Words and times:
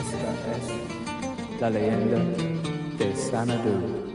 Esta 0.00 0.16
es 0.56 1.60
la 1.60 1.68
leyenda 1.68 2.18
de 2.98 3.14
Sanadu. 3.14 4.10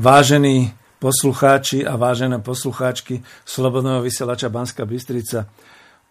Vážení 0.00 0.72
poslucháči 0.96 1.84
a 1.84 2.00
vážené 2.00 2.40
poslucháčky 2.40 3.20
Slobodného 3.44 4.00
vysielača 4.00 4.48
Banska 4.48 4.88
Bystrica, 4.88 5.44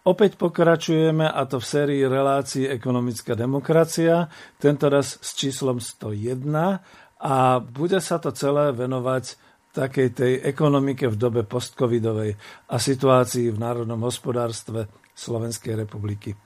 opäť 0.06 0.38
pokračujeme 0.38 1.26
a 1.26 1.42
to 1.50 1.58
v 1.58 1.66
sérii 1.66 2.02
relácií 2.06 2.70
Ekonomická 2.70 3.34
demokracia, 3.34 4.30
tento 4.62 4.86
raz 4.86 5.18
s 5.18 5.34
číslom 5.34 5.82
101 5.82 6.38
a 7.18 7.58
bude 7.58 7.98
sa 7.98 8.22
to 8.22 8.30
celé 8.30 8.70
venovať 8.70 9.34
takej 9.74 10.08
tej 10.14 10.32
ekonomike 10.38 11.10
v 11.10 11.18
dobe 11.18 11.42
postcovidovej 11.42 12.38
a 12.70 12.76
situácii 12.78 13.50
v 13.50 13.58
národnom 13.58 14.06
hospodárstve 14.06 14.86
Slovenskej 15.18 15.74
republiky. 15.74 16.38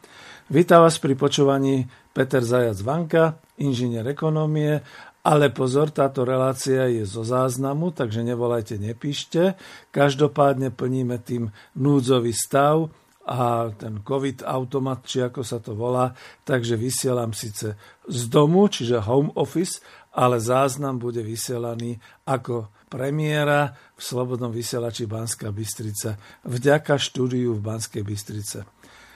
Vítam 0.48 0.84
vás 0.84 0.96
pri 0.96 1.12
počúvaní 1.12 1.88
Peter 2.12 2.40
Zajac 2.40 2.80
Vanka, 2.80 3.36
inžinier 3.60 4.04
ekonómie 4.08 4.80
ale 5.24 5.48
pozor, 5.48 5.88
táto 5.88 6.20
relácia 6.28 6.84
je 6.92 7.08
zo 7.08 7.24
záznamu, 7.24 7.96
takže 7.96 8.20
nevolajte, 8.20 8.76
nepíšte. 8.76 9.56
Každopádne 9.88 10.68
plníme 10.68 11.16
tým 11.24 11.48
núdzový 11.80 12.36
stav 12.36 12.92
a 13.24 13.72
ten 13.72 14.04
COVID 14.04 14.44
automat, 14.44 15.00
či 15.08 15.24
ako 15.24 15.40
sa 15.40 15.64
to 15.64 15.72
volá, 15.72 16.12
takže 16.44 16.76
vysielam 16.76 17.32
síce 17.32 17.72
z 18.04 18.22
domu, 18.28 18.68
čiže 18.68 19.00
home 19.00 19.32
office, 19.40 19.80
ale 20.12 20.44
záznam 20.44 21.00
bude 21.00 21.24
vysielaný 21.24 21.96
ako 22.28 22.68
premiéra 22.92 23.72
v 23.96 24.00
Slobodnom 24.04 24.52
vysielači 24.52 25.08
Banská 25.08 25.48
Bystrica 25.50 26.20
vďaka 26.44 27.00
štúdiu 27.00 27.56
v 27.56 27.64
Banskej 27.64 28.04
Bystrice. 28.04 28.68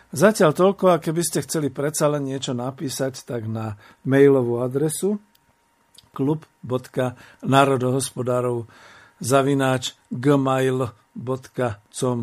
Zatiaľ 0.09 0.57
toľko, 0.57 0.85
a 0.89 1.03
keby 1.05 1.21
ste 1.21 1.45
chceli 1.45 1.69
predsa 1.69 2.09
len 2.09 2.25
niečo 2.25 2.57
napísať, 2.57 3.29
tak 3.29 3.45
na 3.45 3.77
mailovú 4.09 4.65
adresu 4.65 5.21
klub.národohospodárov 6.13 8.67
zavináč 9.19 9.99
gmail.com 10.13 12.19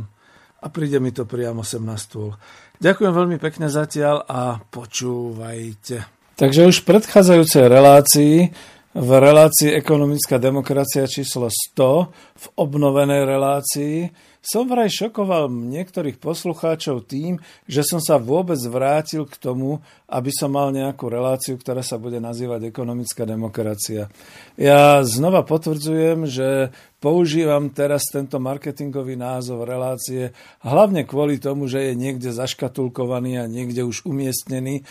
a 0.66 0.74
príde 0.74 0.98
mi 0.98 1.14
to 1.14 1.30
priamo 1.30 1.62
sem 1.62 1.86
na 1.86 1.94
stôl. 2.00 2.34
Ďakujem 2.82 3.14
veľmi 3.14 3.38
pekne 3.38 3.70
zatiaľ 3.70 4.26
a 4.26 4.58
počúvajte. 4.60 6.02
Takže 6.36 6.68
už 6.68 6.84
v 6.84 6.88
predchádzajúcej 6.92 7.66
relácii 7.72 8.52
v 8.96 9.12
relácii 9.12 9.76
Ekonomická 9.76 10.40
demokracia 10.40 11.04
číslo 11.04 11.52
100 11.52 12.16
v 12.16 12.46
obnovenej 12.56 13.28
relácii 13.28 14.08
som 14.46 14.70
vraj 14.70 14.94
šokoval 14.94 15.50
niektorých 15.50 16.22
poslucháčov 16.22 17.10
tým, 17.10 17.42
že 17.66 17.82
som 17.82 17.98
sa 17.98 18.22
vôbec 18.22 18.62
vrátil 18.70 19.26
k 19.26 19.36
tomu, 19.42 19.82
aby 20.06 20.30
som 20.30 20.54
mal 20.54 20.70
nejakú 20.70 21.10
reláciu, 21.10 21.58
ktorá 21.58 21.82
sa 21.82 21.98
bude 21.98 22.22
nazývať 22.22 22.70
Ekonomická 22.70 23.26
demokracia. 23.26 24.08
Ja 24.54 25.02
znova 25.02 25.42
potvrdzujem, 25.42 26.30
že 26.30 26.70
používam 27.06 27.70
teraz 27.70 28.10
tento 28.10 28.42
marketingový 28.42 29.14
názov 29.14 29.70
relácie 29.70 30.34
hlavne 30.66 31.06
kvôli 31.06 31.38
tomu, 31.38 31.70
že 31.70 31.86
je 31.86 31.94
niekde 31.94 32.34
zaškatulkovaný 32.34 33.38
a 33.38 33.46
niekde 33.46 33.86
už 33.86 34.10
umiestnený 34.10 34.82
e, 34.82 34.84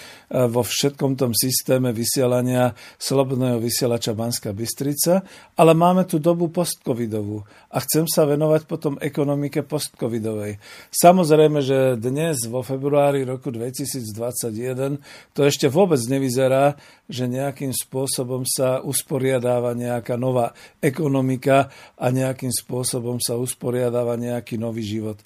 vo 0.47 0.63
všetkom 0.63 1.19
tom 1.19 1.35
systéme 1.35 1.91
vysielania 1.91 2.71
Slobodného 3.03 3.59
vysielača 3.59 4.15
Banska 4.15 4.55
Bystrica, 4.55 5.27
ale 5.59 5.75
máme 5.75 6.07
tu 6.07 6.23
dobu 6.23 6.55
postcovidovú 6.55 7.43
a 7.75 7.83
chcem 7.83 8.07
sa 8.07 8.23
venovať 8.31 8.63
potom 8.71 8.95
ekonomike 9.03 9.67
postcovidovej. 9.67 10.63
Samozrejme, 10.95 11.67
že 11.67 11.99
dnes 11.99 12.47
vo 12.47 12.63
februári 12.63 13.27
roku 13.27 13.51
2021 13.51 15.03
to 15.35 15.43
ešte 15.43 15.67
vôbec 15.67 15.99
nevyzerá, 16.07 16.79
že 17.11 17.27
nejakým 17.27 17.75
spôsobom 17.75 18.47
sa 18.47 18.79
usporiadáva 18.87 19.75
nejaká 19.75 20.15
nová 20.15 20.55
ekonomika 20.79 21.75
nejakým 22.11 22.51
spôsobom 22.51 23.23
sa 23.23 23.39
usporiadáva 23.39 24.19
nejaký 24.19 24.61
nový 24.61 24.85
život. 24.85 25.21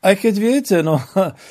Aj 0.00 0.16
keď 0.16 0.34
viete, 0.36 0.76
no, 0.80 1.00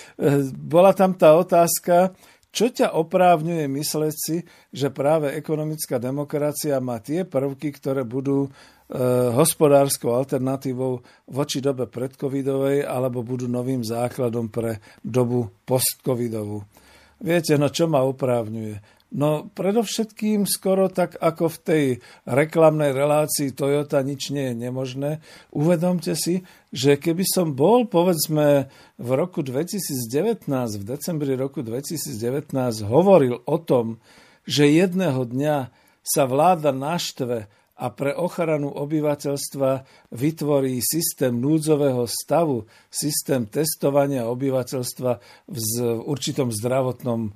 bola 0.73 0.91
tam 0.93 1.13
tá 1.13 1.37
otázka, 1.37 2.13
čo 2.49 2.73
ťa 2.73 2.97
oprávňuje 2.97 3.69
mysleť 3.69 4.15
si, 4.17 4.41
že 4.73 4.89
práve 4.89 5.37
ekonomická 5.37 6.01
demokracia 6.01 6.81
má 6.81 6.97
tie 6.97 7.21
prvky, 7.21 7.69
ktoré 7.77 8.01
budú 8.01 8.49
e, 8.49 8.49
hospodárskou 9.37 10.17
alternatívou 10.17 11.05
voči 11.29 11.61
dobe 11.61 11.85
predcovidovej 11.85 12.89
alebo 12.89 13.21
budú 13.21 13.45
novým 13.45 13.85
základom 13.85 14.49
pre 14.49 14.81
dobu 15.05 15.53
postcovidovú. 15.61 16.65
Viete, 17.21 17.53
no 17.53 17.69
čo 17.69 17.85
ma 17.85 18.01
oprávňuje? 18.01 18.98
No 19.09 19.49
predovšetkým 19.57 20.45
skoro 20.45 20.85
tak 20.85 21.17
ako 21.17 21.49
v 21.49 21.57
tej 21.65 21.85
reklamnej 22.29 22.93
relácii 22.93 23.57
Toyota 23.57 24.05
nič 24.05 24.29
nie 24.29 24.53
je 24.53 24.55
nemožné. 24.69 25.11
Uvedomte 25.49 26.13
si, 26.13 26.45
že 26.69 27.01
keby 27.01 27.25
som 27.25 27.57
bol 27.57 27.89
povedzme 27.89 28.69
v 29.01 29.09
roku 29.17 29.41
2019, 29.41 30.45
v 30.53 30.83
decembri 30.85 31.33
roku 31.33 31.65
2019 31.65 32.53
hovoril 32.85 33.41
o 33.49 33.57
tom, 33.57 33.97
že 34.45 34.69
jedného 34.69 35.25
dňa 35.25 35.73
sa 36.05 36.29
vláda 36.29 36.69
naštve 36.69 37.49
a 37.79 37.87
pre 37.95 38.11
ochranu 38.11 38.75
obyvateľstva 38.75 39.87
vytvorí 40.11 40.83
systém 40.83 41.31
núdzového 41.39 42.03
stavu, 42.11 42.67
systém 42.91 43.47
testovania 43.47 44.27
obyvateľstva 44.27 45.11
v 45.47 45.59
určitom 46.03 46.51
zdravotnom 46.51 47.31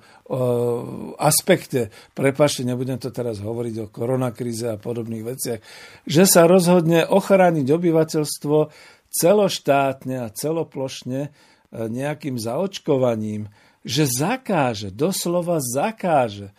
aspekte. 1.16 1.96
Prepašte, 2.12 2.68
nebudem 2.68 3.00
to 3.00 3.16
teraz 3.16 3.40
hovoriť 3.40 3.76
o 3.88 3.92
koronakríze 3.92 4.68
a 4.68 4.76
podobných 4.76 5.24
veciach. 5.24 5.60
Že 6.04 6.24
sa 6.28 6.44
rozhodne 6.44 7.08
ochrániť 7.08 7.68
obyvateľstvo 7.72 8.58
celoštátne 9.14 10.26
a 10.26 10.34
celoplošne 10.34 11.22
e, 11.22 11.30
nejakým 11.86 12.42
zaočkovaním, 12.42 13.46
že 13.86 14.10
zakáže, 14.10 14.90
doslova 14.90 15.62
zakáže 15.62 16.50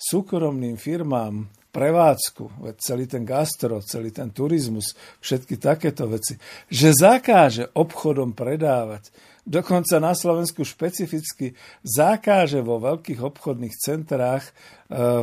súkromným 0.00 0.80
firmám 0.80 1.52
prevádzku, 1.68 2.74
celý 2.80 3.04
ten 3.04 3.28
gastro, 3.28 3.84
celý 3.84 4.08
ten 4.10 4.32
turizmus, 4.32 4.96
všetky 5.20 5.60
takéto 5.60 6.08
veci, 6.08 6.40
že 6.72 6.96
zakáže 6.96 7.68
obchodom 7.76 8.32
predávať, 8.32 9.12
dokonca 9.48 9.96
na 10.00 10.12
Slovensku 10.12 10.64
špecificky 10.64 11.56
zakáže 11.80 12.60
vo 12.60 12.80
veľkých 12.80 13.20
obchodných 13.20 13.74
centrách 13.76 14.44
e, 14.44 14.52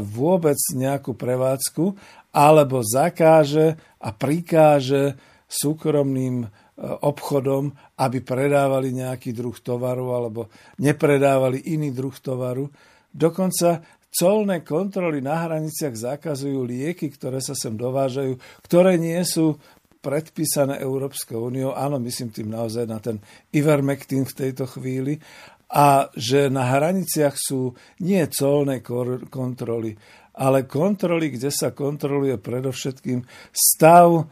vôbec 0.02 0.58
nejakú 0.74 1.14
prevádzku, 1.14 1.86
alebo 2.34 2.82
zakáže 2.82 3.78
a 4.02 4.10
prikáže 4.12 5.18
súkromným 5.46 6.46
e, 6.46 6.48
obchodom, 6.84 7.74
aby 8.02 8.18
predávali 8.26 8.92
nejaký 8.94 9.32
druh 9.32 9.56
tovaru 9.62 10.14
alebo 10.14 10.50
nepredávali 10.82 11.70
iný 11.70 11.94
druh 11.94 12.18
tovaru. 12.18 12.68
Dokonca 13.16 13.80
colné 14.16 14.64
kontroly 14.64 15.20
na 15.20 15.44
hraniciach 15.44 15.92
zakazujú 15.92 16.64
lieky, 16.64 17.12
ktoré 17.12 17.44
sa 17.44 17.52
sem 17.52 17.76
dovážajú, 17.76 18.40
ktoré 18.64 18.96
nie 18.96 19.20
sú 19.28 19.60
predpísané 20.00 20.80
Európskou 20.80 21.50
úniou. 21.50 21.74
Áno, 21.74 21.98
myslím 22.00 22.30
tým 22.30 22.54
naozaj 22.54 22.86
na 22.86 23.02
ten 23.02 23.18
Ivermectin 23.52 24.24
v 24.24 24.38
tejto 24.38 24.70
chvíli. 24.70 25.18
A 25.66 26.08
že 26.14 26.48
na 26.54 26.78
hraniciach 26.78 27.34
sú 27.36 27.74
nie 28.06 28.22
colné 28.30 28.86
kontroly, 29.28 29.98
ale 30.38 30.70
kontroly, 30.70 31.34
kde 31.34 31.50
sa 31.50 31.74
kontroluje 31.74 32.38
predovšetkým 32.38 33.26
stav, 33.50 34.14
e, 34.14 34.24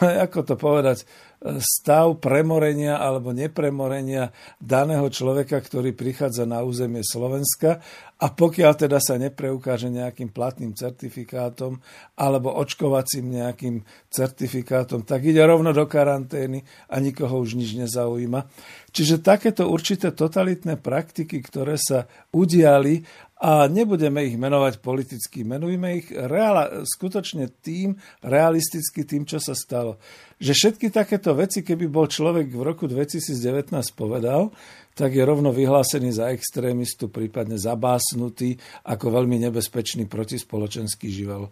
ako 0.28 0.38
to 0.44 0.54
povedať, 0.60 1.08
stav 1.40 2.20
premorenia 2.20 3.00
alebo 3.00 3.32
nepremorenia 3.32 4.28
daného 4.60 5.08
človeka, 5.08 5.56
ktorý 5.56 5.96
prichádza 5.96 6.44
na 6.44 6.60
územie 6.60 7.00
Slovenska 7.00 7.80
a 8.20 8.26
pokiaľ 8.28 8.72
teda 8.76 9.00
sa 9.00 9.16
nepreukáže 9.16 9.88
nejakým 9.88 10.28
platným 10.28 10.76
certifikátom 10.76 11.80
alebo 12.20 12.52
očkovacím 12.52 13.40
nejakým 13.40 13.80
certifikátom, 14.12 15.08
tak 15.08 15.24
ide 15.24 15.40
rovno 15.40 15.72
do 15.72 15.88
karantény 15.88 16.60
a 16.92 17.00
nikoho 17.00 17.40
už 17.40 17.56
nič 17.56 17.80
nezaujíma. 17.80 18.44
Čiže 18.92 19.24
takéto 19.24 19.72
určité 19.72 20.12
totalitné 20.12 20.76
praktiky, 20.76 21.40
ktoré 21.40 21.80
sa 21.80 22.04
udiali 22.36 23.00
a 23.40 23.64
nebudeme 23.72 24.20
ich 24.28 24.36
menovať 24.36 24.84
politicky, 24.84 25.48
menujme 25.48 26.04
ich 26.04 26.12
reala, 26.12 26.84
skutočne 26.84 27.48
tým, 27.64 27.96
realisticky 28.20 29.08
tým, 29.08 29.24
čo 29.24 29.40
sa 29.40 29.56
stalo. 29.56 29.96
Že 30.36 30.52
všetky 30.52 30.86
takéto 30.92 31.32
veci, 31.32 31.64
keby 31.64 31.88
bol 31.88 32.04
človek 32.04 32.52
v 32.52 32.60
roku 32.60 32.84
2019 32.84 33.72
povedal, 33.96 34.52
tak 34.92 35.16
je 35.16 35.24
rovno 35.24 35.56
vyhlásený 35.56 36.12
za 36.12 36.28
extrémistu, 36.28 37.08
prípadne 37.08 37.56
zabásnutý 37.56 38.60
ako 38.84 39.08
veľmi 39.08 39.40
nebezpečný 39.48 40.04
protispoločenský 40.04 41.08
živel. 41.08 41.48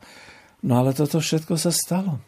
No 0.69 0.73
ale 0.85 0.93
toto 0.93 1.25
všetko 1.25 1.57
sa 1.57 1.73
stalo. 1.73 2.21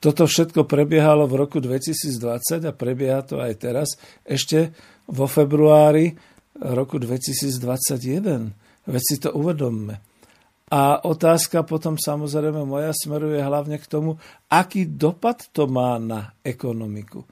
Toto 0.00 0.28
všetko 0.28 0.68
prebiehalo 0.68 1.24
v 1.24 1.40
roku 1.40 1.56
2020 1.60 2.68
a 2.68 2.72
prebieha 2.76 3.24
to 3.24 3.40
aj 3.40 3.52
teraz, 3.56 3.88
ešte 4.28 4.76
vo 5.08 5.24
februári 5.24 6.12
roku 6.60 7.00
2021. 7.00 8.69
Veď 8.90 9.02
si 9.06 9.16
to 9.22 9.30
uvedomme. 9.32 10.02
A 10.70 11.02
otázka 11.02 11.66
potom 11.66 11.98
samozrejme 11.98 12.62
moja 12.62 12.94
smeruje 12.94 13.42
hlavne 13.42 13.74
k 13.78 13.90
tomu, 13.90 14.22
aký 14.46 14.86
dopad 14.86 15.50
to 15.50 15.66
má 15.66 15.98
na 15.98 16.34
ekonomiku. 16.46 17.26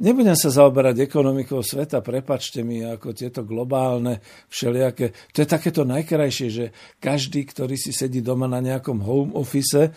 Nebudem 0.00 0.32
sa 0.32 0.48
zaoberať 0.48 1.04
ekonomikou 1.04 1.60
sveta, 1.60 2.00
prepačte 2.00 2.64
mi, 2.64 2.80
ako 2.80 3.12
tieto 3.12 3.44
globálne 3.44 4.24
všelijaké. 4.48 5.12
To 5.36 5.44
je 5.44 5.48
takéto 5.48 5.84
najkrajšie, 5.84 6.48
že 6.48 6.64
každý, 6.96 7.44
ktorý 7.44 7.76
si 7.76 7.92
sedí 7.92 8.24
doma 8.24 8.48
na 8.48 8.64
nejakom 8.64 9.04
home 9.04 9.36
office, 9.36 9.92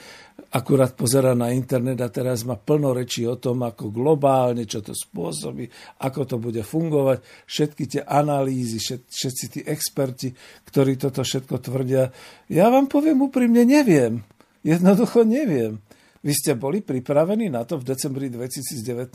akurát 0.52 1.00
pozera 1.00 1.32
na 1.32 1.56
internet 1.56 2.04
a 2.04 2.12
teraz 2.12 2.44
má 2.44 2.60
plno 2.60 2.92
rečí 2.92 3.24
o 3.24 3.40
tom, 3.40 3.64
ako 3.64 3.88
globálne, 3.88 4.68
čo 4.68 4.84
to 4.84 4.92
spôsobí, 4.92 5.72
ako 6.04 6.22
to 6.28 6.36
bude 6.44 6.60
fungovať, 6.60 7.24
všetky 7.48 7.84
tie 7.88 8.02
analýzy, 8.04 8.84
všetci 9.08 9.46
tí 9.48 9.60
experti, 9.64 10.36
ktorí 10.68 11.00
toto 11.00 11.24
všetko 11.24 11.56
tvrdia. 11.64 12.12
Ja 12.52 12.68
vám 12.68 12.92
poviem 12.92 13.24
úprimne, 13.24 13.64
neviem. 13.64 14.28
Jednoducho 14.60 15.24
neviem. 15.24 15.80
Vy 16.26 16.34
ste 16.34 16.58
boli 16.58 16.82
pripravení 16.82 17.54
na 17.54 17.62
to 17.70 17.78
v 17.78 17.86
decembri 17.86 18.34
2019, 18.34 19.14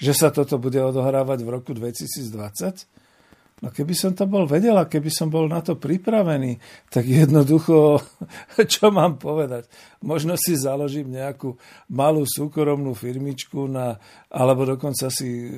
že 0.00 0.12
sa 0.16 0.32
toto 0.32 0.56
bude 0.56 0.80
odohrávať 0.80 1.44
v 1.44 1.52
roku 1.52 1.76
2020? 1.76 2.88
No 3.56 3.72
keby 3.72 3.96
som 3.96 4.12
to 4.12 4.28
bol 4.28 4.44
vedel 4.44 4.76
a 4.76 4.84
keby 4.84 5.08
som 5.08 5.32
bol 5.32 5.48
na 5.48 5.64
to 5.64 5.80
pripravený, 5.80 6.60
tak 6.92 7.08
jednoducho, 7.08 8.04
čo 8.72 8.92
mám 8.92 9.16
povedať? 9.16 9.64
Možno 10.04 10.36
si 10.36 10.56
založím 10.60 11.16
nejakú 11.16 11.56
malú 11.88 12.28
súkromnú 12.28 12.92
firmičku, 12.92 13.64
na, 13.64 13.96
alebo 14.28 14.68
dokonca 14.68 15.08
si 15.08 15.28
e, 15.28 15.48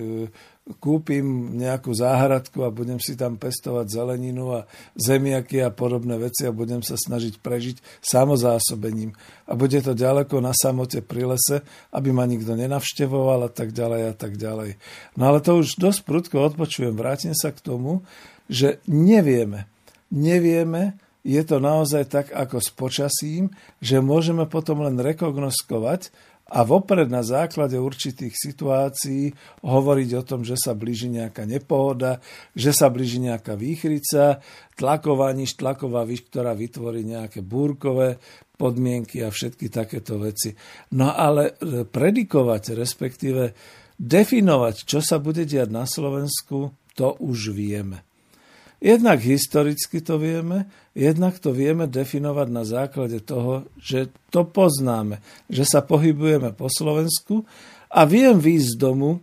kúpim 0.77 1.57
nejakú 1.57 1.97
záhradku 1.97 2.61
a 2.61 2.69
budem 2.69 3.01
si 3.01 3.17
tam 3.17 3.41
pestovať 3.41 3.89
zeleninu 3.89 4.53
a 4.53 4.61
zemiaky 5.01 5.65
a 5.65 5.73
podobné 5.73 6.21
veci 6.21 6.45
a 6.45 6.53
budem 6.53 6.85
sa 6.85 7.01
snažiť 7.01 7.41
prežiť 7.41 7.81
samozásobením. 8.05 9.17
A 9.49 9.57
bude 9.57 9.81
to 9.81 9.97
ďaleko 9.97 10.45
na 10.45 10.53
samote 10.53 11.01
pri 11.01 11.33
lese, 11.33 11.65
aby 11.97 12.13
ma 12.13 12.29
nikto 12.29 12.53
nenavštevoval 12.53 13.49
a 13.49 13.51
tak 13.51 13.73
ďalej 13.73 14.03
a 14.13 14.15
tak 14.15 14.37
ďalej. 14.37 14.77
No 15.17 15.33
ale 15.33 15.41
to 15.41 15.57
už 15.57 15.81
dosť 15.81 16.05
prudko 16.05 16.45
odpočujem. 16.45 16.93
Vrátim 16.93 17.33
sa 17.33 17.49
k 17.49 17.65
tomu, 17.65 18.05
že 18.53 18.85
nevieme. 18.85 19.65
Nevieme, 20.13 21.01
je 21.25 21.43
to 21.45 21.61
naozaj 21.61 22.09
tak 22.09 22.27
ako 22.33 22.61
s 22.61 22.73
počasím, 22.73 23.53
že 23.85 24.01
môžeme 24.01 24.49
potom 24.49 24.81
len 24.81 24.97
rekognoskovať 24.97 26.09
a 26.49 26.65
vopred 26.65 27.13
na 27.13 27.21
základe 27.21 27.77
určitých 27.77 28.33
situácií 28.33 29.37
hovoriť 29.61 30.11
o 30.17 30.23
tom, 30.25 30.41
že 30.49 30.57
sa 30.57 30.73
blíži 30.73 31.13
nejaká 31.13 31.45
nepohoda, 31.45 32.25
že 32.57 32.73
sa 32.73 32.89
blíži 32.89 33.21
nejaká 33.21 33.53
výchrica, 33.53 34.41
tlaková 34.73 35.29
niž 35.37 35.61
tlaková 35.61 36.09
výš, 36.09 36.25
ktorá 36.33 36.57
vytvorí 36.57 37.05
nejaké 37.05 37.45
búrkové 37.45 38.17
podmienky 38.57 39.21
a 39.21 39.29
všetky 39.29 39.69
takéto 39.69 40.17
veci. 40.17 40.57
No 40.97 41.13
ale 41.13 41.55
e, 41.61 41.85
predikovať, 41.85 42.75
respektíve 42.75 43.53
definovať, 44.01 44.89
čo 44.89 45.05
sa 45.05 45.21
bude 45.21 45.45
diať 45.45 45.69
na 45.69 45.85
Slovensku, 45.85 46.73
to 46.97 47.15
už 47.21 47.53
vieme. 47.53 48.08
Jednak 48.79 49.19
historicky 49.19 49.99
to 49.99 50.23
vieme, 50.23 50.71
jednak 50.95 51.43
to 51.43 51.51
vieme 51.51 51.91
definovať 51.91 52.49
na 52.51 52.63
základe 52.63 53.19
toho, 53.27 53.67
že 53.75 54.07
to 54.31 54.47
poznáme, 54.47 55.19
že 55.51 55.67
sa 55.67 55.83
pohybujeme 55.83 56.55
po 56.55 56.71
Slovensku 56.71 57.43
a 57.91 58.07
viem 58.07 58.39
výjsť 58.39 58.69
z 58.71 58.77
domu, 58.79 59.19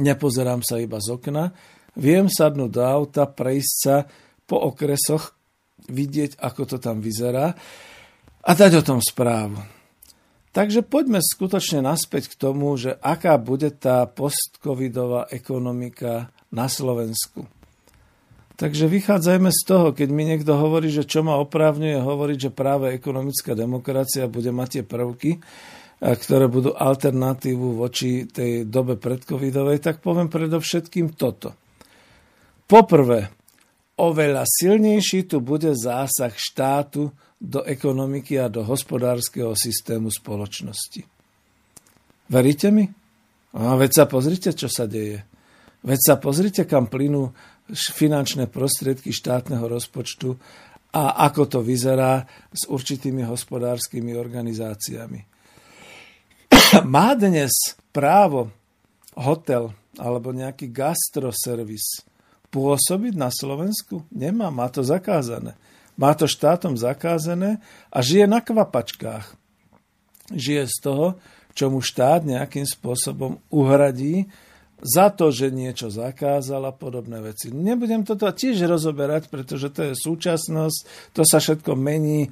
nepozerám 0.00 0.64
sa 0.64 0.80
iba 0.80 0.96
z 1.04 1.20
okna, 1.20 1.52
viem 2.00 2.32
sadnúť 2.32 2.70
do 2.72 2.80
auta, 2.80 3.28
prejsť 3.28 3.74
sa 3.76 4.08
po 4.48 4.72
okresoch, 4.72 5.36
vidieť, 5.92 6.40
ako 6.40 6.62
to 6.64 6.76
tam 6.80 7.04
vyzerá 7.04 7.52
a 8.40 8.50
dať 8.56 8.80
o 8.80 8.82
tom 8.82 9.04
správu. 9.04 9.60
Takže 10.56 10.80
poďme 10.80 11.20
skutočne 11.20 11.84
naspäť 11.84 12.32
k 12.32 12.40
tomu, 12.40 12.72
že 12.80 12.96
aká 13.04 13.36
bude 13.36 13.68
tá 13.68 14.08
postcovidová 14.08 15.28
ekonomika 15.28 16.32
na 16.48 16.64
Slovensku. 16.72 17.55
Takže 18.56 18.88
vychádzajme 18.88 19.52
z 19.52 19.60
toho, 19.68 19.92
keď 19.92 20.08
mi 20.08 20.24
niekto 20.24 20.56
hovorí, 20.56 20.88
že 20.88 21.04
čo 21.04 21.20
ma 21.20 21.36
oprávňuje 21.44 22.00
hovoriť, 22.00 22.38
že 22.48 22.56
práve 22.56 22.96
ekonomická 22.96 23.52
demokracia 23.52 24.32
bude 24.32 24.48
mať 24.48 24.80
tie 24.80 24.84
prvky, 24.88 25.30
ktoré 26.00 26.48
budú 26.48 26.72
alternatívu 26.72 27.76
voči 27.76 28.24
tej 28.24 28.64
dobe 28.64 28.96
predcovidovej, 28.96 29.84
tak 29.84 30.00
poviem 30.00 30.32
predovšetkým 30.32 31.12
toto. 31.12 31.52
Poprvé, 32.64 33.28
oveľa 34.00 34.48
silnejší 34.48 35.28
tu 35.28 35.44
bude 35.44 35.76
zásah 35.76 36.32
štátu 36.32 37.12
do 37.36 37.60
ekonomiky 37.60 38.40
a 38.40 38.48
do 38.48 38.64
hospodárskeho 38.64 39.52
systému 39.52 40.08
spoločnosti. 40.08 41.04
Veríte 42.32 42.68
mi? 42.72 42.88
A 43.56 43.76
veď 43.76 43.90
sa 44.00 44.04
pozrite, 44.08 44.52
čo 44.56 44.68
sa 44.68 44.88
deje. 44.88 45.20
Veď 45.84 46.00
sa 46.02 46.14
pozrite, 46.16 46.64
kam 46.64 46.88
plynú 46.90 47.30
finančné 47.72 48.46
prostriedky 48.46 49.10
štátneho 49.10 49.66
rozpočtu 49.66 50.38
a 50.94 51.26
ako 51.28 51.42
to 51.50 51.58
vyzerá 51.60 52.24
s 52.54 52.70
určitými 52.70 53.26
hospodárskymi 53.26 54.14
organizáciami. 54.14 55.20
Má 56.86 57.12
dnes 57.18 57.52
právo 57.90 58.54
hotel 59.18 59.74
alebo 59.96 60.30
nejaký 60.30 60.70
gastroservis 60.70 62.04
pôsobiť 62.52 63.14
na 63.18 63.32
Slovensku? 63.32 64.06
Nemá, 64.12 64.52
má 64.52 64.68
to 64.68 64.84
zakázané. 64.84 65.56
Má 65.96 66.12
to 66.12 66.28
štátom 66.28 66.76
zakázané 66.76 67.60
a 67.88 67.98
žije 68.04 68.28
na 68.28 68.44
kvapačkách. 68.44 69.32
Žije 70.32 70.64
z 70.68 70.76
toho, 70.84 71.06
čo 71.56 71.72
mu 71.72 71.80
štát 71.80 72.20
nejakým 72.28 72.68
spôsobom 72.68 73.40
uhradí 73.48 74.28
za 74.82 75.08
to, 75.08 75.32
že 75.32 75.48
niečo 75.48 75.88
zakázal 75.88 76.68
a 76.68 76.72
podobné 76.72 77.24
veci. 77.24 77.48
Nebudem 77.48 78.04
toto 78.04 78.28
tiež 78.28 78.68
rozoberať, 78.68 79.32
pretože 79.32 79.72
to 79.72 79.88
je 79.88 79.94
súčasnosť, 79.96 80.78
to 81.16 81.22
sa 81.24 81.40
všetko 81.40 81.72
mení 81.72 82.28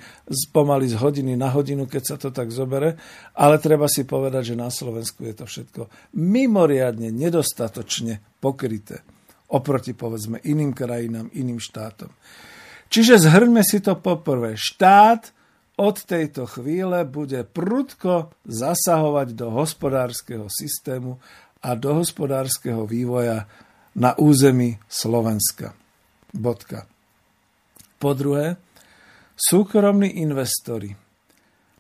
pomaly 0.53 0.93
z 0.93 1.01
hodiny 1.01 1.41
na 1.41 1.49
hodinu, 1.49 1.89
keď 1.89 2.03
sa 2.05 2.17
to 2.21 2.29
tak 2.29 2.53
zobere, 2.53 3.01
ale 3.37 3.57
treba 3.57 3.89
si 3.89 4.05
povedať, 4.05 4.53
že 4.53 4.61
na 4.61 4.69
Slovensku 4.69 5.25
je 5.25 5.35
to 5.35 5.45
všetko 5.49 5.83
mimoriadne 6.21 7.09
nedostatočne 7.09 8.21
pokryté 8.45 9.01
oproti 9.55 9.95
povedzme 9.95 10.43
iným 10.43 10.75
krajinám, 10.75 11.31
iným 11.31 11.63
štátom. 11.63 12.11
Čiže 12.91 13.23
zhrňme 13.23 13.63
si 13.63 13.79
to 13.79 13.99
poprvé. 13.99 14.59
Štát 14.59 15.31
od 15.75 15.97
tejto 16.07 16.47
chvíle 16.47 17.03
bude 17.07 17.43
prudko 17.43 18.31
zasahovať 18.47 19.35
do 19.35 19.51
hospodárskeho 19.51 20.47
systému 20.47 21.19
a 21.65 21.73
do 21.73 22.05
hospodárskeho 22.05 22.85
vývoja 22.85 23.49
na 23.97 24.13
území 24.21 24.77
Slovenska. 24.85 25.73
Bodka. 26.29 26.85
Po 27.97 28.13
druhé, 28.13 28.61
súkromní 29.33 30.21
investori 30.21 30.93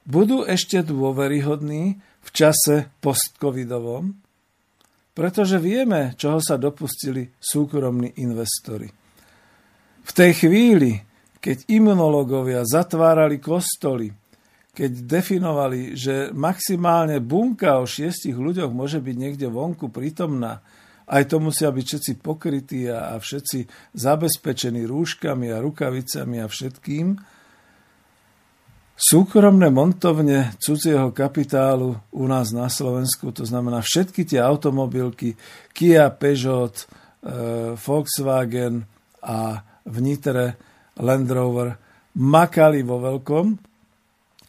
budú 0.08 0.48
ešte 0.48 0.80
dôveryhodní 0.80 2.00
v 2.00 2.28
čase 2.32 2.88
postcovidovom, 3.04 4.16
pretože 5.12 5.60
vieme, 5.60 6.16
čoho 6.16 6.40
sa 6.40 6.56
dopustili 6.56 7.28
súkromní 7.36 8.18
investori. 8.24 8.88
V 10.04 10.10
tej 10.12 10.32
chvíli, 10.36 10.96
keď 11.38 11.68
imunológovia 11.68 12.64
zatvárali 12.64 13.36
kostoly, 13.40 14.08
keď 14.74 15.06
definovali, 15.06 15.94
že 15.94 16.34
maximálne 16.34 17.22
bunka 17.22 17.78
o 17.78 17.86
šiestich 17.86 18.34
ľuďoch 18.34 18.74
môže 18.74 18.98
byť 18.98 19.16
niekde 19.16 19.46
vonku 19.46 19.88
prítomná, 19.94 20.58
aj 21.06 21.22
to 21.30 21.36
musia 21.38 21.70
byť 21.70 21.84
všetci 21.84 22.12
pokrytí 22.18 22.90
a, 22.90 23.14
a 23.14 23.22
všetci 23.22 23.92
zabezpečení 23.94 24.82
rúškami 24.82 25.52
a 25.54 25.62
rukavicami 25.62 26.42
a 26.42 26.50
všetkým, 26.50 27.06
súkromné 28.94 29.68
montovne 29.74 30.54
cudzieho 30.62 31.10
kapitálu 31.10 31.98
u 32.14 32.24
nás 32.30 32.54
na 32.54 32.70
Slovensku, 32.70 33.34
to 33.34 33.42
znamená 33.42 33.82
všetky 33.82 34.22
tie 34.26 34.40
automobilky 34.40 35.34
Kia, 35.74 36.10
Peugeot, 36.14 36.74
e, 36.78 36.84
Volkswagen 37.74 38.86
a 39.22 39.60
v 39.84 39.96
Land 40.94 41.28
Rover 41.30 41.68
makali 42.14 42.86
vo 42.86 43.02
veľkom, 43.02 43.73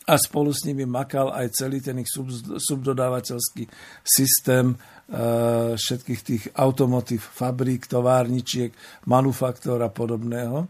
a 0.06 0.14
spolu 0.22 0.54
s 0.54 0.70
nimi 0.70 0.86
makal 0.86 1.34
aj 1.34 1.50
celý 1.58 1.82
ten 1.82 1.98
ich 1.98 2.10
sub, 2.10 2.30
subdodávateľský 2.62 3.66
systém 4.06 4.78
uh, 4.78 5.74
všetkých 5.74 6.22
tých 6.22 6.44
automotív, 6.54 7.26
fabrík, 7.26 7.90
továrničiek, 7.90 8.70
manufaktor 9.10 9.82
a 9.82 9.90
podobného. 9.90 10.70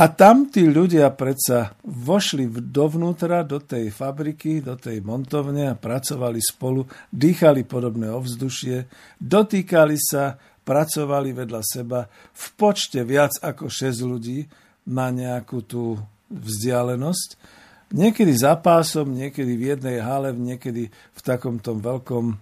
A 0.00 0.04
tam 0.08 0.48
tí 0.48 0.64
ľudia 0.70 1.12
predsa 1.12 1.76
vošli 1.84 2.48
dovnútra 2.48 3.42
do 3.42 3.58
tej 3.60 3.90
fabriky, 3.90 4.62
do 4.62 4.78
tej 4.78 5.02
montovne 5.02 5.70
a 5.70 5.78
pracovali 5.78 6.40
spolu, 6.40 6.86
dýchali 7.10 7.66
podobné 7.66 8.08
ovzdušie, 8.08 8.86
dotýkali 9.18 9.98
sa, 9.98 10.38
pracovali 10.62 11.34
vedľa 11.34 11.62
seba 11.62 12.06
v 12.10 12.46
počte 12.54 13.02
viac 13.02 13.38
ako 13.42 13.66
6 13.66 14.06
ľudí 14.06 14.46
na 14.88 15.10
nejakú 15.10 15.66
tú 15.66 15.98
vzdialenosť 16.30 17.59
Niekedy 17.90 18.30
za 18.38 18.54
pásom, 18.54 19.10
niekedy 19.10 19.58
v 19.58 19.74
jednej 19.74 19.98
hale, 19.98 20.30
niekedy 20.30 20.94
v 20.94 21.20
takomto 21.20 21.74
veľkom, 21.74 22.38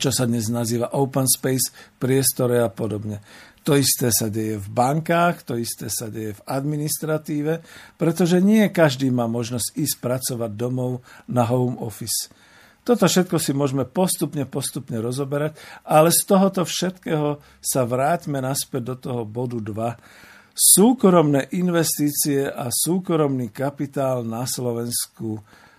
čo 0.00 0.08
sa 0.08 0.24
dnes 0.24 0.48
nazýva 0.48 0.96
open 0.96 1.28
space, 1.28 1.68
priestore 2.00 2.64
a 2.64 2.72
podobne. 2.72 3.20
To 3.68 3.76
isté 3.76 4.08
sa 4.08 4.32
deje 4.32 4.56
v 4.56 4.68
bankách, 4.72 5.44
to 5.44 5.60
isté 5.60 5.92
sa 5.92 6.08
deje 6.08 6.32
v 6.32 6.44
administratíve, 6.48 7.60
pretože 8.00 8.40
nie 8.40 8.64
každý 8.72 9.12
má 9.12 9.28
možnosť 9.28 9.76
ísť 9.76 9.96
pracovať 10.00 10.50
domov 10.56 11.04
na 11.28 11.44
home 11.44 11.76
office. 11.76 12.32
Toto 12.88 13.04
všetko 13.04 13.36
si 13.36 13.52
môžeme 13.52 13.84
postupne, 13.84 14.48
postupne 14.48 14.96
rozoberať, 14.96 15.60
ale 15.84 16.08
z 16.08 16.24
tohoto 16.24 16.64
všetkého 16.64 17.36
sa 17.60 17.84
vráťme 17.84 18.40
naspäť 18.40 18.80
do 18.80 18.96
toho 18.96 19.22
bodu 19.28 19.60
2, 19.60 20.27
súkromné 20.58 21.54
investície 21.54 22.50
a 22.50 22.66
súkromný 22.74 23.54
kapitál 23.54 24.26
na 24.26 24.42
Slovensku 24.42 25.38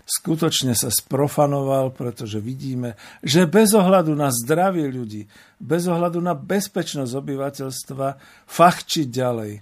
skutočne 0.09 0.73
sa 0.73 0.89
sprofanoval, 0.89 1.93
pretože 1.93 2.41
vidíme, 2.41 2.97
že 3.21 3.45
bez 3.45 3.77
ohľadu 3.77 4.17
na 4.17 4.33
zdravie 4.33 4.89
ľudí, 4.89 5.29
bez 5.61 5.85
ohľadu 5.85 6.17
na 6.17 6.33
bezpečnosť 6.33 7.13
obyvateľstva, 7.13 8.07
fachčiť 8.49 9.07
ďalej. 9.11 9.53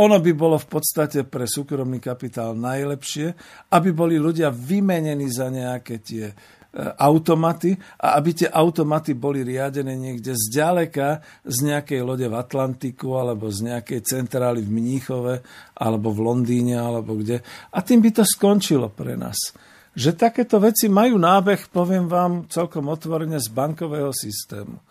Ono 0.00 0.16
by 0.20 0.32
bolo 0.36 0.60
v 0.60 0.68
podstate 0.68 1.24
pre 1.24 1.48
súkromný 1.48 1.98
kapitál 1.98 2.52
najlepšie, 2.56 3.32
aby 3.72 3.88
boli 3.90 4.20
ľudia 4.20 4.52
vymenení 4.52 5.28
za 5.32 5.48
nejaké 5.48 6.00
tie 6.04 6.32
automaty 6.78 7.74
a 7.98 8.14
aby 8.14 8.30
tie 8.30 8.48
automaty 8.48 9.18
boli 9.18 9.42
riadené 9.42 9.98
niekde 9.98 10.38
zďaleka 10.38 11.18
z 11.42 11.56
nejakej 11.66 12.00
lode 12.06 12.26
v 12.30 12.38
Atlantiku 12.38 13.18
alebo 13.18 13.50
z 13.50 13.74
nejakej 13.74 14.06
centrály 14.06 14.62
v 14.62 14.70
Mníchove 14.70 15.42
alebo 15.74 16.14
v 16.14 16.20
Londýne 16.22 16.78
alebo 16.78 17.18
kde. 17.18 17.42
A 17.74 17.82
tým 17.82 17.98
by 17.98 18.10
to 18.14 18.22
skončilo 18.22 18.86
pre 18.86 19.18
nás. 19.18 19.50
Že 19.98 20.14
takéto 20.14 20.62
veci 20.62 20.86
majú 20.86 21.18
nábeh, 21.18 21.66
poviem 21.74 22.06
vám 22.06 22.46
celkom 22.46 22.86
otvorene, 22.86 23.42
z 23.42 23.50
bankového 23.50 24.14
systému. 24.14 24.78
E, 24.78 24.82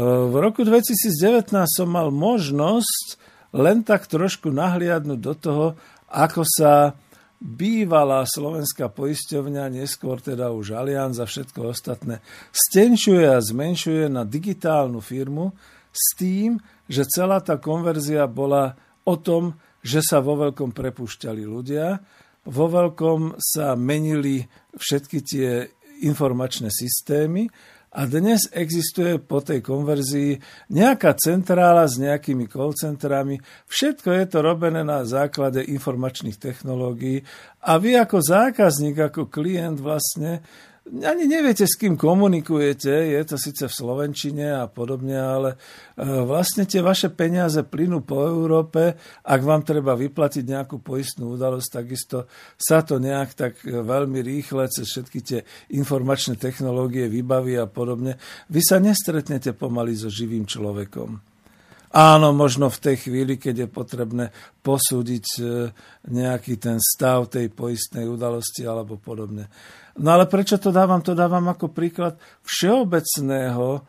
v 0.00 0.34
roku 0.40 0.64
2019 0.64 1.52
som 1.68 1.88
mal 1.92 2.08
možnosť 2.08 3.20
len 3.52 3.84
tak 3.84 4.08
trošku 4.08 4.48
nahliadnúť 4.48 5.20
do 5.20 5.34
toho, 5.36 5.66
ako 6.08 6.48
sa 6.48 6.96
bývalá 7.40 8.24
slovenská 8.24 8.88
poisťovňa, 8.88 9.72
neskôr 9.74 10.22
teda 10.22 10.54
už 10.54 10.74
Allianz 10.74 11.20
a 11.20 11.26
všetko 11.28 11.74
ostatné, 11.74 12.24
stenčuje 12.54 13.26
a 13.26 13.42
zmenšuje 13.42 14.08
na 14.08 14.22
digitálnu 14.24 15.02
firmu 15.02 15.52
s 15.94 16.16
tým, 16.18 16.58
že 16.88 17.06
celá 17.06 17.38
tá 17.44 17.60
konverzia 17.60 18.26
bola 18.26 18.74
o 19.04 19.14
tom, 19.20 19.54
že 19.84 20.00
sa 20.00 20.24
vo 20.24 20.40
veľkom 20.40 20.72
prepúšťali 20.72 21.42
ľudia, 21.44 22.00
vo 22.44 22.66
veľkom 22.68 23.40
sa 23.40 23.76
menili 23.76 24.44
všetky 24.76 25.18
tie 25.24 25.48
informačné 26.04 26.68
systémy 26.68 27.48
a 27.94 28.10
dnes 28.10 28.50
existuje 28.50 29.22
po 29.22 29.38
tej 29.38 29.62
konverzii 29.62 30.42
nejaká 30.74 31.14
centrála 31.14 31.86
s 31.86 32.02
nejakými 32.02 32.50
call 32.50 32.74
centrami. 32.74 33.38
Všetko 33.70 34.10
je 34.10 34.24
to 34.26 34.38
robené 34.42 34.82
na 34.82 35.06
základe 35.06 35.62
informačných 35.62 36.34
technológií 36.34 37.22
a 37.62 37.78
vy 37.78 37.94
ako 37.94 38.18
zákazník, 38.18 38.98
ako 38.98 39.30
klient 39.30 39.78
vlastne 39.78 40.42
ani 40.84 41.24
neviete, 41.24 41.64
s 41.64 41.80
kým 41.80 41.96
komunikujete, 41.96 42.92
je 42.92 43.22
to 43.24 43.40
síce 43.40 43.64
v 43.64 43.72
Slovenčine 43.72 44.52
a 44.52 44.68
podobne, 44.68 45.16
ale 45.16 45.50
e, 45.96 46.04
vlastne 46.04 46.68
tie 46.68 46.84
vaše 46.84 47.08
peniaze 47.08 47.64
plynú 47.64 48.04
po 48.04 48.20
Európe, 48.20 48.92
ak 49.24 49.40
vám 49.40 49.64
treba 49.64 49.96
vyplatiť 49.96 50.44
nejakú 50.44 50.84
poistnú 50.84 51.40
udalosť, 51.40 51.68
takisto 51.72 52.28
sa 52.60 52.84
to 52.84 53.00
nejak 53.00 53.32
tak 53.32 53.64
veľmi 53.64 54.20
rýchle 54.20 54.68
cez 54.68 54.84
všetky 54.84 55.18
tie 55.24 55.40
informačné 55.72 56.36
technológie 56.36 57.08
vybaví 57.08 57.56
a 57.56 57.64
podobne. 57.64 58.20
Vy 58.52 58.60
sa 58.60 58.76
nestretnete 58.76 59.56
pomaly 59.56 59.96
so 59.96 60.12
živým 60.12 60.44
človekom. 60.44 61.16
Áno, 61.94 62.34
možno 62.34 62.74
v 62.74 62.82
tej 62.90 62.96
chvíli, 63.06 63.38
keď 63.38 63.64
je 63.64 63.68
potrebné 63.70 64.24
posúdiť 64.60 65.26
e, 65.38 65.42
nejaký 66.10 66.58
ten 66.58 66.82
stav 66.82 67.30
tej 67.30 67.54
poistnej 67.54 68.10
udalosti 68.10 68.66
alebo 68.66 68.98
podobne. 68.98 69.46
No 69.94 70.08
ale 70.10 70.26
prečo 70.26 70.58
to 70.58 70.74
dávam? 70.74 70.98
To 71.06 71.14
dávam 71.14 71.46
ako 71.46 71.70
príklad 71.70 72.18
všeobecného 72.42 73.66
e, 73.78 73.80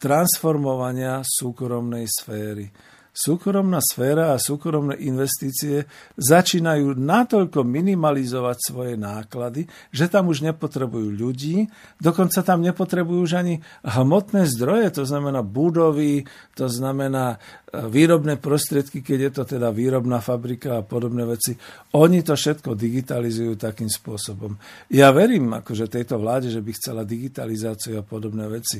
transformovania 0.00 1.20
súkromnej 1.20 2.08
sféry 2.08 2.72
súkromná 3.18 3.82
sféra 3.82 4.30
a 4.30 4.38
súkromné 4.38 4.94
investície 5.02 5.90
začínajú 6.14 6.94
natoľko 6.94 7.66
minimalizovať 7.66 8.56
svoje 8.62 8.94
náklady, 8.94 9.66
že 9.90 10.06
tam 10.06 10.30
už 10.30 10.46
nepotrebujú 10.46 11.18
ľudí, 11.18 11.66
dokonca 11.98 12.46
tam 12.46 12.62
nepotrebujú 12.62 13.26
už 13.26 13.42
ani 13.42 13.58
hmotné 13.82 14.46
zdroje, 14.46 14.94
to 14.94 15.02
znamená 15.02 15.42
budovy, 15.42 16.30
to 16.54 16.70
znamená 16.70 17.34
e, 17.34 17.82
výrobné 17.90 18.38
prostriedky, 18.38 19.02
keď 19.02 19.18
je 19.18 19.30
to 19.34 19.42
teda 19.58 19.74
výrobná 19.74 20.22
fabrika 20.22 20.78
a 20.78 20.86
podobné 20.86 21.26
veci. 21.26 21.58
Oni 21.98 22.22
to 22.22 22.38
všetko 22.38 22.78
digitalizujú 22.78 23.58
takým 23.58 23.90
spôsobom. 23.90 24.54
Ja 24.94 25.10
verím 25.10 25.58
akože 25.58 25.90
tejto 25.90 26.22
vláde, 26.22 26.54
že 26.54 26.62
by 26.62 26.70
chcela 26.70 27.02
digitalizáciu 27.02 27.98
a 27.98 28.06
podobné 28.06 28.46
veci. 28.46 28.78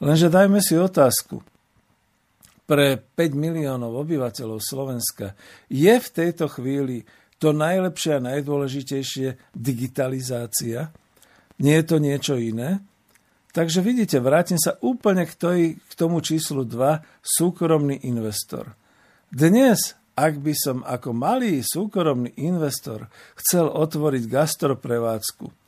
Lenže 0.00 0.32
dajme 0.32 0.64
si 0.64 0.72
otázku 0.80 1.53
pre 2.64 2.96
5 2.96 3.36
miliónov 3.36 3.92
obyvateľov 4.08 4.60
Slovenska 4.60 5.36
je 5.68 5.94
v 5.94 6.08
tejto 6.08 6.48
chvíli 6.48 7.04
to 7.36 7.52
najlepšie 7.52 8.16
a 8.16 8.24
najdôležitejšie 8.24 9.52
digitalizácia. 9.52 10.88
Nie 11.60 11.74
je 11.82 11.86
to 11.86 11.96
niečo 12.00 12.34
iné. 12.40 12.80
Takže 13.54 13.86
vidíte, 13.86 14.18
vrátim 14.18 14.58
sa 14.58 14.74
úplne 14.82 15.28
k, 15.28 15.34
toj, 15.38 15.58
k 15.78 15.92
tomu 15.94 16.18
číslu 16.18 16.66
2, 16.66 17.22
súkromný 17.22 18.02
investor. 18.02 18.74
Dnes, 19.30 19.94
ak 20.18 20.42
by 20.42 20.54
som 20.58 20.82
ako 20.82 21.14
malý 21.14 21.62
súkromný 21.62 22.34
investor 22.42 23.06
chcel 23.38 23.70
otvoriť 23.70 24.26
gastroprevádzku, 24.26 25.63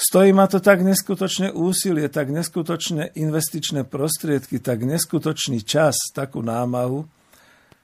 Stojí 0.00 0.32
ma 0.32 0.48
to 0.48 0.64
tak 0.64 0.80
neskutočné 0.80 1.52
úsilie, 1.52 2.08
tak 2.08 2.32
neskutočné 2.32 3.20
investičné 3.20 3.84
prostriedky, 3.84 4.56
tak 4.56 4.80
neskutočný 4.88 5.60
čas, 5.60 5.92
takú 6.16 6.40
námahu, 6.40 7.04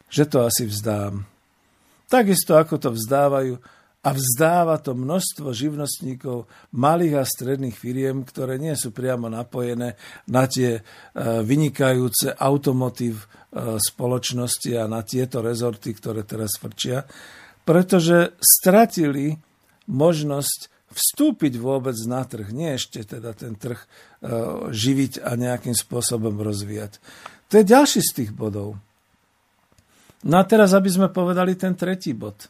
že 0.09 0.25
to 0.25 0.49
asi 0.49 0.65
vzdám. 0.65 1.29
Takisto 2.09 2.57
ako 2.57 2.81
to 2.81 2.89
vzdávajú 2.97 3.61
a 4.01 4.11
vzdáva 4.17 4.81
to 4.81 4.97
množstvo 4.97 5.53
živnostníkov, 5.53 6.49
malých 6.73 7.21
a 7.21 7.25
stredných 7.29 7.77
firiem, 7.77 8.25
ktoré 8.25 8.57
nie 8.57 8.73
sú 8.79 8.97
priamo 8.97 9.29
napojené 9.29 10.01
na 10.31 10.49
tie 10.49 10.79
e, 10.79 10.83
vynikajúce 11.45 12.33
automotív 12.33 13.29
e, 13.29 13.77
spoločnosti 13.77 14.73
a 14.73 14.89
na 14.89 15.05
tieto 15.05 15.45
rezorty, 15.45 15.93
ktoré 15.93 16.25
teraz 16.25 16.57
frčia, 16.57 17.05
pretože 17.67 18.39
stratili 18.41 19.37
možnosť 19.91 20.76
vstúpiť 20.97 21.61
vôbec 21.61 21.95
na 22.09 22.25
trh, 22.25 22.49
nie 22.49 22.73
ešte 22.73 23.05
teda 23.05 23.37
ten 23.37 23.53
trh 23.53 23.77
e, 23.77 23.87
živiť 24.73 25.21
a 25.21 25.37
nejakým 25.37 25.77
spôsobom 25.77 26.41
rozvíjať. 26.41 26.97
To 27.53 27.61
je 27.61 27.65
ďalší 27.69 28.01
z 28.01 28.11
tých 28.17 28.31
bodov. 28.33 28.81
No 30.25 30.35
a 30.41 30.45
teraz, 30.49 30.73
aby 30.73 30.89
sme 30.89 31.13
povedali 31.13 31.55
ten 31.55 31.77
tretí 31.77 32.17
bod. 32.17 32.49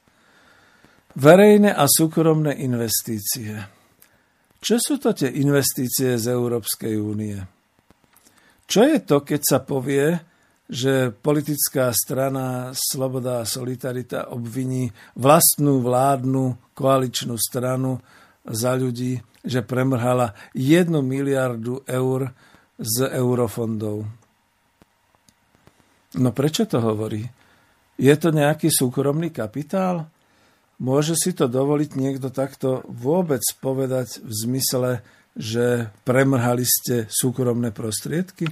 Verejné 1.19 1.75
a 1.75 1.85
súkromné 1.91 2.55
investície. 2.63 3.59
Čo 4.63 4.77
sú 4.79 4.95
to 5.03 5.13
tie 5.13 5.29
investície 5.29 6.17
z 6.17 6.27
Európskej 6.31 6.95
únie? 6.97 7.37
Čo 8.67 8.81
je 8.87 8.99
to, 9.03 9.23
keď 9.27 9.41
sa 9.43 9.59
povie, 9.63 10.17
že 10.67 11.15
politická 11.15 11.95
strana 11.95 12.75
Sloboda 12.75 13.43
a 13.43 13.49
Solidarita 13.49 14.35
obviní 14.35 14.91
vlastnú 15.15 15.79
vládnu 15.79 16.75
koaličnú 16.75 17.39
stranu 17.39 18.03
za 18.47 18.79
ľudí, 18.79 19.21
že 19.47 19.63
premrhala 19.63 20.35
1 20.55 20.91
miliardu 20.91 21.83
eur 21.87 22.35
z 22.79 22.97
eurofondov. 23.11 24.07
No 26.17 26.31
prečo 26.33 26.65
to 26.65 26.81
hovorí? 26.81 27.27
Je 27.97 28.13
to 28.17 28.33
nejaký 28.33 28.69
súkromný 28.73 29.33
kapitál? 29.33 30.09
Môže 30.77 31.17
si 31.17 31.33
to 31.33 31.49
dovoliť 31.49 31.97
niekto 31.97 32.29
takto 32.29 32.85
vôbec 32.85 33.41
povedať 33.65 34.21
v 34.21 34.33
zmysle, 34.45 34.91
že 35.33 35.89
premrhali 36.05 36.65
ste 36.65 37.09
súkromné 37.09 37.73
prostriedky? 37.73 38.49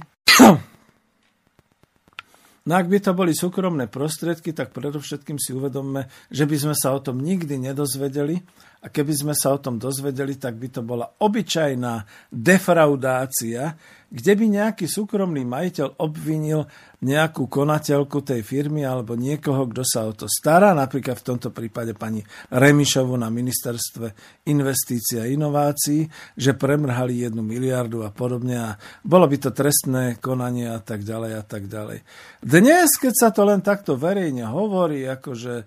No 2.65 2.81
ak 2.81 2.89
by 2.89 2.97
to 2.97 3.13
boli 3.13 3.37
súkromné 3.37 3.85
prostriedky, 3.85 4.49
tak 4.49 4.73
predovšetkým 4.73 5.37
si 5.37 5.53
uvedomme, 5.53 6.09
že 6.33 6.49
by 6.49 6.57
sme 6.57 6.73
sa 6.73 6.97
o 6.97 6.99
tom 6.99 7.21
nikdy 7.21 7.61
nedozvedeli 7.61 8.41
a 8.85 8.93
keby 8.93 9.13
sme 9.17 9.33
sa 9.33 9.49
o 9.49 9.57
tom 9.57 9.81
dozvedeli, 9.81 10.37
tak 10.37 10.61
by 10.61 10.69
to 10.69 10.85
bola 10.85 11.09
obyčajná 11.17 12.05
defraudácia, 12.29 13.73
kde 14.13 14.31
by 14.37 14.45
nejaký 14.47 14.85
súkromný 14.85 15.41
majiteľ 15.41 15.97
obvinil 15.97 16.69
nejakú 17.05 17.51
konateľku 17.51 18.23
tej 18.23 18.41
firmy 18.41 18.81
alebo 18.81 19.13
niekoho, 19.13 19.67
kto 19.69 19.83
sa 19.85 20.07
o 20.07 20.13
to 20.15 20.25
stará, 20.25 20.71
napríklad 20.71 21.19
v 21.19 21.27
tomto 21.27 21.49
prípade 21.51 21.93
pani 21.93 22.23
Remišovu 22.49 23.13
na 23.19 23.27
ministerstve 23.29 24.39
investícií 24.49 25.21
a 25.21 25.29
inovácií, 25.29 26.07
že 26.33 26.57
premrhali 26.57 27.27
jednu 27.27 27.43
miliardu 27.43 28.01
a 28.07 28.09
podobne 28.09 28.55
a 28.57 28.69
bolo 29.03 29.27
by 29.27 29.37
to 29.37 29.51
trestné 29.51 30.17
konanie 30.17 30.71
a 30.71 30.79
tak 30.81 31.03
ďalej 31.05 31.31
a 31.35 31.43
tak 31.43 31.69
ďalej. 31.69 32.01
Dnes, 32.41 32.89
keď 32.97 33.13
sa 33.13 33.29
to 33.29 33.45
len 33.45 33.59
takto 33.61 33.99
verejne 33.99 34.47
hovorí, 34.47 35.05
akože 35.05 35.53
e, 35.59 35.65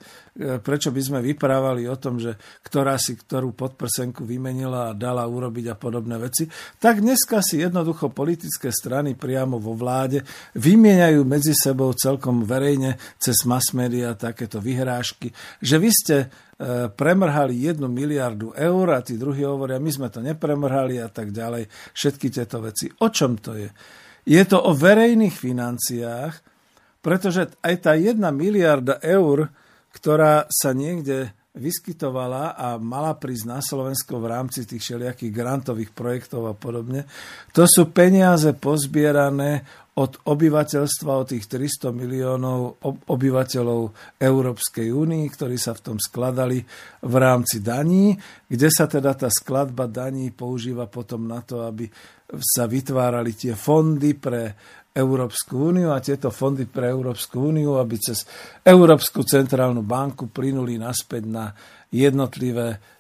prečo 0.59 0.91
by 0.91 1.01
sme 1.05 1.19
vyprávali 1.23 1.87
o 1.87 1.95
tom, 2.01 2.19
že 2.19 2.35
ktorá 2.65 2.99
si 3.09 3.17
ktorú 3.17 3.57
podprsenku 3.57 4.29
vymenila 4.29 4.93
a 4.93 4.97
dala 4.97 5.25
urobiť 5.25 5.73
a 5.73 5.77
podobné 5.81 6.21
veci, 6.21 6.45
tak 6.77 7.01
dneska 7.01 7.41
si 7.41 7.65
jednoducho 7.65 8.13
politické 8.13 8.69
strany 8.69 9.17
priamo 9.17 9.57
vo 9.57 9.73
vláde 9.73 10.21
vymieňajú 10.53 11.25
medzi 11.25 11.57
sebou 11.57 11.97
celkom 11.97 12.45
verejne 12.45 13.01
cez 13.17 13.49
mass 13.49 13.73
media 13.73 14.13
takéto 14.13 14.61
vyhrážky, 14.61 15.33
že 15.65 15.81
vy 15.81 15.89
ste 15.89 16.17
e, 16.21 16.27
premrhali 16.93 17.57
jednu 17.65 17.89
miliardu 17.89 18.53
eur 18.53 18.87
a 18.93 19.01
tí 19.01 19.17
druhí 19.17 19.49
hovoria, 19.49 19.81
my 19.81 19.89
sme 19.89 20.13
to 20.13 20.21
nepremrhali 20.21 21.01
a 21.01 21.09
tak 21.09 21.33
ďalej. 21.33 21.73
Všetky 21.97 22.29
tieto 22.29 22.61
veci. 22.61 22.93
O 23.01 23.09
čom 23.09 23.41
to 23.41 23.57
je? 23.57 23.73
Je 24.29 24.43
to 24.45 24.61
o 24.61 24.77
verejných 24.77 25.33
financiách, 25.33 26.35
pretože 27.01 27.49
aj 27.65 27.75
tá 27.81 27.97
jedna 27.97 28.29
miliarda 28.29 29.01
eur, 29.01 29.49
ktorá 29.97 30.45
sa 30.53 30.77
niekde 30.77 31.33
vyskytovala 31.59 32.55
a 32.55 32.79
mala 32.79 33.19
prísť 33.19 33.45
na 33.45 33.59
Slovensko 33.59 34.23
v 34.23 34.31
rámci 34.31 34.65
tých 34.65 34.81
všelijakých 34.81 35.35
grantových 35.35 35.91
projektov 35.93 36.47
a 36.47 36.55
podobne. 36.55 37.05
To 37.53 37.67
sú 37.67 37.91
peniaze 37.91 38.55
pozbierané 38.55 39.67
od 39.99 40.23
obyvateľstva, 40.31 41.11
od 41.11 41.27
tých 41.35 41.51
300 41.51 41.91
miliónov 41.91 42.79
obyvateľov 43.11 44.15
Európskej 44.23 44.95
únii, 44.95 45.27
ktorí 45.27 45.59
sa 45.59 45.75
v 45.75 45.83
tom 45.91 45.99
skladali 45.99 46.63
v 47.03 47.15
rámci 47.19 47.59
daní, 47.59 48.15
kde 48.47 48.69
sa 48.71 48.87
teda 48.87 49.19
tá 49.19 49.27
skladba 49.27 49.91
daní 49.91 50.31
používa 50.31 50.87
potom 50.87 51.27
na 51.27 51.43
to, 51.43 51.67
aby 51.67 51.91
sa 52.39 52.71
vytvárali 52.71 53.35
tie 53.35 53.59
fondy 53.59 54.15
pre 54.15 54.55
Európsku 54.99 55.71
úniu 55.71 55.95
a 55.95 56.03
tieto 56.03 56.35
fondy 56.35 56.67
pre 56.67 56.91
Európsku 56.91 57.55
úniu, 57.55 57.79
aby 57.79 57.95
cez 58.03 58.27
Európsku 58.67 59.23
centrálnu 59.23 59.87
banku 59.87 60.27
plynuli 60.27 60.75
naspäť 60.75 61.23
na 61.31 61.55
jednotlivé 61.95 62.99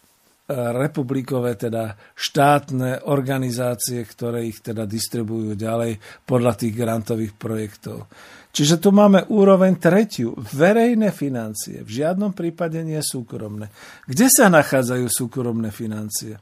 republikové, 0.48 1.61
teda 1.61 1.92
štátne 2.16 3.04
organizácie, 3.12 4.00
ktoré 4.00 4.48
ich 4.48 4.64
teda 4.64 4.88
distribujú 4.88 5.52
ďalej 5.52 6.24
podľa 6.24 6.52
tých 6.56 6.72
grantových 6.72 7.37
projektov. 7.37 8.08
Čiže 8.48 8.80
tu 8.80 8.88
máme 8.88 9.28
úroveň 9.28 9.76
tretiu. 9.76 10.32
Verejné 10.40 11.12
financie. 11.12 11.84
V 11.84 12.00
žiadnom 12.00 12.32
prípade 12.32 12.80
nie 12.80 12.96
súkromné. 12.96 13.68
Kde 14.08 14.26
sa 14.32 14.48
nachádzajú 14.48 15.04
súkromné 15.12 15.68
financie? 15.68 16.40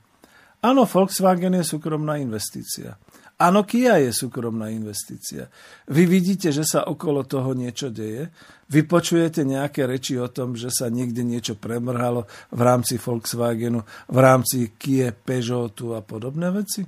Áno, 0.63 0.87
Volkswagen 0.87 1.59
je 1.59 1.67
súkromná 1.67 2.23
investícia. 2.23 2.95
Áno, 3.37 3.69
Kia 3.69 4.01
je 4.01 4.17
súkromná 4.17 4.73
investícia. 4.73 5.53
Vy 5.93 6.09
vidíte, 6.09 6.49
že 6.49 6.65
sa 6.65 6.89
okolo 6.89 7.21
toho 7.29 7.53
niečo 7.53 7.93
deje. 7.93 8.33
Vy 8.73 8.89
počujete 8.89 9.45
nejaké 9.45 9.85
reči 9.85 10.17
o 10.17 10.33
tom, 10.33 10.57
že 10.57 10.73
sa 10.73 10.89
niekde 10.89 11.21
niečo 11.21 11.53
premrhalo 11.53 12.25
v 12.49 12.61
rámci 12.65 12.97
Volkswagenu, 12.97 13.85
v 14.09 14.19
rámci 14.19 14.73
Kia, 14.81 15.13
Peugeotu 15.13 15.93
a 15.93 16.01
podobné 16.01 16.49
veci? 16.49 16.81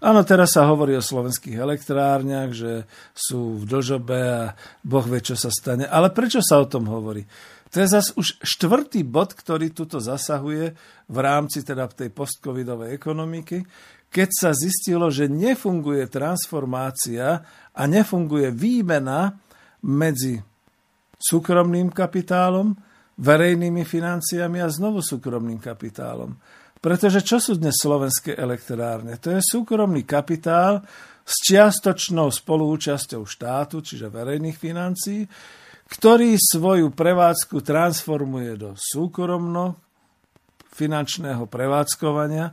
Áno, 0.00 0.24
teraz 0.24 0.56
sa 0.56 0.64
hovorí 0.68 0.96
o 0.96 1.04
slovenských 1.04 1.60
elektrárniach, 1.60 2.50
že 2.56 2.88
sú 3.12 3.60
v 3.60 3.68
dlžobe 3.68 4.18
a 4.24 4.56
Boh 4.80 5.04
vie, 5.04 5.20
čo 5.20 5.36
sa 5.36 5.52
stane. 5.52 5.84
Ale 5.84 6.08
prečo 6.16 6.40
sa 6.40 6.64
o 6.64 6.68
tom 6.68 6.88
hovorí? 6.88 7.28
To 7.72 7.82
je 7.82 7.88
zase 7.90 8.14
už 8.14 8.38
štvrtý 8.40 9.02
bod, 9.02 9.36
ktorý 9.36 9.74
tuto 9.74 9.98
zasahuje 9.98 10.72
v 11.10 11.18
rámci 11.18 11.60
teda 11.60 11.90
tej 11.90 12.08
postcovidovej 12.14 12.94
ekonomiky, 12.94 13.66
keď 14.14 14.30
sa 14.30 14.50
zistilo, 14.54 15.10
že 15.10 15.26
nefunguje 15.26 16.06
transformácia 16.06 17.42
a 17.74 17.82
nefunguje 17.90 18.54
výmena 18.54 19.34
medzi 19.82 20.38
súkromným 21.18 21.90
kapitálom, 21.90 22.78
verejnými 23.18 23.82
financiami 23.82 24.62
a 24.62 24.70
znovu 24.70 25.02
súkromným 25.02 25.58
kapitálom. 25.58 26.34
Pretože 26.78 27.26
čo 27.26 27.42
sú 27.42 27.58
dnes 27.58 27.74
slovenské 27.78 28.38
elektrárne? 28.38 29.18
To 29.18 29.34
je 29.34 29.40
súkromný 29.42 30.06
kapitál 30.06 30.82
s 31.24 31.34
čiastočnou 31.50 32.28
spolúčasťou 32.28 33.24
štátu, 33.24 33.80
čiže 33.80 34.12
verejných 34.12 34.58
financií, 34.58 35.24
ktorý 35.90 36.36
svoju 36.36 36.92
prevádzku 36.92 37.64
transformuje 37.64 38.52
do 38.60 38.70
súkromno 38.76 39.80
finančného 40.74 41.46
prevádzkovania, 41.48 42.50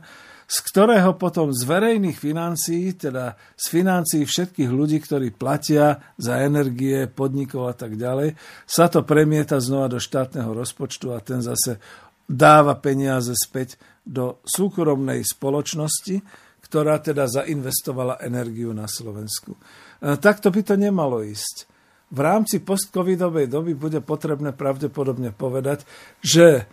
z 0.52 0.58
ktorého 0.68 1.16
potom 1.16 1.48
z 1.48 1.64
verejných 1.64 2.12
financií, 2.12 2.92
teda 2.92 3.40
z 3.56 3.64
financií 3.72 4.28
všetkých 4.28 4.68
ľudí, 4.68 5.00
ktorí 5.00 5.32
platia 5.32 5.96
za 6.20 6.44
energie, 6.44 7.08
podnikov 7.08 7.72
a 7.72 7.74
tak 7.74 7.96
ďalej, 7.96 8.36
sa 8.68 8.92
to 8.92 9.00
premieta 9.00 9.56
znova 9.64 9.96
do 9.96 9.96
štátneho 9.96 10.52
rozpočtu 10.52 11.16
a 11.16 11.24
ten 11.24 11.40
zase 11.40 11.80
dáva 12.28 12.76
peniaze 12.76 13.32
späť 13.32 13.80
do 14.04 14.44
súkromnej 14.44 15.24
spoločnosti, 15.24 16.20
ktorá 16.68 17.00
teda 17.00 17.24
zainvestovala 17.32 18.20
energiu 18.20 18.76
na 18.76 18.84
Slovensku. 18.84 19.56
E, 19.56 20.20
takto 20.20 20.52
by 20.52 20.60
to 20.68 20.76
nemalo 20.76 21.24
ísť. 21.24 21.64
V 22.12 22.20
rámci 22.20 22.60
postcovidovej 22.60 23.48
doby 23.48 23.72
bude 23.72 24.04
potrebné 24.04 24.52
pravdepodobne 24.52 25.32
povedať, 25.32 25.88
že 26.20 26.68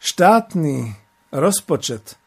štátny 0.00 0.96
rozpočet 1.36 2.21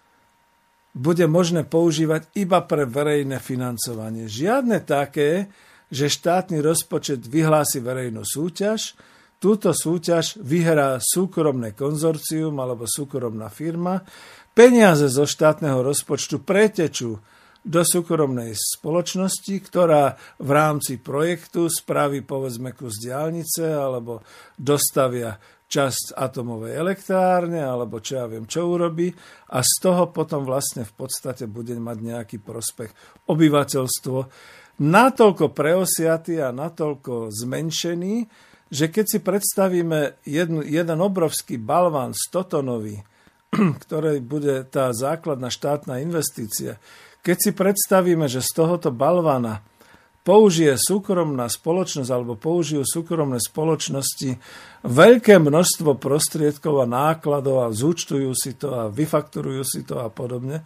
bude 0.96 1.28
možné 1.28 1.68
používať 1.68 2.32
iba 2.40 2.64
pre 2.64 2.88
verejné 2.88 3.44
financovanie. 3.44 4.32
Žiadne 4.32 4.80
také, 4.88 5.52
že 5.92 6.08
štátny 6.08 6.64
rozpočet 6.64 7.28
vyhlási 7.28 7.84
verejnú 7.84 8.24
súťaž, 8.24 8.96
túto 9.44 9.76
súťaž 9.76 10.40
vyhrá 10.40 10.98
súkromné 11.04 11.76
konzorcium 11.76 12.56
alebo 12.64 12.88
súkromná 12.88 13.52
firma, 13.52 14.02
peniaze 14.56 15.12
zo 15.12 15.28
štátneho 15.28 15.84
rozpočtu 15.84 16.42
pretečú 16.48 17.20
do 17.66 17.82
súkromnej 17.84 18.56
spoločnosti, 18.56 19.56
ktorá 19.68 20.16
v 20.40 20.50
rámci 20.54 21.02
projektu 21.02 21.68
spraví 21.68 22.24
povedzme 22.24 22.72
kus 22.72 23.02
diálnice 23.04 23.74
alebo 23.74 24.24
dostavia 24.56 25.36
časť 25.66 26.14
atomovej 26.14 26.78
elektrárne, 26.78 27.62
alebo 27.62 27.98
čo 27.98 28.22
ja 28.22 28.26
viem, 28.30 28.46
čo 28.46 28.70
urobí 28.70 29.10
a 29.52 29.60
z 29.66 29.74
toho 29.82 30.14
potom 30.14 30.46
vlastne 30.46 30.86
v 30.86 30.94
podstate 30.94 31.50
bude 31.50 31.74
mať 31.76 31.98
nejaký 32.02 32.38
prospech 32.42 32.94
obyvateľstvo 33.26 34.18
natoľko 34.80 35.56
preosiatý 35.56 36.44
a 36.44 36.52
natoľko 36.52 37.32
zmenšený, 37.32 38.16
že 38.70 38.86
keď 38.92 39.06
si 39.08 39.20
predstavíme 39.24 40.20
jednu, 40.28 40.66
jeden 40.66 41.00
obrovský 41.00 41.56
balván 41.56 42.12
100 42.12 42.60
tonový, 42.60 43.00
ktorý 43.86 44.20
bude 44.20 44.68
tá 44.68 44.92
základná 44.92 45.48
štátna 45.48 46.04
investícia, 46.04 46.82
keď 47.24 47.38
si 47.42 47.52
predstavíme, 47.56 48.30
že 48.30 48.44
z 48.44 48.52
tohoto 48.54 48.94
balvána 48.94 49.66
použije 50.26 50.74
súkromná 50.74 51.46
spoločnosť 51.46 52.10
alebo 52.10 52.34
použijú 52.34 52.82
súkromné 52.82 53.38
spoločnosti 53.38 54.42
veľké 54.82 55.38
množstvo 55.38 56.02
prostriedkov 56.02 56.82
a 56.82 56.90
nákladov 56.90 57.70
a 57.70 57.70
zúčtujú 57.70 58.34
si 58.34 58.58
to 58.58 58.74
a 58.74 58.90
vyfakturujú 58.90 59.62
si 59.62 59.86
to 59.86 60.02
a 60.02 60.10
podobne, 60.10 60.66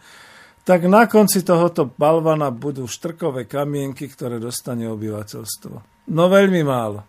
tak 0.64 0.88
na 0.88 1.04
konci 1.04 1.44
tohoto 1.44 1.92
balvana 1.92 2.48
budú 2.48 2.88
štrkové 2.88 3.44
kamienky, 3.44 4.08
ktoré 4.08 4.40
dostane 4.40 4.88
obyvateľstvo. 4.88 6.08
No 6.08 6.24
veľmi 6.32 6.64
málo. 6.64 7.04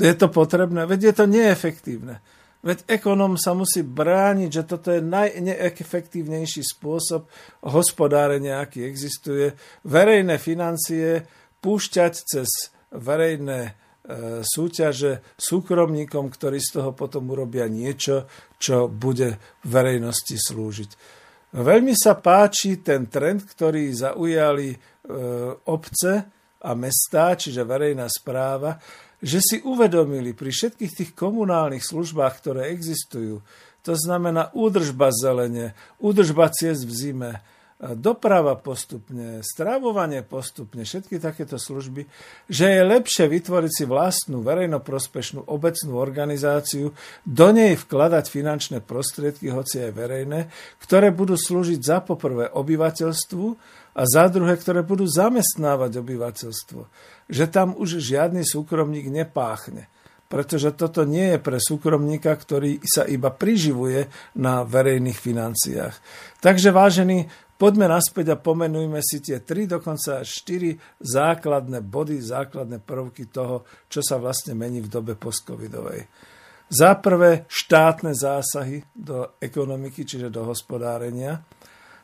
Je 0.00 0.16
to 0.16 0.32
potrebné? 0.32 0.88
Veď 0.88 1.12
je 1.12 1.14
to 1.14 1.24
neefektívne. 1.28 2.24
Veď 2.62 2.86
ekonom 2.86 3.34
sa 3.34 3.58
musí 3.58 3.82
brániť, 3.82 4.50
že 4.54 4.62
toto 4.62 4.94
je 4.94 5.02
najneefektívnejší 5.02 6.62
spôsob 6.62 7.26
hospodárenia, 7.66 8.62
aký 8.62 8.86
existuje. 8.86 9.50
Verejné 9.82 10.38
financie 10.38 11.26
púšťať 11.62 12.12
cez 12.26 12.50
verejné 12.90 13.60
e, 13.64 13.72
súťaže 14.42 15.22
súkromníkom, 15.38 16.28
ktorí 16.28 16.58
z 16.58 16.82
toho 16.82 16.90
potom 16.92 17.30
urobia 17.30 17.70
niečo, 17.70 18.26
čo 18.58 18.90
bude 18.90 19.38
verejnosti 19.64 20.36
slúžiť. 20.36 20.90
Veľmi 21.52 21.94
sa 21.94 22.18
páči 22.18 22.82
ten 22.82 23.06
trend, 23.06 23.46
ktorý 23.46 23.94
zaujali 23.94 24.68
e, 24.74 24.78
obce 25.70 26.12
a 26.62 26.70
mestá, 26.74 27.38
čiže 27.38 27.62
verejná 27.62 28.10
správa, 28.10 28.76
že 29.22 29.38
si 29.38 29.56
uvedomili 29.62 30.34
pri 30.34 30.50
všetkých 30.50 30.92
tých 30.92 31.10
komunálnych 31.14 31.86
službách, 31.86 32.34
ktoré 32.42 32.74
existujú, 32.74 33.38
to 33.82 33.94
znamená 33.98 34.50
údržba 34.54 35.10
zelene, 35.10 35.74
údržba 35.98 36.50
ciest 36.54 36.86
v 36.86 36.92
zime, 36.94 37.32
doprava 37.82 38.54
postupne, 38.54 39.42
strávovanie 39.42 40.22
postupne, 40.22 40.86
všetky 40.86 41.18
takéto 41.18 41.58
služby, 41.58 42.06
že 42.46 42.78
je 42.78 42.82
lepšie 42.86 43.26
vytvoriť 43.26 43.72
si 43.74 43.84
vlastnú 43.90 44.38
verejnoprospešnú 44.46 45.50
obecnú 45.50 45.98
organizáciu, 45.98 46.94
do 47.26 47.48
nej 47.50 47.74
vkladať 47.74 48.30
finančné 48.30 48.78
prostriedky, 48.86 49.50
hoci 49.50 49.82
aj 49.82 49.98
verejné, 49.98 50.40
ktoré 50.78 51.10
budú 51.10 51.34
slúžiť 51.34 51.82
za 51.82 51.98
poprvé 51.98 52.46
obyvateľstvu 52.54 53.46
a 53.98 54.02
za 54.06 54.30
druhé, 54.30 54.54
ktoré 54.54 54.86
budú 54.86 55.02
zamestnávať 55.10 55.98
obyvateľstvo. 55.98 56.80
Že 57.26 57.44
tam 57.50 57.74
už 57.74 57.98
žiadny 57.98 58.46
súkromník 58.46 59.10
nepáchne 59.10 59.90
pretože 60.32 60.72
toto 60.72 61.04
nie 61.04 61.36
je 61.36 61.44
pre 61.44 61.60
súkromníka, 61.60 62.32
ktorý 62.32 62.80
sa 62.88 63.04
iba 63.04 63.28
priživuje 63.28 64.08
na 64.40 64.64
verejných 64.64 65.20
financiách. 65.20 65.92
Takže 66.40 66.72
vážení, 66.72 67.28
Poďme 67.62 67.86
naspäť 67.86 68.34
a 68.34 68.42
pomenujme 68.42 68.98
si 68.98 69.22
tie 69.22 69.38
tri, 69.38 69.70
dokonca 69.70 70.26
štyri 70.26 70.74
základné 70.98 71.78
body, 71.86 72.18
základné 72.18 72.82
prvky 72.82 73.30
toho, 73.30 73.86
čo 73.86 74.02
sa 74.02 74.18
vlastne 74.18 74.58
mení 74.58 74.82
v 74.82 74.90
dobe 74.90 75.14
postcovidovej. 75.14 76.10
Za 76.66 76.98
prvé 76.98 77.46
štátne 77.46 78.18
zásahy 78.18 78.82
do 78.90 79.38
ekonomiky, 79.38 80.02
čiže 80.02 80.26
do 80.26 80.42
hospodárenia. 80.42 81.38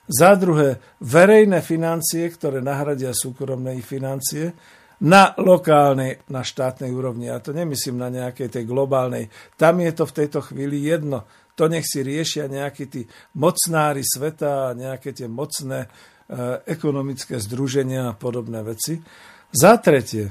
Za 0.07 0.39
druhé 0.39 0.79
verejné 1.03 1.59
financie, 1.59 2.31
ktoré 2.31 2.63
nahradia 2.63 3.11
súkromné 3.11 3.83
financie 3.83 4.55
na 5.03 5.35
lokálnej, 5.43 6.23
na 6.31 6.47
štátnej 6.47 6.95
úrovni. 6.95 7.35
Ja 7.35 7.43
to 7.43 7.51
nemyslím 7.51 7.99
na 7.99 8.15
nejakej 8.15 8.47
tej 8.47 8.63
globálnej. 8.63 9.27
Tam 9.59 9.83
je 9.83 9.91
to 9.91 10.07
v 10.07 10.17
tejto 10.23 10.39
chvíli 10.39 10.87
jedno 10.87 11.27
to 11.59 11.67
nech 11.67 11.83
si 11.83 12.07
riešia 12.07 12.47
nejakí 12.47 12.87
tí 12.87 13.03
mocnári 13.35 14.07
sveta, 14.07 14.79
nejaké 14.79 15.11
tie 15.11 15.27
mocné 15.27 15.85
e, 15.85 15.89
ekonomické 16.71 17.43
združenia 17.43 18.15
a 18.15 18.17
podobné 18.17 18.63
veci. 18.63 19.03
Za 19.51 19.83
tretie, 19.83 20.31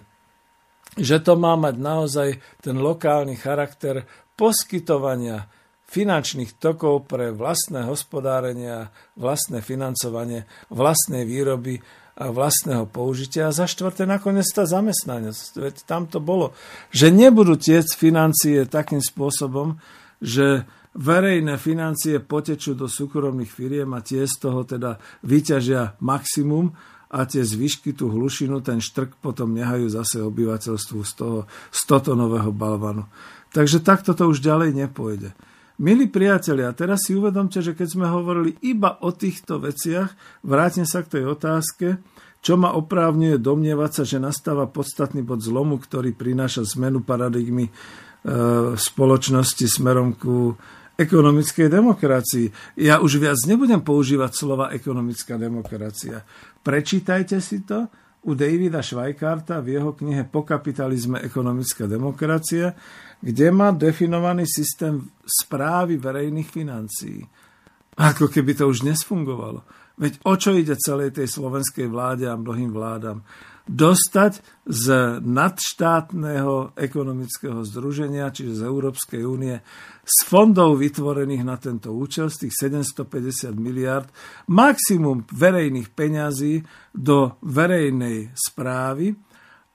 že 0.96 1.20
to 1.20 1.36
má 1.36 1.60
mať 1.60 1.76
naozaj 1.76 2.30
ten 2.64 2.80
lokálny 2.80 3.36
charakter 3.36 4.08
poskytovania 4.40 5.52
finančných 5.88 6.56
tokov 6.56 7.12
pre 7.12 7.36
vlastné 7.36 7.88
hospodárenie, 7.88 8.88
vlastné 9.20 9.60
financovanie, 9.60 10.48
vlastnej 10.72 11.28
výroby 11.28 11.84
a 12.18 12.34
vlastného 12.34 12.90
použitia. 12.90 13.48
A 13.48 13.56
za 13.56 13.70
štvrté 13.70 14.04
nakoniec 14.04 14.48
tá 14.52 14.68
zamestnanosť. 14.68 15.52
Veď 15.60 15.76
tam 15.88 16.10
to 16.10 16.20
bolo, 16.20 16.52
že 16.92 17.14
nebudú 17.14 17.56
tiec 17.56 17.88
financie 17.94 18.68
takým 18.68 19.00
spôsobom, 19.00 19.80
že 20.20 20.66
verejné 20.98 21.62
financie 21.62 22.18
potečú 22.18 22.74
do 22.74 22.90
súkromných 22.90 23.48
firiem 23.48 23.94
a 23.94 24.02
tie 24.02 24.26
z 24.26 24.36
toho 24.42 24.66
teda 24.66 24.98
vyťažia 25.22 26.02
maximum 26.02 26.74
a 27.08 27.24
tie 27.24 27.46
zvyšky, 27.46 27.96
tú 27.96 28.12
hlušinu, 28.12 28.60
ten 28.60 28.84
štrk 28.84 29.22
potom 29.24 29.56
nehajú 29.56 29.88
zase 29.88 30.20
obyvateľstvu 30.20 31.00
z 31.06 31.12
toho 31.16 31.40
stotonového 31.72 32.52
balvanu. 32.52 33.08
Takže 33.56 33.80
takto 33.80 34.12
to 34.12 34.28
už 34.28 34.44
ďalej 34.44 34.76
nepôjde. 34.76 35.32
Milí 35.78 36.10
priatelia, 36.10 36.74
teraz 36.74 37.06
si 37.06 37.14
uvedomte, 37.14 37.62
že 37.62 37.78
keď 37.78 37.88
sme 37.88 38.08
hovorili 38.10 38.58
iba 38.66 38.98
o 39.06 39.14
týchto 39.14 39.62
veciach, 39.62 40.42
vrátim 40.42 40.90
sa 40.90 41.06
k 41.06 41.22
tej 41.22 41.24
otázke, 41.38 42.02
čo 42.42 42.58
ma 42.58 42.74
oprávňuje 42.74 43.38
domnievať 43.38 44.02
sa, 44.02 44.04
že 44.04 44.18
nastáva 44.18 44.66
podstatný 44.66 45.22
bod 45.22 45.46
zlomu, 45.46 45.78
ktorý 45.78 46.18
prináša 46.18 46.66
zmenu 46.74 47.06
paradigmy 47.06 47.70
e, 47.70 47.72
spoločnosti 48.74 49.66
smerom 49.70 50.18
ku 50.18 50.58
ekonomickej 50.98 51.70
demokracii. 51.70 52.48
Ja 52.82 52.98
už 52.98 53.22
viac 53.22 53.38
nebudem 53.46 53.86
používať 53.86 54.34
slova 54.34 54.74
ekonomická 54.74 55.38
demokracia. 55.38 56.26
Prečítajte 56.66 57.38
si 57.38 57.62
to 57.62 57.86
u 58.26 58.34
Davida 58.34 58.82
Schweikarta 58.82 59.62
v 59.62 59.78
jeho 59.78 59.94
knihe 59.94 60.26
Po 60.28 60.42
kapitalizme 60.44 61.22
ekonomická 61.22 61.86
demokracia, 61.86 62.74
kde 63.22 63.48
má 63.54 63.70
definovaný 63.72 64.50
systém 64.50 65.06
správy 65.24 66.02
verejných 66.02 66.50
financií. 66.50 67.22
Ako 67.98 68.30
keby 68.30 68.58
to 68.58 68.66
už 68.70 68.86
nesfungovalo. 68.86 69.64
Veď 69.98 70.22
o 70.30 70.34
čo 70.38 70.54
ide 70.54 70.78
celej 70.78 71.18
tej 71.18 71.26
slovenskej 71.26 71.90
vláde 71.90 72.30
a 72.30 72.38
mnohým 72.38 72.70
vládam? 72.70 73.26
Dostať 73.68 74.64
z 74.64 74.86
nadštátneho 75.20 76.80
ekonomického 76.80 77.68
združenia, 77.68 78.32
čiže 78.32 78.60
z 78.60 78.62
Európskej 78.64 79.22
únie, 79.28 79.60
z 80.08 80.18
fondov 80.24 80.80
vytvorených 80.80 81.44
na 81.44 81.60
tento 81.60 81.92
účel, 81.92 82.32
z 82.32 82.48
tých 82.48 82.72
750 82.72 83.52
miliard, 83.60 84.08
maximum 84.48 85.28
verejných 85.28 85.92
peňazí 85.92 86.64
do 86.96 87.36
verejnej 87.44 88.32
správy, 88.34 89.12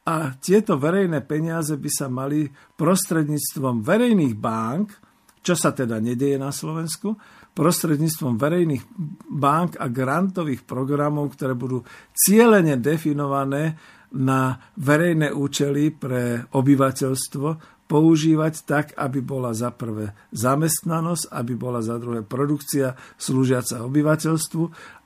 a 0.03 0.35
tieto 0.35 0.75
verejné 0.83 1.23
peniaze 1.23 1.79
by 1.79 1.91
sa 1.91 2.11
mali 2.11 2.51
prostredníctvom 2.75 3.87
verejných 3.87 4.35
bank, 4.35 4.99
čo 5.43 5.55
sa 5.55 5.71
teda 5.71 6.03
nedieje 6.03 6.39
na 6.43 6.51
Slovensku, 6.51 7.15
prostredníctvom 7.53 8.41
verejných 8.41 8.85
bank 9.29 9.77
a 9.77 9.87
grantových 9.93 10.65
programov, 10.65 11.37
ktoré 11.37 11.53
budú 11.53 11.85
cieľene 12.17 12.81
definované 12.81 13.77
na 14.13 14.57
verejné 14.77 15.33
účely 15.33 15.93
pre 15.93 16.49
obyvateľstvo, 16.53 17.81
používať 17.93 18.55
tak, 18.65 18.87
aby 18.97 19.21
bola 19.21 19.53
za 19.53 19.69
prvé 19.69 20.17
zamestnanosť, 20.33 21.29
aby 21.29 21.53
bola 21.53 21.85
za 21.85 22.01
druhé 22.01 22.25
produkcia 22.25 22.97
slúžiaca 23.21 23.85
obyvateľstvu, 23.85 24.63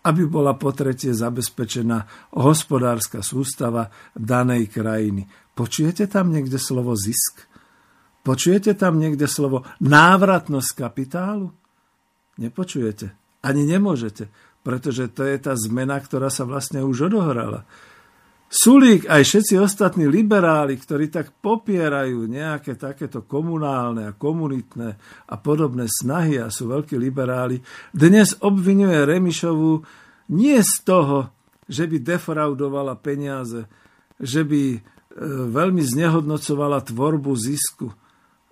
aby 0.07 0.23
bola 0.31 0.55
po 0.55 0.71
tretie 0.71 1.11
zabezpečená 1.11 2.31
hospodárska 2.39 3.27
sústava 3.27 3.91
danej 4.15 4.71
krajiny. 4.71 5.27
Počujete 5.51 6.07
tam 6.07 6.31
niekde 6.31 6.63
slovo 6.63 6.95
zisk? 6.95 7.51
Počujete 8.23 8.79
tam 8.79 9.03
niekde 9.03 9.27
slovo 9.27 9.67
návratnosť 9.83 10.71
kapitálu? 10.79 11.51
Nepočujete. 12.37 13.13
Ani 13.41 13.65
nemôžete, 13.65 14.29
pretože 14.67 15.09
to 15.13 15.25
je 15.25 15.37
tá 15.39 15.55
zmena, 15.55 15.97
ktorá 16.01 16.29
sa 16.29 16.43
vlastne 16.43 16.83
už 16.83 17.13
odohrala. 17.13 17.65
Sulík 18.47 19.11
aj 19.11 19.27
všetci 19.27 19.59
ostatní 19.59 20.07
liberáli, 20.07 20.79
ktorí 20.79 21.11
tak 21.11 21.35
popierajú 21.43 22.31
nejaké 22.31 22.79
takéto 22.79 23.27
komunálne 23.27 24.07
a 24.07 24.15
komunitné 24.15 24.89
a 25.27 25.35
podobné 25.35 25.91
snahy 25.91 26.39
a 26.39 26.47
sú 26.47 26.71
veľkí 26.71 26.95
liberáli, 26.95 27.59
dnes 27.91 28.39
obvinuje 28.39 29.03
Remišovu 29.03 29.83
nie 30.31 30.59
z 30.63 30.75
toho, 30.87 31.35
že 31.67 31.91
by 31.91 31.99
defraudovala 31.99 32.95
peniaze, 33.03 33.67
že 34.23 34.47
by 34.47 34.63
e, 34.75 34.81
veľmi 35.51 35.83
znehodnocovala 35.83 36.87
tvorbu 36.87 37.35
zisku, 37.35 37.91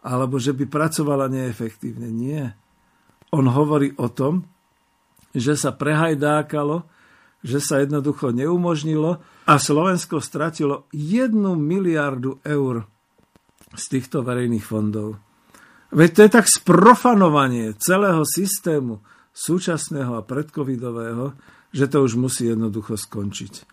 alebo 0.03 0.43
že 0.43 0.51
by 0.59 0.67
pracovala 0.67 1.31
neefektívne. 1.31 2.11
Nie. 2.11 2.59
On 3.35 3.43
hovorí 3.51 3.91
o 3.99 4.07
tom, 4.07 4.47
že 5.35 5.59
sa 5.59 5.75
prehajdákalo, 5.75 6.87
že 7.43 7.59
sa 7.59 7.83
jednoducho 7.83 8.31
neumožnilo, 8.31 9.19
a 9.45 9.61
Slovensko 9.61 10.25
stratilo 10.25 10.89
1 10.97 11.35
miliardu 11.59 12.41
eur 12.41 12.89
z 13.75 13.85
týchto 13.91 14.25
verejných 14.25 14.65
fondov. 14.65 15.21
Veď 15.93 16.11
to 16.11 16.21
je 16.25 16.31
tak 16.33 16.47
sprofanovanie 16.49 17.77
celého 17.77 18.25
systému 18.25 19.05
súčasného 19.37 20.17
a 20.17 20.25
predcovidového, 20.25 21.37
že 21.75 21.91
to 21.91 22.07
už 22.07 22.17
musí 22.17 22.49
jednoducho 22.49 22.97
skončiť. 22.97 23.69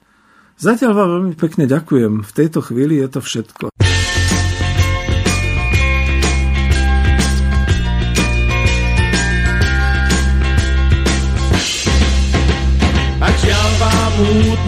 Zatiaľ 0.60 0.92
vám 0.94 1.10
veľmi 1.18 1.36
pekne 1.40 1.66
ďakujem. 1.66 2.22
V 2.22 2.32
tejto 2.36 2.60
chvíli 2.62 3.00
je 3.00 3.08
to 3.10 3.22
všetko. 3.24 3.71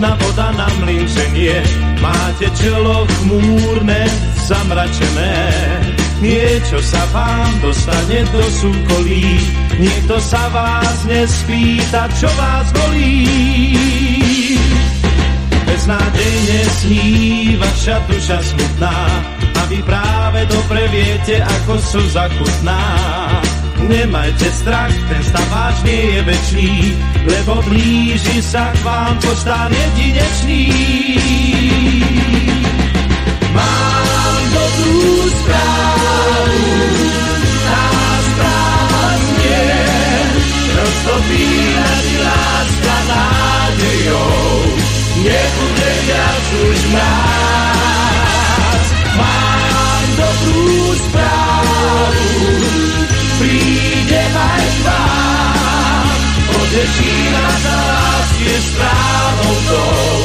Múdna 0.03 0.19
voda 0.19 0.51
na 0.51 0.67
mlíženie, 0.83 1.63
máte 2.03 2.51
čelo 2.59 3.07
chmúrne, 3.07 4.03
zamračené. 4.43 5.35
Niečo 6.19 6.75
sa 6.83 7.07
vám 7.15 7.51
dostane 7.63 8.27
do 8.35 8.43
súkolí, 8.51 9.39
nikto 9.79 10.19
sa 10.19 10.51
vás 10.51 11.07
nespýta, 11.07 12.11
čo 12.19 12.27
vás 12.35 12.67
bolí. 12.75 14.59
Beznádejne 15.71 16.59
sní 16.83 17.07
vaša 17.55 18.03
duša 18.03 18.39
smutná, 18.43 18.97
a 19.55 19.61
vy 19.71 19.79
práve 19.87 20.43
dobre 20.51 20.83
viete, 20.91 21.39
ako 21.39 21.79
sú 21.79 22.01
zachutná. 22.11 22.83
Nemajte 23.84 24.48
strach, 24.52 24.96
ten 25.10 25.24
stav 25.24 25.48
váš 25.52 25.84
nie 25.84 26.15
je 26.15 26.22
večný, 26.24 26.72
lebo 27.28 27.60
blíži 27.67 28.39
sa 28.39 28.72
k 28.72 28.80
vám 28.80 29.19
postán 29.19 29.72
jedinečný. 29.76 30.63
Mám 33.52 34.41
dobrú 34.56 35.28
správu, 35.36 36.63
tá 37.67 37.86
správa 38.24 39.06
znie, 39.19 39.67
roztopí 40.80 41.48
naši 41.76 42.17
láska 42.24 42.96
nádejou, 43.12 44.48
nebude 45.28 45.89
viac 46.08 46.46
už 46.72 46.80
mráz. 46.96 47.42
Poteší 56.73 57.29
nás 57.29 57.65
a 57.69 57.79
vás 57.86 58.29
je 58.41 58.57
správou 58.65 59.55
tou, 59.69 60.17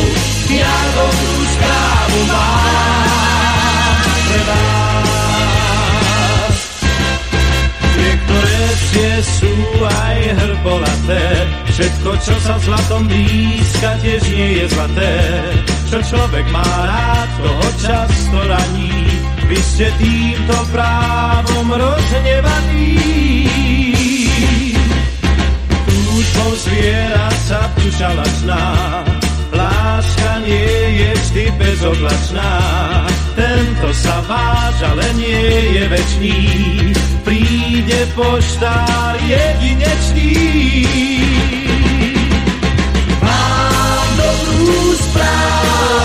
ja 0.48 0.76
dobrú 0.96 1.40
správu 1.44 2.20
mám 2.24 4.00
pre 4.24 4.40
vás. 4.48 5.12
Niektoré 8.00 8.60
vsie 8.80 9.12
sú 9.28 9.52
aj 9.92 10.18
hrbolaté, 10.40 11.24
všetko, 11.68 12.10
čo 12.16 12.34
sa 12.40 12.56
zlatom 12.64 13.04
blízka, 13.04 14.00
tiež 14.00 14.24
nie 14.32 14.64
je 14.64 14.72
zlaté. 14.72 15.12
Čo 15.92 16.00
človek 16.00 16.48
má 16.48 16.64
rád, 16.64 17.28
toho 17.44 17.68
často 17.76 18.38
raní, 18.48 19.20
vy 19.52 19.58
ste 19.60 19.92
týmto 20.00 20.56
právom 20.72 21.76
rozhnevaní. 21.76 23.97
Túžbou 26.38 26.54
zviera 26.54 27.26
sa 27.50 27.66
duša 27.74 28.14
lačná, 28.14 28.62
láska 29.50 30.38
nie 30.46 31.02
je 31.02 31.10
vždy 31.10 31.44
bezoblačná. 31.58 32.52
Tento 33.34 33.90
sa 33.90 34.22
váž, 34.22 34.76
ale 34.86 35.18
nie 35.18 35.50
je 35.74 35.84
večný, 35.90 36.38
príde 37.26 38.06
poštár 38.14 39.18
jedinečný. 39.26 40.30
Mám 43.18 44.08
dobrú 44.14 44.94
správu, 44.94 45.97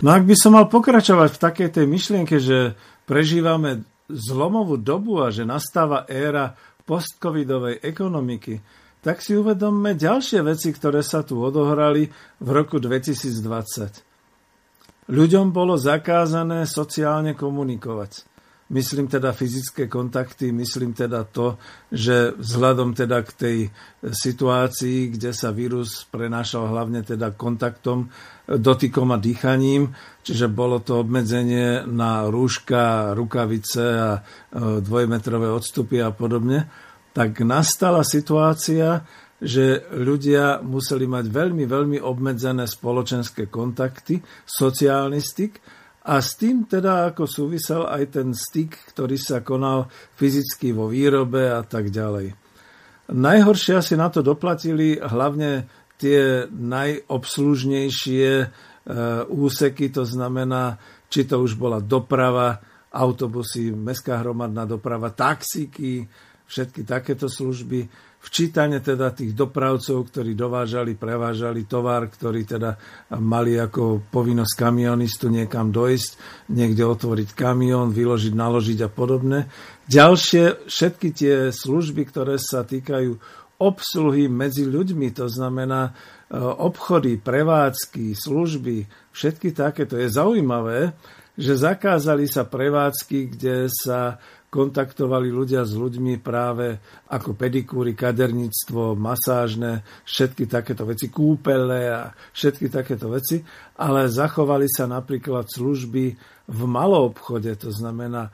No 0.00 0.16
ak 0.16 0.24
by 0.24 0.32
som 0.32 0.56
mal 0.56 0.72
pokračovať 0.72 1.36
v 1.36 1.42
takej 1.42 1.68
tej 1.76 1.86
myšlienke, 1.86 2.40
že 2.40 2.72
prežívame 3.04 3.84
zlomovú 4.08 4.80
dobu 4.80 5.20
a 5.20 5.28
že 5.28 5.44
nastáva 5.44 6.08
éra 6.08 6.56
postcovidovej 6.88 7.84
ekonomiky, 7.84 8.64
tak 9.00 9.24
si 9.24 9.36
uvedomme 9.36 9.94
ďalšie 9.96 10.42
veci, 10.44 10.72
ktoré 10.72 11.02
sa 11.04 11.22
tu 11.24 11.40
odohrali 11.40 12.10
v 12.40 12.48
roku 12.48 12.80
2020. 12.80 14.10
Ľuďom 15.10 15.50
bolo 15.50 15.76
zakázané 15.76 16.66
sociálne 16.68 17.34
komunikovať. 17.34 18.29
Myslím 18.70 19.10
teda 19.10 19.34
fyzické 19.34 19.90
kontakty, 19.90 20.54
myslím 20.54 20.94
teda 20.94 21.26
to, 21.26 21.58
že 21.90 22.38
vzhľadom 22.38 22.94
teda 22.94 23.18
k 23.26 23.30
tej 23.34 23.58
situácii, 24.06 25.10
kde 25.10 25.34
sa 25.34 25.50
vírus 25.50 26.06
prenášal 26.06 26.70
hlavne 26.70 27.02
teda 27.02 27.34
kontaktom, 27.34 28.14
dotykom 28.46 29.10
a 29.10 29.18
dýchaním, 29.18 29.90
čiže 30.22 30.46
bolo 30.46 30.78
to 30.86 31.02
obmedzenie 31.02 31.82
na 31.82 32.30
rúška, 32.30 33.10
rukavice 33.18 33.84
a 33.98 34.10
e, 34.14 34.20
dvojmetrové 34.78 35.50
odstupy 35.50 35.98
a 36.06 36.14
podobne, 36.14 36.70
tak 37.10 37.42
nastala 37.42 38.06
situácia, 38.06 39.02
že 39.42 39.82
ľudia 39.98 40.62
museli 40.62 41.10
mať 41.10 41.26
veľmi, 41.26 41.64
veľmi 41.66 41.98
obmedzené 41.98 42.70
spoločenské 42.70 43.50
kontakty, 43.50 44.22
sociálny 44.46 45.18
styk, 45.18 45.79
a 46.10 46.18
s 46.18 46.34
tým 46.34 46.66
teda 46.66 47.14
ako 47.14 47.22
súvisel 47.30 47.86
aj 47.86 48.18
ten 48.18 48.34
styk, 48.34 48.90
ktorý 48.90 49.14
sa 49.14 49.46
konal 49.46 49.86
fyzicky 50.18 50.74
vo 50.74 50.90
výrobe 50.90 51.46
a 51.46 51.62
tak 51.62 51.94
ďalej. 51.94 52.34
Najhoršie 53.14 53.78
asi 53.78 53.94
na 53.94 54.10
to 54.10 54.18
doplatili 54.18 54.98
hlavne 54.98 55.70
tie 56.02 56.50
najobslužnejšie 56.50 58.26
e, 58.42 58.46
úseky, 59.30 59.94
to 59.94 60.02
znamená, 60.02 60.82
či 61.06 61.30
to 61.30 61.38
už 61.38 61.54
bola 61.54 61.78
doprava, 61.78 62.58
autobusy, 62.90 63.70
mestská 63.70 64.18
hromadná 64.18 64.66
doprava, 64.66 65.14
taxíky, 65.14 66.10
všetky 66.50 66.82
takéto 66.82 67.30
služby, 67.30 67.86
včítane 68.20 68.84
teda 68.84 69.16
tých 69.16 69.32
dopravcov, 69.32 70.12
ktorí 70.12 70.36
dovážali, 70.36 70.92
prevážali 70.94 71.64
tovar, 71.64 72.04
ktorí 72.06 72.44
teda 72.44 72.76
mali 73.16 73.56
ako 73.56 74.12
povinnosť 74.12 74.54
kamionistu 74.60 75.32
niekam 75.32 75.72
dojsť, 75.72 76.10
niekde 76.52 76.84
otvoriť 76.84 77.32
kamión, 77.32 77.96
vyložiť, 77.96 78.32
naložiť 78.36 78.78
a 78.84 78.90
podobne. 78.92 79.48
Ďalšie, 79.88 80.68
všetky 80.68 81.08
tie 81.16 81.36
služby, 81.48 82.02
ktoré 82.12 82.36
sa 82.36 82.62
týkajú 82.62 83.16
obsluhy 83.60 84.28
medzi 84.28 84.64
ľuďmi, 84.64 85.12
to 85.12 85.28
znamená 85.28 85.92
e, 85.92 86.40
obchody, 86.40 87.20
prevádzky, 87.20 88.16
služby, 88.16 88.88
všetky 89.12 89.52
takéto. 89.52 90.00
Je 90.00 90.08
zaujímavé, 90.08 90.96
že 91.36 91.60
zakázali 91.60 92.24
sa 92.24 92.48
prevádzky, 92.48 93.36
kde 93.36 93.68
sa 93.68 94.16
kontaktovali 94.50 95.30
ľudia 95.30 95.62
s 95.62 95.78
ľuďmi 95.78 96.18
práve 96.18 96.82
ako 97.06 97.38
pedikúry, 97.38 97.94
kaderníctvo, 97.94 98.98
masážne, 98.98 99.86
všetky 100.02 100.50
takéto 100.50 100.82
veci, 100.82 101.06
kúpele 101.06 101.86
a 101.86 102.10
všetky 102.34 102.66
takéto 102.66 103.06
veci, 103.14 103.38
ale 103.78 104.10
zachovali 104.10 104.66
sa 104.66 104.90
napríklad 104.90 105.46
služby 105.46 106.04
v 106.50 106.60
malom 106.66 107.14
obchode, 107.14 107.54
to 107.54 107.70
znamená 107.70 108.26
e, 108.26 108.30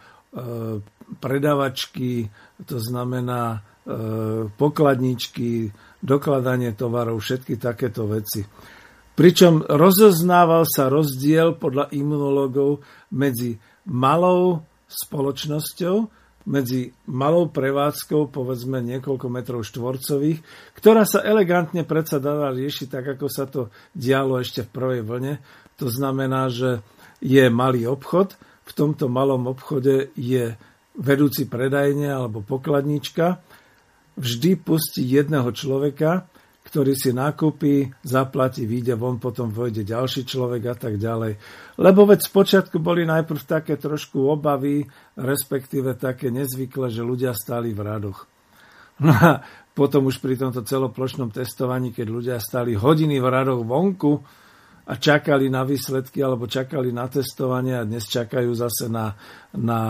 predavačky, 1.21 2.33
to 2.65 2.81
znamená 2.81 3.61
e, 3.85 4.49
pokladničky, 4.57 5.69
dokladanie 6.01 6.73
tovarov, 6.73 7.21
všetky 7.21 7.61
takéto 7.61 8.09
veci. 8.09 8.41
Pričom 9.17 9.65
rozoznával 9.69 10.65
sa 10.65 10.89
rozdiel 10.89 11.57
podľa 11.61 11.93
imunológov 11.93 12.85
medzi 13.13 13.57
malou 13.89 14.65
spoločnosťou 14.87 15.96
medzi 16.46 16.94
malou 17.11 17.51
prevádzkou, 17.51 18.31
povedzme 18.31 18.79
niekoľko 18.79 19.27
metrov 19.27 19.66
štvorcových, 19.66 20.38
ktorá 20.79 21.03
sa 21.03 21.27
elegantne 21.27 21.83
predsa 21.83 22.22
dala 22.22 22.55
riešiť 22.55 22.87
tak, 22.87 23.18
ako 23.18 23.27
sa 23.27 23.51
to 23.51 23.75
dialo 23.90 24.38
ešte 24.38 24.62
v 24.62 24.72
prvej 24.72 25.01
vlne. 25.03 25.35
To 25.83 25.90
znamená, 25.90 26.46
že 26.49 26.87
je 27.18 27.51
malý 27.51 27.90
obchod, 27.90 28.38
v 28.66 28.72
tomto 28.75 29.11
malom 29.11 29.51
obchode 29.51 30.14
je 30.14 30.55
vedúci 30.94 31.51
predajne 31.51 32.14
alebo 32.14 32.42
pokladnička, 32.42 33.42
vždy 34.16 34.51
pustí 34.59 35.03
jedného 35.03 35.51
človeka, 35.51 36.31
ktorý 36.67 36.99
si 36.99 37.15
nakúpi, 37.15 37.95
zaplatí, 38.03 38.67
vyjde 38.67 38.99
von, 38.99 39.23
potom 39.23 39.55
vojde 39.55 39.87
ďalší 39.87 40.27
človek 40.27 40.63
a 40.67 40.75
tak 40.75 40.99
ďalej. 40.99 41.39
Lebo 41.79 42.03
veď 42.11 42.27
spočiatku 42.27 42.83
boli 42.83 43.07
najprv 43.07 43.41
také 43.47 43.79
trošku 43.79 44.27
obavy, 44.27 44.83
respektíve 45.15 45.95
také 45.95 46.35
nezvykle, 46.35 46.91
že 46.91 47.07
ľudia 47.07 47.31
stáli 47.39 47.71
v 47.71 47.81
radoch. 47.87 48.27
No 48.99 49.13
a 49.15 49.45
potom 49.77 50.09
už 50.11 50.19
pri 50.19 50.41
tomto 50.41 50.65
celoplošnom 50.65 51.31
testovaní, 51.31 51.93
keď 51.95 52.07
ľudia 52.09 52.37
stáli 52.43 52.75
hodiny 52.75 53.21
v 53.23 53.27
radoch 53.29 53.63
vonku 53.63 54.13
a 54.89 54.93
čakali 54.97 55.47
na 55.53 55.63
výsledky 55.63 56.19
alebo 56.25 56.49
čakali 56.51 56.91
na 56.91 57.07
testovanie 57.07 57.77
a 57.77 57.87
dnes 57.87 58.09
čakajú 58.09 58.51
zase 58.57 58.89
na, 58.89 59.15
na 59.53 59.81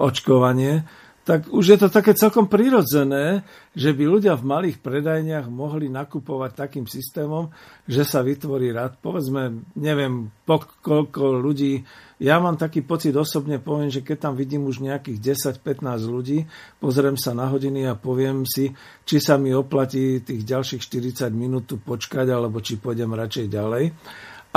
očkovanie, 0.00 0.82
tak 1.22 1.46
už 1.54 1.64
je 1.74 1.78
to 1.78 1.86
také 1.86 2.18
celkom 2.18 2.50
prirodzené, 2.50 3.46
že 3.78 3.94
by 3.94 4.04
ľudia 4.10 4.34
v 4.34 4.42
malých 4.42 4.82
predajniach 4.82 5.46
mohli 5.46 5.86
nakupovať 5.86 6.50
takým 6.66 6.90
systémom, 6.90 7.54
že 7.86 8.02
sa 8.02 8.26
vytvorí 8.26 8.74
rad. 8.74 8.98
Povedzme, 8.98 9.62
neviem, 9.78 10.34
po 10.42 10.66
koľko 10.82 11.38
ľudí. 11.38 11.86
Ja 12.18 12.42
mám 12.42 12.58
taký 12.58 12.82
pocit 12.82 13.14
osobne, 13.14 13.62
poviem, 13.62 13.86
že 13.86 14.02
keď 14.02 14.30
tam 14.30 14.34
vidím 14.34 14.66
už 14.66 14.82
nejakých 14.82 15.38
10-15 15.62 16.10
ľudí, 16.10 16.42
pozriem 16.82 17.14
sa 17.14 17.38
na 17.38 17.46
hodiny 17.46 17.86
a 17.86 17.94
poviem 17.94 18.42
si, 18.42 18.74
či 19.06 19.22
sa 19.22 19.38
mi 19.38 19.54
oplatí 19.54 20.26
tých 20.26 20.42
ďalších 20.42 20.82
40 20.82 21.30
minút 21.30 21.70
tu 21.70 21.78
počkať, 21.78 22.26
alebo 22.34 22.58
či 22.58 22.82
pôjdem 22.82 23.14
radšej 23.14 23.46
ďalej. 23.46 23.84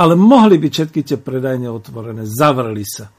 Ale 0.01 0.13
mohli 0.17 0.57
byť 0.57 0.71
všetky 0.73 1.01
tie 1.05 1.17
predajne 1.21 1.69
otvorené, 1.69 2.25
zavreli 2.25 2.83
sa. 2.83 3.13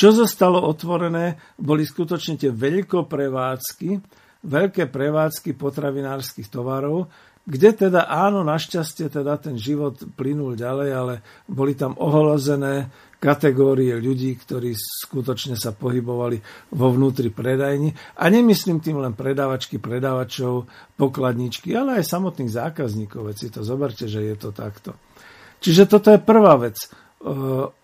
Čo 0.00 0.16
zostalo 0.16 0.64
otvorené, 0.64 1.36
boli 1.60 1.84
skutočne 1.84 2.40
tie 2.40 2.48
veľkoprevádzky, 2.48 4.00
veľké 4.48 4.88
prevádzky 4.88 5.52
potravinárskych 5.60 6.48
tovarov, 6.48 7.12
kde 7.44 7.76
teda 7.76 8.08
áno, 8.08 8.40
našťastie 8.40 9.12
teda 9.12 9.36
ten 9.36 9.60
život 9.60 10.00
plynul 10.16 10.56
ďalej, 10.56 10.90
ale 10.96 11.14
boli 11.44 11.76
tam 11.76 12.00
oholozené 12.00 12.88
kategórie 13.20 13.92
ľudí, 14.00 14.32
ktorí 14.40 14.72
skutočne 14.72 15.52
sa 15.52 15.76
pohybovali 15.76 16.40
vo 16.72 16.88
vnútri 16.96 17.28
predajni. 17.28 17.92
A 18.16 18.32
nemyslím 18.32 18.80
tým 18.80 19.04
len 19.04 19.12
predávačky, 19.12 19.76
predávačov, 19.76 20.64
pokladničky, 20.96 21.76
ale 21.76 22.00
aj 22.00 22.08
samotných 22.08 22.48
zákazníkov. 22.48 23.28
Veď 23.28 23.36
si 23.36 23.48
to 23.52 23.60
zoberte, 23.60 24.08
že 24.08 24.24
je 24.24 24.36
to 24.40 24.48
takto. 24.56 24.96
Čiže 25.60 25.92
toto 25.92 26.08
je 26.08 26.24
prvá 26.24 26.56
vec. 26.56 26.88
E, 27.20 27.28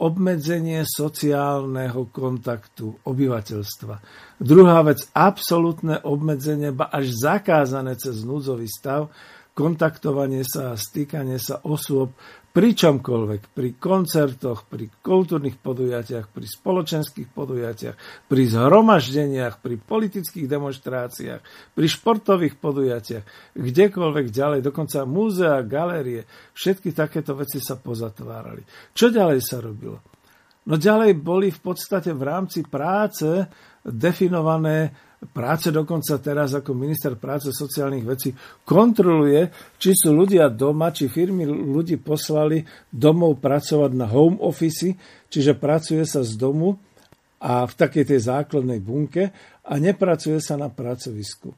obmedzenie 0.00 0.80
sociálneho 0.88 2.08
kontaktu 2.08 3.04
obyvateľstva. 3.04 3.94
Druhá 4.40 4.80
vec, 4.80 5.04
absolútne 5.12 6.00
obmedzenie, 6.00 6.72
ba 6.72 6.88
až 6.88 7.12
zakázané 7.12 8.00
cez 8.00 8.24
núdzový 8.24 8.64
stav, 8.64 9.12
kontaktovanie 9.52 10.40
sa 10.40 10.72
a 10.72 10.80
stýkanie 10.80 11.36
sa 11.36 11.60
osôb 11.68 12.16
pri 12.56 12.72
čomkoľvek, 12.72 13.52
pri 13.52 13.76
koncertoch, 13.76 14.64
pri 14.64 14.88
kultúrnych 15.04 15.60
podujatiach, 15.60 16.32
pri 16.32 16.46
spoločenských 16.48 17.28
podujatiach, 17.28 18.24
pri 18.24 18.42
zhromaždeniach, 18.48 19.60
pri 19.60 19.76
politických 19.76 20.48
demonstráciách, 20.48 21.44
pri 21.76 21.86
športových 21.86 22.56
podujatiach, 22.56 23.52
kdekoľvek 23.60 24.32
ďalej, 24.32 24.64
dokonca 24.64 25.04
múzea, 25.04 25.60
galérie, 25.68 26.24
všetky 26.56 26.96
takéto 26.96 27.36
veci 27.36 27.60
sa 27.60 27.76
pozatvárali. 27.76 28.64
Čo 28.96 29.12
ďalej 29.12 29.40
sa 29.44 29.60
robilo? 29.60 30.00
No 30.64 30.80
ďalej 30.80 31.12
boli 31.20 31.52
v 31.52 31.60
podstate 31.60 32.16
v 32.16 32.24
rámci 32.24 32.64
práce 32.64 33.28
definované 33.84 35.05
práce 35.24 35.72
dokonca 35.72 36.20
teraz 36.20 36.52
ako 36.52 36.76
minister 36.76 37.16
práce 37.16 37.48
sociálnych 37.48 38.04
vecí 38.04 38.30
kontroluje, 38.68 39.48
či 39.80 39.96
sú 39.96 40.12
ľudia 40.12 40.52
doma, 40.52 40.92
či 40.92 41.08
firmy 41.08 41.48
ľudí 41.48 41.96
poslali 41.96 42.60
domov 42.92 43.40
pracovať 43.40 43.92
na 43.96 44.06
home 44.06 44.36
office, 44.44 44.92
čiže 45.32 45.56
pracuje 45.56 46.04
sa 46.04 46.20
z 46.20 46.36
domu 46.36 46.76
a 47.40 47.64
v 47.64 47.72
takej 47.72 48.04
tej 48.12 48.20
základnej 48.28 48.80
bunke 48.80 49.32
a 49.64 49.72
nepracuje 49.80 50.40
sa 50.40 50.60
na 50.60 50.68
pracovisku. 50.68 51.52
E, 51.52 51.56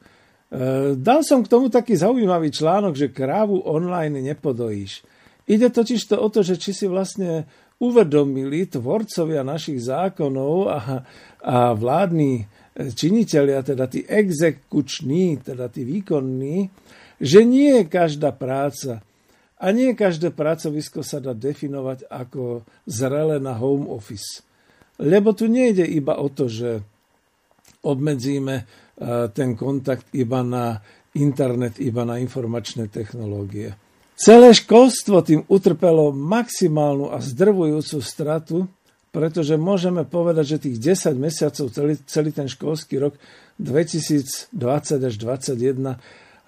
dal 0.95 1.23
som 1.27 1.43
k 1.43 1.51
tomu 1.51 1.67
taký 1.71 1.99
zaujímavý 1.99 2.55
článok, 2.55 2.95
že 2.95 3.15
krávu 3.15 3.63
online 3.67 4.23
nepodojíš. 4.23 5.03
Ide 5.49 5.73
totiž 5.73 6.13
to 6.13 6.17
o 6.21 6.29
to, 6.29 6.45
že 6.45 6.61
či 6.61 6.71
si 6.77 6.87
vlastne 6.91 7.49
uvedomili 7.79 8.67
tvorcovia 8.67 9.47
našich 9.47 9.87
zákonov 9.87 10.55
a, 10.67 10.79
a 11.41 11.57
vládni 11.73 12.51
činiteľia, 12.77 13.65
teda 13.65 13.87
tí 13.87 14.05
exekuční, 14.07 15.43
teda 15.43 15.71
tí 15.73 15.83
výkonní, 15.83 16.69
že 17.19 17.43
nie 17.43 17.87
každá 17.87 18.31
práca 18.31 19.03
a 19.59 19.67
nie 19.75 19.95
každé 19.99 20.31
pracovisko 20.31 21.03
sa 21.03 21.19
dá 21.19 21.35
definovať 21.35 22.07
ako 22.07 22.63
zrele 22.87 23.43
na 23.43 23.59
home 23.59 23.91
office. 23.91 24.47
Lebo 25.03 25.35
tu 25.35 25.51
nejde 25.51 25.83
iba 25.83 26.19
o 26.19 26.31
to, 26.31 26.47
že 26.47 26.83
obmedzíme 27.83 28.55
e, 28.55 28.65
ten 29.35 29.59
kontakt 29.59 30.11
iba 30.15 30.43
na 30.47 30.79
internet, 31.15 31.83
iba 31.83 32.07
na 32.07 32.23
informačné 32.23 32.87
technológie. 32.91 33.75
Celé 34.19 34.51
školstvo 34.51 35.23
tým 35.23 35.47
utrpelo 35.47 36.11
maximálnu 36.11 37.15
a 37.15 37.23
zdrvujúcu 37.23 37.99
stratu, 38.03 38.67
pretože 39.09 39.57
môžeme 39.57 40.05
povedať, 40.05 40.57
že 40.57 40.65
tých 40.69 40.77
10 40.79 41.17
mesiacov, 41.17 41.67
celý, 41.73 41.95
celý 42.05 42.31
ten 42.31 42.49
školský 42.49 43.01
rok 43.01 43.15
2020 43.59 44.53
až 45.03 45.15
2021 45.17 45.99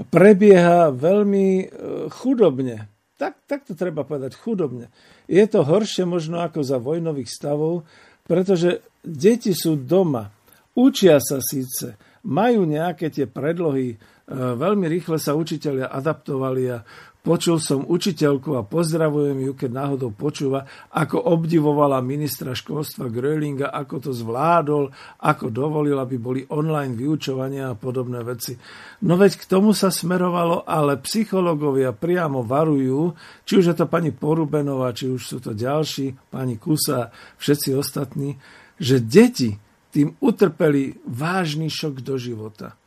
prebieha 0.08 0.92
veľmi 0.92 1.48
e, 1.61 1.64
chudobne. 2.08 2.88
Tak, 3.20 3.36
tak 3.44 3.68
to 3.68 3.76
treba 3.76 4.04
povedať, 4.06 4.32
chudobne. 4.32 4.88
Je 5.28 5.44
to 5.44 5.61
horšie 5.61 6.08
možno 6.08 6.40
ako 6.40 6.64
za 6.64 6.80
vojnových 6.80 7.28
stavov, 7.28 7.84
pretože 8.24 8.80
deti 9.04 9.52
sú 9.52 9.76
doma, 9.76 10.32
učia 10.72 11.20
sa 11.20 11.44
síce, 11.44 12.00
majú 12.24 12.64
nejaké 12.64 13.12
tie 13.12 13.28
predlohy, 13.28 13.88
e, 13.92 13.96
veľmi 14.32 14.88
rýchle 14.88 15.20
sa 15.20 15.36
učiteľia 15.36 15.92
adaptovali 15.92 16.62
a 16.72 16.80
Počul 17.21 17.61
som 17.61 17.85
učiteľku 17.85 18.57
a 18.57 18.64
pozdravujem 18.64 19.45
ju, 19.45 19.53
keď 19.53 19.71
náhodou 19.77 20.09
počúva, 20.09 20.64
ako 20.89 21.21
obdivovala 21.21 22.01
ministra 22.01 22.57
školstva 22.57 23.12
Grölinga, 23.12 23.68
ako 23.68 24.09
to 24.09 24.11
zvládol, 24.16 24.89
ako 25.21 25.53
dovolil, 25.53 26.01
aby 26.01 26.16
boli 26.16 26.41
online 26.49 26.97
vyučovania 26.97 27.77
a 27.77 27.77
podobné 27.77 28.25
veci. 28.25 28.57
No 29.05 29.21
veď 29.21 29.37
k 29.37 29.45
tomu 29.53 29.77
sa 29.77 29.93
smerovalo, 29.93 30.64
ale 30.64 30.97
psychológovia 31.05 31.93
priamo 31.93 32.41
varujú, 32.41 33.12
či 33.45 33.53
už 33.61 33.64
je 33.68 33.77
to 33.77 33.85
pani 33.85 34.16
Porubenová, 34.16 34.97
či 34.97 35.12
už 35.12 35.21
sú 35.21 35.45
to 35.45 35.53
ďalší, 35.53 36.16
pani 36.33 36.57
Kusa, 36.57 37.12
všetci 37.37 37.77
ostatní, 37.77 38.41
že 38.81 38.97
deti 38.97 39.61
tým 39.93 40.16
utrpeli 40.25 40.97
vážny 41.05 41.68
šok 41.68 42.01
do 42.01 42.16
života 42.16 42.80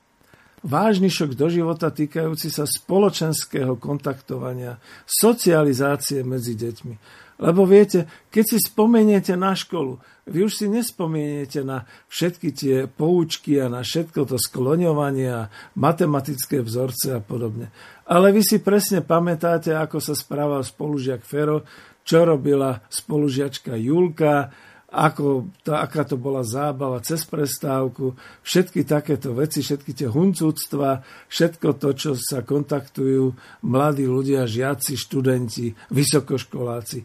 vážny 0.63 1.11
šok 1.11 1.35
do 1.35 1.51
života 1.51 1.91
týkajúci 1.91 2.47
sa 2.47 2.63
spoločenského 2.63 3.75
kontaktovania, 3.77 4.79
socializácie 5.05 6.23
medzi 6.23 6.55
deťmi. 6.55 6.95
Lebo 7.43 7.67
viete, 7.67 8.07
keď 8.31 8.43
si 8.55 8.57
spomeniete 8.63 9.35
na 9.35 9.51
školu, 9.51 9.99
vy 10.23 10.47
už 10.47 10.63
si 10.63 10.65
nespomeniete 10.71 11.67
na 11.67 11.83
všetky 12.07 12.49
tie 12.55 12.75
poučky 12.87 13.59
a 13.59 13.67
na 13.67 13.83
všetko 13.83 14.23
to 14.23 14.39
skloňovanie 14.39 15.27
a 15.27 15.51
matematické 15.75 16.63
vzorce 16.63 17.19
a 17.19 17.19
podobne. 17.19 17.67
Ale 18.07 18.31
vy 18.31 18.39
si 18.39 18.63
presne 18.63 19.03
pamätáte, 19.03 19.75
ako 19.75 19.99
sa 19.99 20.15
správal 20.15 20.63
spolužiak 20.63 21.27
Fero, 21.27 21.67
čo 22.07 22.23
robila 22.23 22.79
spolužiačka 22.87 23.75
Julka, 23.75 24.51
ako 24.93 25.49
to, 25.65 25.73
aká 25.73 26.05
to 26.05 26.21
bola 26.21 26.45
zábava 26.45 27.01
cez 27.01 27.25
prestávku, 27.25 28.13
všetky 28.45 28.85
takéto 28.85 29.33
veci, 29.33 29.65
všetky 29.65 29.97
tie 29.97 30.05
huncúctva, 30.05 31.01
všetko 31.33 31.67
to, 31.81 31.89
čo 31.97 32.11
sa 32.13 32.45
kontaktujú 32.45 33.33
mladí 33.65 34.05
ľudia, 34.05 34.45
žiaci, 34.45 34.93
študenti, 34.93 35.73
vysokoškoláci. 35.89 36.99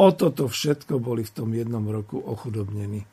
O 0.00 0.08
toto 0.16 0.48
všetko 0.48 0.96
boli 0.96 1.22
v 1.22 1.34
tom 1.36 1.52
jednom 1.52 1.84
roku 1.84 2.16
ochudobnení. 2.16 3.04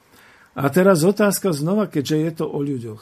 A 0.56 0.72
teraz 0.72 1.04
otázka 1.04 1.52
znova, 1.52 1.92
keďže 1.92 2.18
je 2.18 2.32
to 2.32 2.46
o 2.48 2.60
ľuďoch. 2.64 3.02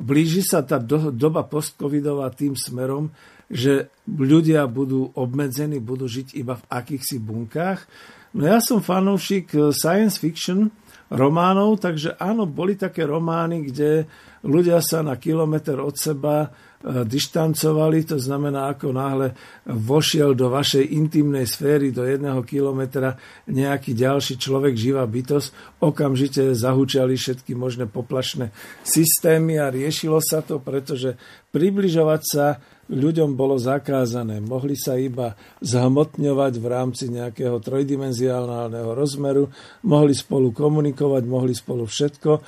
Blíži 0.00 0.40
sa 0.40 0.64
tá 0.64 0.80
do, 0.80 1.12
doba 1.12 1.44
postcovidová 1.44 2.32
tým 2.32 2.56
smerom, 2.56 3.12
že 3.52 3.92
ľudia 4.08 4.64
budú 4.64 5.12
obmedzení, 5.12 5.76
budú 5.76 6.08
žiť 6.08 6.38
iba 6.40 6.56
v 6.56 6.64
akýchsi 6.72 7.20
bunkách, 7.20 7.84
No 8.30 8.46
ja 8.46 8.62
som 8.62 8.78
fanúšik 8.78 9.50
eh, 9.54 9.74
science 9.74 10.18
fiction 10.22 10.70
románov, 11.10 11.82
takže 11.82 12.14
áno, 12.22 12.46
boli 12.46 12.78
také 12.78 13.02
romány, 13.02 13.66
kde 13.66 14.06
ľudia 14.46 14.78
sa 14.78 15.02
na 15.02 15.18
kilometr 15.18 15.82
od 15.82 15.98
seba 15.98 16.54
dištancovali, 16.80 18.08
to 18.08 18.16
znamená, 18.16 18.72
ako 18.72 18.96
náhle 18.96 19.36
vošiel 19.68 20.32
do 20.32 20.48
vašej 20.48 20.96
intimnej 20.96 21.44
sféry 21.44 21.92
do 21.92 22.08
jedného 22.08 22.40
kilometra 22.40 23.20
nejaký 23.52 23.92
ďalší 23.92 24.40
človek, 24.40 24.72
živá 24.80 25.04
bytosť, 25.04 25.76
okamžite 25.84 26.56
zahúčali 26.56 27.20
všetky 27.20 27.52
možné 27.52 27.84
poplašné 27.84 28.48
systémy 28.80 29.60
a 29.60 29.68
riešilo 29.68 30.24
sa 30.24 30.40
to, 30.40 30.56
pretože 30.56 31.20
približovať 31.52 32.22
sa 32.24 32.46
ľuďom 32.88 33.36
bolo 33.36 33.60
zakázané. 33.60 34.40
Mohli 34.40 34.74
sa 34.74 34.96
iba 34.96 35.36
zhmotňovať 35.60 36.52
v 36.56 36.66
rámci 36.66 37.04
nejakého 37.12 37.60
trojdimenziálneho 37.60 38.96
rozmeru, 38.96 39.52
mohli 39.84 40.16
spolu 40.16 40.48
komunikovať, 40.48 41.22
mohli 41.28 41.52
spolu 41.52 41.84
všetko, 41.84 42.40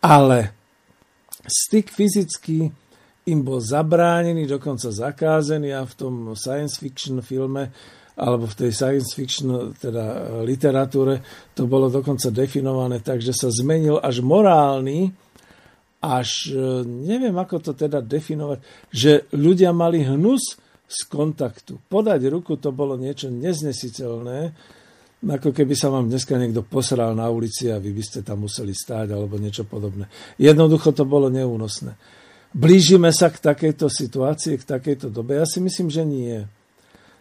ale 0.00 0.56
styk 1.44 1.92
fyzický 1.92 2.83
im 3.24 3.40
bol 3.40 3.60
zabránený, 3.60 4.44
dokonca 4.44 4.92
zakázaný 4.92 5.72
a 5.72 5.88
v 5.88 5.94
tom 5.96 6.14
science 6.36 6.76
fiction 6.76 7.24
filme 7.24 7.72
alebo 8.14 8.46
v 8.46 8.54
tej 8.54 8.70
science 8.70 9.10
fiction 9.16 9.74
teda 9.74 10.38
literatúre 10.46 11.24
to 11.50 11.66
bolo 11.66 11.90
dokonca 11.90 12.30
definované 12.30 13.02
tak, 13.02 13.18
že 13.18 13.34
sa 13.34 13.50
zmenil 13.50 13.98
až 13.98 14.22
morálny 14.22 15.10
až 16.04 16.52
e, 16.52 16.84
neviem, 16.84 17.32
ako 17.32 17.64
to 17.64 17.72
teda 17.72 18.04
definovať, 18.04 18.60
že 18.92 19.24
ľudia 19.32 19.72
mali 19.72 20.04
hnus 20.04 20.60
z 20.84 21.00
kontaktu. 21.08 21.80
Podať 21.88 22.28
ruku 22.28 22.60
to 22.60 22.76
bolo 22.76 23.00
niečo 23.00 23.32
neznesiteľné, 23.32 24.52
ako 25.24 25.56
keby 25.56 25.72
sa 25.72 25.88
vám 25.88 26.12
dneska 26.12 26.36
niekto 26.36 26.60
posral 26.60 27.16
na 27.16 27.32
ulici 27.32 27.72
a 27.72 27.80
vy 27.80 27.96
by 27.96 28.02
ste 28.04 28.20
tam 28.20 28.44
museli 28.44 28.76
stáť 28.76 29.16
alebo 29.16 29.40
niečo 29.40 29.64
podobné. 29.64 30.04
Jednoducho 30.36 30.92
to 30.92 31.08
bolo 31.08 31.32
neúnosné. 31.32 31.96
Blížime 32.54 33.10
sa 33.10 33.34
k 33.34 33.42
takejto 33.42 33.90
situácii, 33.90 34.62
k 34.62 34.78
takejto 34.78 35.10
dobe? 35.10 35.34
Ja 35.34 35.42
si 35.42 35.58
myslím, 35.58 35.90
že 35.90 36.06
nie. 36.06 36.46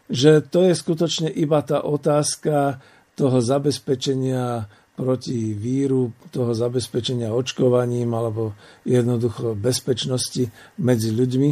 Že 0.06 0.46
to 0.46 0.70
je 0.70 0.78
skutočne 0.78 1.26
iba 1.34 1.58
tá 1.66 1.82
otázka 1.82 2.78
toho 3.18 3.42
zabezpečenia 3.42 4.70
proti 4.94 5.58
víru, 5.58 6.14
toho 6.30 6.54
zabezpečenia 6.54 7.34
očkovaním 7.34 8.14
alebo 8.14 8.54
jednoducho 8.86 9.58
bezpečnosti 9.58 10.54
medzi 10.78 11.10
ľuďmi. 11.10 11.50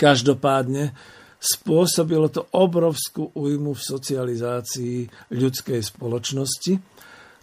Každopádne 0.00 0.96
spôsobilo 1.36 2.32
to 2.32 2.48
obrovskú 2.56 3.36
újmu 3.36 3.76
v 3.76 3.84
socializácii 3.84 4.96
ľudskej 5.28 5.80
spoločnosti 5.84 6.72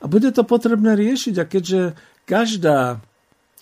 a 0.02 0.06
bude 0.10 0.34
to 0.34 0.42
potrebné 0.42 0.98
riešiť. 0.98 1.36
A 1.38 1.46
keďže 1.46 1.94
každá 2.26 2.98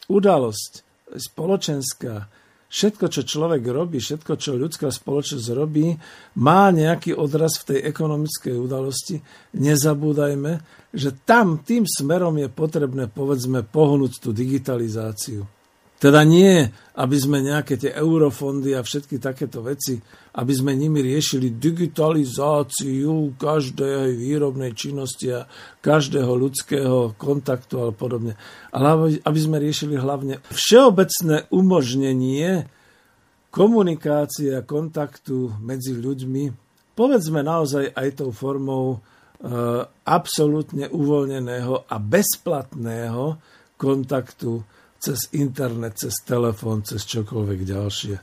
udalosť 0.07 0.86
spoločenská 1.15 2.27
všetko, 2.67 3.05
čo 3.07 3.21
človek 3.23 3.63
robí, 3.63 4.03
všetko, 4.03 4.33
čo 4.35 4.59
ľudská 4.59 4.91
spoločnosť 4.91 5.47
robí, 5.55 5.95
má 6.39 6.67
nejaký 6.69 7.15
odraz 7.15 7.63
v 7.63 7.73
tej 7.73 7.79
ekonomickej 7.87 8.55
udalosti. 8.59 9.23
Nezabúdajme, 9.55 10.51
že 10.91 11.15
tam 11.23 11.63
tým 11.63 11.87
smerom 11.87 12.35
je 12.35 12.51
potrebné, 12.51 13.07
povedzme, 13.07 13.63
pohnúť 13.63 14.19
tú 14.19 14.35
digitalizáciu. 14.35 15.56
Teda 15.97 16.21
nie, 16.21 16.61
aby 16.93 17.17
sme 17.17 17.41
nejaké 17.41 17.73
tie 17.73 17.89
eurofondy 17.89 18.77
a 18.77 18.85
všetky 18.85 19.17
takéto 19.17 19.65
veci, 19.65 19.97
aby 20.37 20.53
sme 20.53 20.77
nimi 20.77 21.01
riešili 21.01 21.57
digitalizáciu 21.57 23.33
každej 23.33 24.13
výrobnej 24.13 24.77
činnosti 24.77 25.33
a 25.33 25.49
každého 25.81 26.29
ľudského 26.37 27.17
kontaktu 27.17 27.75
a 27.81 27.89
podobne. 27.89 28.37
Ale 28.69 29.17
aby 29.25 29.39
sme 29.41 29.57
riešili 29.57 29.97
hlavne 29.97 30.37
všeobecné 30.53 31.49
umožnenie 31.49 32.69
komunikácie 33.49 34.53
a 34.53 34.61
kontaktu 34.61 35.57
medzi 35.65 35.97
ľuďmi, 35.97 36.53
povedzme 36.93 37.41
naozaj 37.41 37.97
aj 37.97 38.21
tou 38.21 38.29
formou 38.29 38.85
e, 38.93 38.97
absolútne 40.05 40.93
uvoľneného 40.93 41.89
a 41.89 41.95
bezplatného 41.97 43.41
kontaktu 43.81 44.76
cez 44.97 45.29
internet, 45.37 45.97
cez 45.97 46.13
telefón, 46.25 46.83
cez 46.83 47.05
čokoľvek 47.05 47.59
ďalšie. 47.63 48.15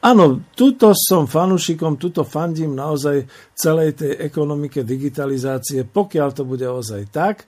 Áno, 0.00 0.40
tuto 0.56 0.96
som 0.96 1.28
fanúšikom, 1.28 2.00
tuto 2.00 2.24
fandím 2.24 2.72
naozaj 2.72 3.28
celej 3.52 4.00
tej 4.00 4.12
ekonomike 4.16 4.80
digitalizácie, 4.80 5.84
pokiaľ 5.84 6.28
to 6.32 6.48
bude 6.48 6.64
ozaj 6.64 7.04
tak, 7.12 7.44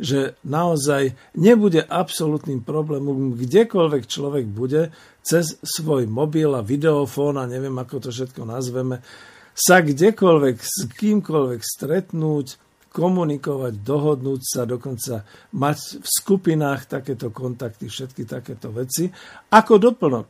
že 0.00 0.32
naozaj 0.48 1.12
nebude 1.36 1.84
absolútnym 1.84 2.64
problémom, 2.64 3.36
kdekoľvek 3.36 4.08
človek 4.08 4.48
bude, 4.48 4.88
cez 5.20 5.60
svoj 5.60 6.08
mobil 6.08 6.48
a 6.56 6.64
videofón 6.64 7.36
a 7.36 7.44
neviem, 7.44 7.76
ako 7.76 8.08
to 8.08 8.10
všetko 8.10 8.48
nazveme, 8.48 9.04
sa 9.52 9.84
kdekoľvek, 9.84 10.56
s 10.56 10.88
kýmkoľvek 10.96 11.60
stretnúť, 11.60 12.56
komunikovať, 12.90 13.86
dohodnúť 13.86 14.42
sa, 14.42 14.62
dokonca 14.66 15.22
mať 15.54 16.02
v 16.02 16.08
skupinách 16.10 16.90
takéto 16.90 17.30
kontakty, 17.30 17.86
všetky 17.86 18.26
takéto 18.26 18.74
veci, 18.74 19.06
ako 19.54 19.78
doplnok. 19.78 20.28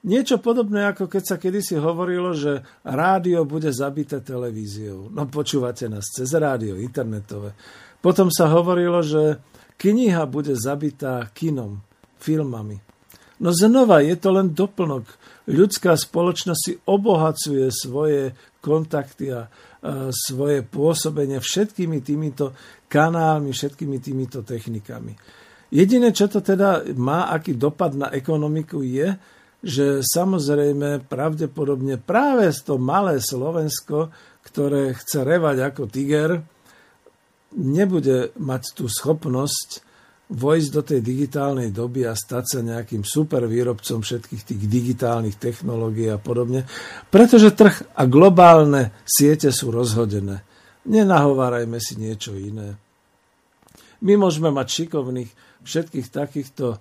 Niečo 0.00 0.40
podobné, 0.40 0.88
ako 0.88 1.12
keď 1.12 1.22
sa 1.22 1.36
kedysi 1.36 1.76
hovorilo, 1.76 2.32
že 2.32 2.64
rádio 2.82 3.44
bude 3.44 3.68
zabité 3.68 4.24
televíziou. 4.24 5.12
No 5.12 5.28
počúvate 5.28 5.92
nás 5.92 6.08
cez 6.08 6.32
rádio, 6.32 6.80
internetové. 6.80 7.52
Potom 8.00 8.32
sa 8.32 8.48
hovorilo, 8.48 9.04
že 9.04 9.36
kniha 9.76 10.24
bude 10.24 10.56
zabitá 10.56 11.28
kinom, 11.36 11.84
filmami. 12.16 12.80
No 13.40 13.52
znova, 13.52 14.00
je 14.00 14.16
to 14.16 14.32
len 14.32 14.56
doplnok. 14.56 15.04
Ľudská 15.48 15.96
spoločnosť 15.96 16.60
si 16.60 16.72
obohacuje 16.88 17.68
svoje 17.68 18.36
kontakty 18.64 19.32
a 19.32 19.48
svoje 20.12 20.60
pôsobenie 20.60 21.40
všetkými 21.40 22.04
týmito 22.04 22.52
kanálmi, 22.88 23.52
všetkými 23.52 23.96
týmito 23.96 24.44
technikami. 24.44 25.16
Jediné, 25.70 26.10
čo 26.10 26.26
to 26.26 26.42
teda 26.42 26.84
má, 26.98 27.30
aký 27.30 27.54
dopad 27.54 27.94
na 27.94 28.10
ekonomiku 28.10 28.82
je, 28.82 29.16
že 29.60 30.00
samozrejme 30.00 31.04
pravdepodobne 31.04 32.00
práve 32.00 32.48
to 32.64 32.80
malé 32.80 33.20
Slovensko, 33.20 34.12
ktoré 34.40 34.96
chce 34.96 35.20
revať 35.20 35.56
ako 35.70 35.82
tiger, 35.86 36.40
nebude 37.56 38.32
mať 38.40 38.62
tú 38.72 38.88
schopnosť 38.88 39.84
vojsť 40.30 40.68
do 40.70 40.82
tej 40.86 41.00
digitálnej 41.02 41.74
doby 41.74 42.06
a 42.06 42.14
stať 42.14 42.44
sa 42.46 42.60
nejakým 42.62 43.02
super 43.02 43.50
výrobcom 43.50 43.98
všetkých 43.98 44.42
tých 44.46 44.62
digitálnych 44.70 45.34
technológií 45.36 46.06
a 46.06 46.22
podobne, 46.22 46.70
pretože 47.10 47.50
trh 47.50 47.98
a 47.98 48.06
globálne 48.06 48.94
siete 49.02 49.50
sú 49.50 49.74
rozhodené. 49.74 50.46
Nenahovárajme 50.86 51.82
si 51.82 51.98
niečo 51.98 52.38
iné. 52.38 52.78
My 54.00 54.16
môžeme 54.16 54.48
mať 54.54 54.66
šikovných 54.86 55.30
všetkých 55.60 56.06
takýchto 56.08 56.66
uh, 56.72 56.78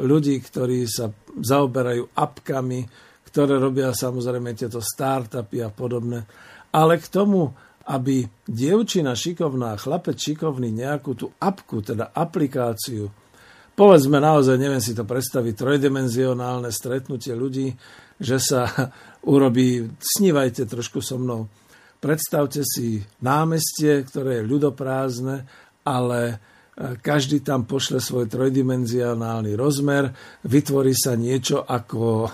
ľudí, 0.00 0.34
ktorí 0.42 0.88
sa 0.90 1.12
zaoberajú 1.38 2.18
apkami, 2.18 2.80
ktoré 3.30 3.62
robia 3.62 3.94
samozrejme 3.94 4.58
tieto 4.58 4.82
startupy 4.82 5.62
a 5.62 5.70
podobné. 5.70 6.26
Ale 6.74 6.98
k 6.98 7.06
tomu 7.06 7.54
aby 7.88 8.28
dievčina 8.44 9.16
šikovná, 9.16 9.80
chlapec 9.80 10.20
šikovný 10.20 10.68
nejakú 10.68 11.16
tú 11.16 11.26
apku, 11.40 11.80
teda 11.80 12.12
aplikáciu, 12.12 13.08
povedzme 13.72 14.20
naozaj, 14.20 14.60
neviem 14.60 14.82
si 14.84 14.92
to 14.92 15.08
predstaviť, 15.08 15.56
trojdimenzionálne 15.56 16.68
stretnutie 16.68 17.32
ľudí, 17.32 17.72
že 18.20 18.36
sa 18.36 18.68
urobí, 19.32 19.88
snívajte 19.96 20.68
trošku 20.68 21.00
so 21.00 21.16
mnou, 21.16 21.48
predstavte 22.04 22.60
si 22.64 23.00
námestie, 23.24 24.04
ktoré 24.04 24.40
je 24.40 24.48
ľudoprázdne, 24.48 25.48
ale 25.88 26.20
e, 26.28 26.34
každý 27.00 27.40
tam 27.40 27.64
pošle 27.64 28.04
svoj 28.04 28.28
trojdimenzionálny 28.28 29.56
rozmer, 29.56 30.12
vytvorí 30.44 30.92
sa 30.92 31.16
niečo 31.16 31.64
ako 31.64 32.00
e, 32.28 32.30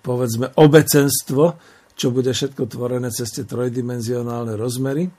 povedzme 0.00 0.56
obecenstvo, 0.56 1.44
čo 2.00 2.08
bude 2.08 2.32
všetko 2.32 2.64
tvorené 2.64 3.12
cez 3.12 3.28
tie 3.28 3.44
trojdimenzionálne 3.44 4.56
rozmery. 4.56 5.12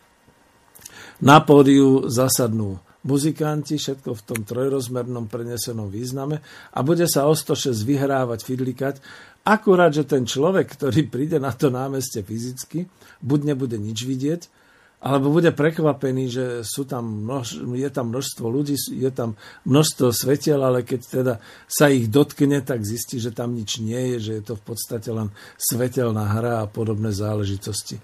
Na 1.22 1.38
pódiu 1.46 2.10
zasadnú 2.10 2.82
muzikanti, 3.06 3.78
všetko 3.78 4.18
v 4.18 4.26
tom 4.26 4.40
trojrozmernom 4.42 5.30
prenesenom 5.30 5.94
význame 5.94 6.42
a 6.74 6.80
bude 6.82 7.06
sa 7.06 7.30
o 7.30 7.34
106 7.38 7.86
vyhrávať, 7.86 8.42
fidlikať. 8.42 8.96
Akurát, 9.46 9.94
že 9.94 10.10
ten 10.10 10.26
človek, 10.26 10.74
ktorý 10.74 11.06
príde 11.06 11.38
na 11.38 11.54
to 11.54 11.70
námestie 11.70 12.26
fyzicky, 12.26 12.90
buď 13.22 13.54
nebude 13.54 13.78
nič 13.78 14.02
vidieť, 14.02 14.42
alebo 15.02 15.34
bude 15.34 15.50
prekvapený, 15.50 16.24
že 16.30 16.46
sú 16.62 16.86
tam 16.86 17.26
množ, 17.26 17.66
je 17.74 17.90
tam 17.90 18.14
množstvo 18.14 18.46
ľudí, 18.46 18.78
je 18.78 19.10
tam 19.10 19.34
množstvo 19.66 20.14
svetiel, 20.14 20.62
ale 20.62 20.86
keď 20.86 21.02
teda 21.02 21.34
sa 21.66 21.90
ich 21.90 22.06
dotkne, 22.06 22.62
tak 22.62 22.86
zistí, 22.86 23.18
že 23.18 23.34
tam 23.34 23.58
nič 23.58 23.82
nie 23.82 24.16
je, 24.16 24.18
že 24.22 24.32
je 24.38 24.44
to 24.46 24.54
v 24.62 24.64
podstate 24.64 25.10
len 25.10 25.34
svetelná 25.58 26.38
hra 26.38 26.62
a 26.62 26.70
podobné 26.70 27.10
záležitosti. 27.10 27.98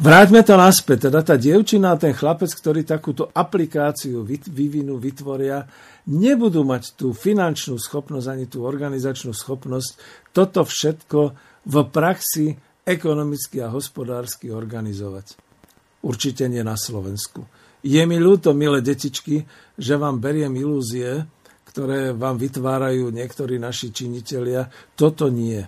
Vráťme 0.00 0.40
to 0.40 0.56
naspäť, 0.56 1.12
teda 1.12 1.20
tá 1.20 1.36
dievčina 1.36 1.92
a 1.92 2.00
ten 2.00 2.16
chlapec, 2.16 2.48
ktorí 2.48 2.80
takúto 2.88 3.28
aplikáciu 3.28 4.24
vyvinú, 4.24 4.96
vytvoria, 4.96 5.68
nebudú 6.08 6.64
mať 6.64 6.96
tú 6.96 7.12
finančnú 7.12 7.76
schopnosť 7.76 8.26
ani 8.32 8.48
tú 8.48 8.64
organizačnú 8.64 9.36
schopnosť 9.36 10.00
toto 10.32 10.64
všetko 10.64 11.20
v 11.68 11.74
praxi 11.92 12.56
ekonomicky 12.88 13.60
a 13.60 13.68
hospodársky 13.68 14.48
organizovať. 14.48 15.51
Určite 16.02 16.50
nie 16.50 16.62
na 16.66 16.74
Slovensku. 16.74 17.46
Je 17.82 18.02
mi 18.06 18.18
ľúto, 18.18 18.54
milé 18.54 18.78
detičky, 18.78 19.42
že 19.74 19.94
vám 19.98 20.22
beriem 20.22 20.54
ilúzie, 20.54 21.26
ktoré 21.66 22.14
vám 22.14 22.38
vytvárajú 22.38 23.10
niektorí 23.10 23.58
naši 23.58 23.90
činitelia. 23.90 24.68
Toto 24.94 25.26
nie. 25.32 25.62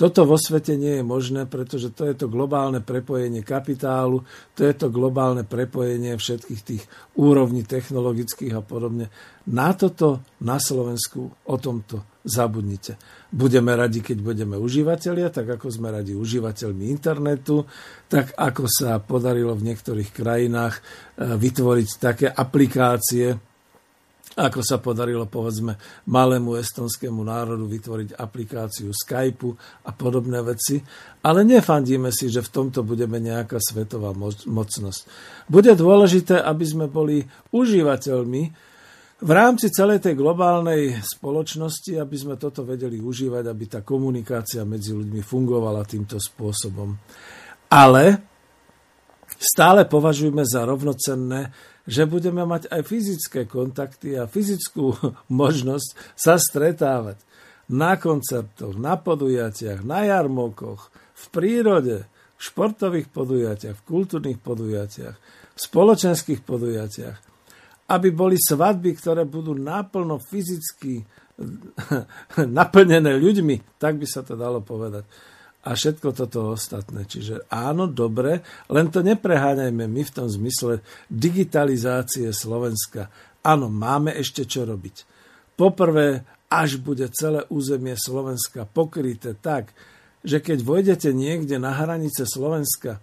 Toto 0.00 0.24
vo 0.24 0.40
svete 0.40 0.80
nie 0.80 0.96
je 0.96 1.04
možné, 1.04 1.44
pretože 1.44 1.92
to 1.92 2.08
je 2.08 2.16
to 2.16 2.32
globálne 2.32 2.80
prepojenie 2.80 3.44
kapitálu, 3.44 4.24
to 4.56 4.64
je 4.64 4.72
to 4.72 4.88
globálne 4.88 5.44
prepojenie 5.44 6.16
všetkých 6.16 6.60
tých 6.64 6.82
úrovní 7.20 7.68
technologických 7.68 8.56
a 8.56 8.64
podobne. 8.64 9.12
Na 9.52 9.76
toto 9.76 10.24
na 10.40 10.56
Slovensku 10.56 11.28
o 11.44 11.56
tomto 11.60 12.16
zabudnite. 12.24 12.96
Budeme 13.28 13.76
radi, 13.76 14.00
keď 14.00 14.24
budeme 14.24 14.56
užívateľia, 14.56 15.28
tak 15.28 15.60
ako 15.60 15.68
sme 15.68 15.92
radi 15.92 16.16
užívateľmi 16.16 16.88
internetu, 16.88 17.68
tak 18.08 18.32
ako 18.40 18.72
sa 18.72 18.96
podarilo 19.04 19.52
v 19.52 19.68
niektorých 19.68 20.16
krajinách 20.16 20.80
eh, 20.80 21.36
vytvoriť 21.36 21.88
také 22.00 22.26
aplikácie, 22.32 23.49
ako 24.38 24.62
sa 24.62 24.78
podarilo 24.78 25.26
povedzme 25.26 25.74
malému 26.06 26.54
estonskému 26.54 27.18
národu 27.26 27.66
vytvoriť 27.66 28.14
aplikáciu 28.14 28.94
Skypeu 28.94 29.58
a 29.82 29.90
podobné 29.90 30.38
veci, 30.46 30.78
ale 31.26 31.42
nefandíme 31.42 32.14
si, 32.14 32.30
že 32.30 32.46
v 32.46 32.52
tomto 32.52 32.86
budeme 32.86 33.18
nejaká 33.18 33.58
svetová 33.58 34.14
mocnosť. 34.46 35.00
Bude 35.50 35.74
dôležité, 35.74 36.38
aby 36.38 36.62
sme 36.62 36.86
boli 36.86 37.26
užívateľmi 37.50 38.42
v 39.20 39.30
rámci 39.36 39.68
celej 39.68 40.00
tej 40.00 40.16
globálnej 40.16 40.96
spoločnosti, 40.96 41.92
aby 42.00 42.16
sme 42.16 42.40
toto 42.40 42.64
vedeli 42.64 42.96
užívať, 43.02 43.44
aby 43.44 43.64
tá 43.68 43.80
komunikácia 43.84 44.64
medzi 44.64 44.96
ľuďmi 44.96 45.20
fungovala 45.20 45.84
týmto 45.84 46.16
spôsobom. 46.16 46.96
Ale 47.68 48.04
stále 49.36 49.84
považujeme 49.84 50.40
za 50.48 50.64
rovnocenné 50.64 51.52
že 51.90 52.06
budeme 52.06 52.46
mať 52.46 52.70
aj 52.70 52.86
fyzické 52.86 53.50
kontakty 53.50 54.14
a 54.14 54.30
fyzickú 54.30 54.94
možnosť 55.42 56.14
sa 56.14 56.38
stretávať. 56.38 57.18
Na 57.70 57.98
koncertoch, 57.98 58.74
na 58.74 58.98
podujatiach, 58.98 59.86
na 59.86 60.02
jarmokoch, 60.06 60.90
v 61.14 61.24
prírode, 61.30 62.02
v 62.34 62.40
športových 62.42 63.10
podujatiach, 63.14 63.78
v 63.78 63.86
kultúrnych 63.86 64.38
podujatiach, 64.42 65.16
v 65.54 65.60
spoločenských 65.60 66.42
podujatiach, 66.42 67.16
aby 67.94 68.08
boli 68.10 68.38
svadby, 68.38 68.90
ktoré 68.98 69.22
budú 69.22 69.54
naplno 69.54 70.18
fyzicky 70.18 71.06
naplnené 72.58 73.14
ľuďmi, 73.22 73.78
tak 73.78 74.02
by 74.02 74.06
sa 74.06 74.26
to 74.26 74.34
dalo 74.34 74.62
povedať 74.62 75.06
a 75.60 75.76
všetko 75.76 76.16
toto 76.16 76.56
ostatné. 76.56 77.04
Čiže 77.04 77.48
áno, 77.52 77.84
dobre, 77.84 78.40
len 78.72 78.88
to 78.88 79.04
nepreháňajme 79.04 79.84
my 79.84 80.02
v 80.02 80.14
tom 80.14 80.24
zmysle 80.24 80.80
digitalizácie 81.12 82.32
Slovenska. 82.32 83.12
Áno, 83.44 83.68
máme 83.68 84.16
ešte 84.16 84.48
čo 84.48 84.64
robiť. 84.64 85.04
Poprvé, 85.60 86.24
až 86.48 86.80
bude 86.80 87.04
celé 87.12 87.44
územie 87.52 87.92
Slovenska 87.94 88.64
pokryté 88.64 89.36
tak, 89.36 89.76
že 90.24 90.40
keď 90.40 90.64
vojdete 90.64 91.12
niekde 91.12 91.60
na 91.60 91.76
hranice 91.76 92.24
Slovenska 92.24 93.00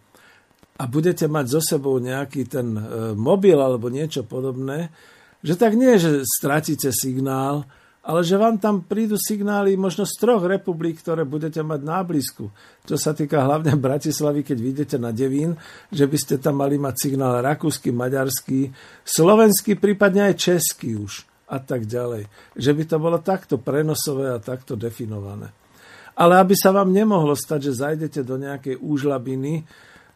a 0.78 0.84
budete 0.86 1.26
mať 1.26 1.46
so 1.58 1.62
sebou 1.62 1.98
nejaký 1.98 2.46
ten 2.46 2.78
e, 2.78 2.82
mobil 3.18 3.58
alebo 3.58 3.90
niečo 3.90 4.22
podobné, 4.26 4.94
že 5.42 5.58
tak 5.58 5.74
nie, 5.78 5.98
že 5.98 6.26
stratíte 6.26 6.90
signál, 6.94 7.66
ale 8.08 8.24
že 8.24 8.40
vám 8.40 8.56
tam 8.56 8.88
prídu 8.88 9.20
signály 9.20 9.76
možno 9.76 10.08
z 10.08 10.16
troch 10.16 10.40
republik, 10.48 11.04
ktoré 11.04 11.28
budete 11.28 11.60
mať 11.60 11.84
na 11.84 12.00
blízku. 12.08 12.48
Čo 12.88 12.96
sa 12.96 13.12
týka 13.12 13.44
hlavne 13.44 13.76
Bratislavy, 13.76 14.48
keď 14.48 14.58
vidíte 14.64 14.96
na 14.96 15.12
Devín, 15.12 15.60
že 15.92 16.08
by 16.08 16.16
ste 16.16 16.40
tam 16.40 16.64
mali 16.64 16.80
mať 16.80 16.96
signál 16.96 17.44
rakúsky, 17.44 17.92
maďarský, 17.92 18.72
slovenský, 19.04 19.76
prípadne 19.76 20.32
aj 20.32 20.40
český 20.40 20.96
už 20.96 21.28
a 21.52 21.60
tak 21.60 21.84
ďalej. 21.84 22.32
Že 22.56 22.72
by 22.72 22.84
to 22.88 22.96
bolo 22.96 23.20
takto 23.20 23.60
prenosové 23.60 24.32
a 24.32 24.40
takto 24.40 24.80
definované. 24.80 25.52
Ale 26.16 26.40
aby 26.40 26.56
sa 26.56 26.72
vám 26.72 26.96
nemohlo 26.96 27.36
stať, 27.36 27.70
že 27.70 27.84
zajdete 27.84 28.24
do 28.24 28.40
nejakej 28.40 28.80
úžlabiny, 28.80 29.68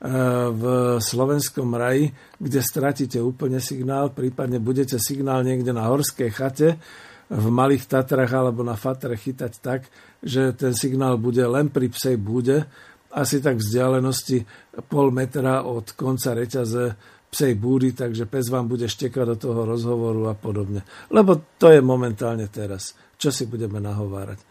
v 0.01 0.63
slovenskom 0.97 1.77
raji, 1.77 2.09
kde 2.41 2.57
stratíte 2.65 3.21
úplne 3.21 3.61
signál, 3.61 4.09
prípadne 4.09 4.57
budete 4.57 4.97
signál 4.97 5.45
niekde 5.45 5.69
na 5.77 5.85
horskej 5.85 6.33
chate 6.33 6.81
v 7.31 7.47
Malých 7.47 7.87
Tatrach 7.87 8.31
alebo 8.35 8.59
na 8.59 8.75
Fatre 8.75 9.15
chytať 9.15 9.53
tak, 9.63 9.87
že 10.19 10.51
ten 10.51 10.75
signál 10.75 11.15
bude 11.15 11.41
len 11.47 11.71
pri 11.71 11.87
psej 11.87 12.19
bude, 12.19 12.67
asi 13.11 13.39
tak 13.39 13.59
vzdialenosti 13.59 14.43
pol 14.91 15.11
metra 15.15 15.63
od 15.63 15.95
konca 15.95 16.35
reťaze 16.35 16.95
psej 17.31 17.53
búdy, 17.55 17.95
takže 17.95 18.27
pes 18.27 18.51
vám 18.51 18.67
bude 18.67 18.91
štekať 18.91 19.35
do 19.35 19.35
toho 19.39 19.63
rozhovoru 19.63 20.27
a 20.27 20.35
podobne. 20.35 20.83
Lebo 21.07 21.39
to 21.55 21.71
je 21.71 21.79
momentálne 21.79 22.51
teraz. 22.51 22.91
Čo 23.15 23.31
si 23.31 23.47
budeme 23.47 23.79
nahovárať? 23.79 24.43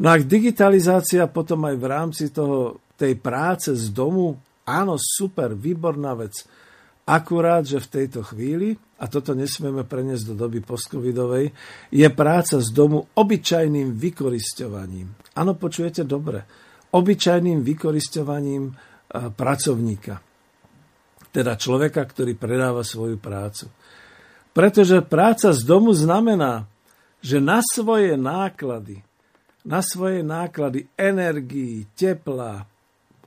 No 0.00 0.12
a 0.12 0.20
digitalizácia 0.20 1.24
potom 1.32 1.64
aj 1.64 1.76
v 1.80 1.86
rámci 1.88 2.24
toho, 2.28 2.84
tej 3.00 3.16
práce 3.16 3.72
z 3.72 3.88
domu, 3.88 4.36
áno, 4.68 5.00
super, 5.00 5.56
výborná 5.56 6.12
vec. 6.12 6.44
Akurát, 7.08 7.64
že 7.64 7.80
v 7.80 7.88
tejto 7.88 8.20
chvíli, 8.20 8.76
a 9.00 9.04
toto 9.08 9.32
nesmieme 9.32 9.88
preniesť 9.88 10.32
do 10.32 10.44
doby 10.44 10.60
postcovidovej, 10.60 11.48
je 11.88 12.08
práca 12.12 12.60
z 12.60 12.68
domu 12.68 13.08
obyčajným 13.16 13.96
vykoristovaním. 13.96 15.16
Áno, 15.40 15.56
počujete 15.56 16.04
dobre. 16.04 16.44
Obyčajným 16.92 17.64
vykoristovaním 17.64 18.68
e, 18.68 18.72
pracovníka. 19.32 20.20
Teda 21.32 21.56
človeka, 21.56 22.04
ktorý 22.04 22.36
predáva 22.36 22.84
svoju 22.84 23.16
prácu. 23.16 23.72
Pretože 24.52 25.00
práca 25.00 25.54
z 25.56 25.62
domu 25.64 25.96
znamená, 25.96 26.68
že 27.24 27.40
na 27.40 27.64
svoje 27.64 28.20
náklady, 28.20 29.00
na 29.64 29.80
svoje 29.80 30.20
náklady 30.20 30.90
energii, 30.98 31.88
tepla, 31.96 32.66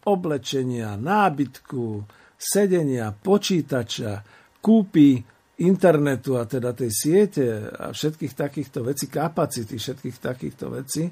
oblečenia, 0.03 0.99
nábytku, 0.99 2.03
sedenia, 2.35 3.15
počítača, 3.15 4.19
kúpy 4.59 5.23
internetu 5.61 6.39
a 6.39 6.49
teda 6.49 6.73
tej 6.73 6.89
siete 6.89 7.45
a 7.69 7.93
všetkých 7.93 8.33
takýchto 8.33 8.79
vecí, 8.81 9.05
kapacity 9.05 9.77
všetkých 9.77 10.17
takýchto 10.17 10.65
vecí, 10.73 11.03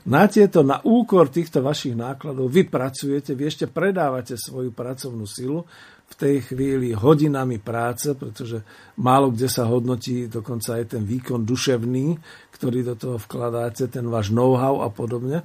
na 0.00 0.24
tieto, 0.24 0.64
na 0.64 0.80
úkor 0.80 1.28
týchto 1.28 1.60
vašich 1.60 1.92
nákladov 1.92 2.48
vy 2.48 2.64
pracujete, 2.64 3.36
vy 3.36 3.44
ešte 3.52 3.66
predávate 3.68 4.32
svoju 4.32 4.72
pracovnú 4.72 5.28
silu 5.28 5.68
v 6.10 6.14
tej 6.16 6.36
chvíli 6.40 6.96
hodinami 6.96 7.60
práce, 7.60 8.16
pretože 8.16 8.64
málo 8.96 9.28
kde 9.30 9.46
sa 9.46 9.68
hodnotí 9.68 10.26
dokonca 10.26 10.80
aj 10.80 10.96
ten 10.96 11.02
výkon 11.04 11.44
duševný, 11.44 12.16
ktorý 12.56 12.80
do 12.82 12.94
toho 12.96 13.16
vkladáte, 13.20 13.92
ten 13.92 14.08
váš 14.08 14.32
know-how 14.32 14.80
a 14.80 14.88
podobne. 14.88 15.44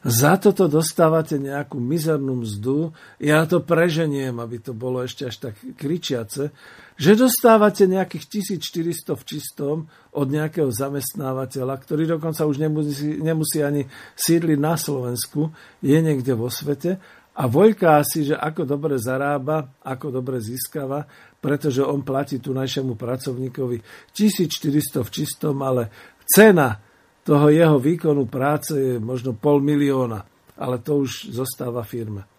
Za 0.00 0.40
toto 0.40 0.64
dostávate 0.64 1.36
nejakú 1.36 1.76
mizernú 1.76 2.40
mzdu. 2.40 2.96
Ja 3.20 3.44
to 3.44 3.60
preženiem, 3.60 4.40
aby 4.40 4.56
to 4.56 4.72
bolo 4.72 5.04
ešte 5.04 5.28
až 5.28 5.36
tak 5.50 5.60
kričiace, 5.76 6.56
že 7.00 7.16
dostávate 7.16 7.88
nejakých 7.88 8.44
1400 8.60 9.16
v 9.16 9.24
čistom 9.24 9.76
od 10.12 10.26
nejakého 10.28 10.68
zamestnávateľa, 10.68 11.80
ktorý 11.80 12.04
dokonca 12.04 12.44
už 12.44 12.60
nemusí, 12.60 13.16
nemusí 13.24 13.64
ani 13.64 13.88
sídliť 14.20 14.58
na 14.60 14.76
Slovensku, 14.76 15.48
je 15.80 15.96
niekde 15.96 16.36
vo 16.36 16.52
svete 16.52 17.00
a 17.32 17.48
vojká 17.48 18.04
si, 18.04 18.28
že 18.28 18.36
ako 18.36 18.68
dobre 18.68 19.00
zarába, 19.00 19.80
ako 19.80 20.12
dobre 20.12 20.44
získava, 20.44 21.08
pretože 21.40 21.80
on 21.80 22.04
platí 22.04 22.36
tu 22.36 22.52
najšiemu 22.52 22.92
pracovníkovi 23.00 23.80
1400 24.12 25.00
v 25.00 25.10
čistom, 25.10 25.56
ale 25.64 25.88
cena 26.28 26.76
toho 27.24 27.48
jeho 27.48 27.80
výkonu 27.80 28.28
práce 28.28 28.76
je 28.76 28.94
možno 29.00 29.32
pol 29.32 29.64
milióna, 29.64 30.20
ale 30.60 30.84
to 30.84 31.00
už 31.00 31.32
zostáva 31.32 31.80
firme. 31.80 32.29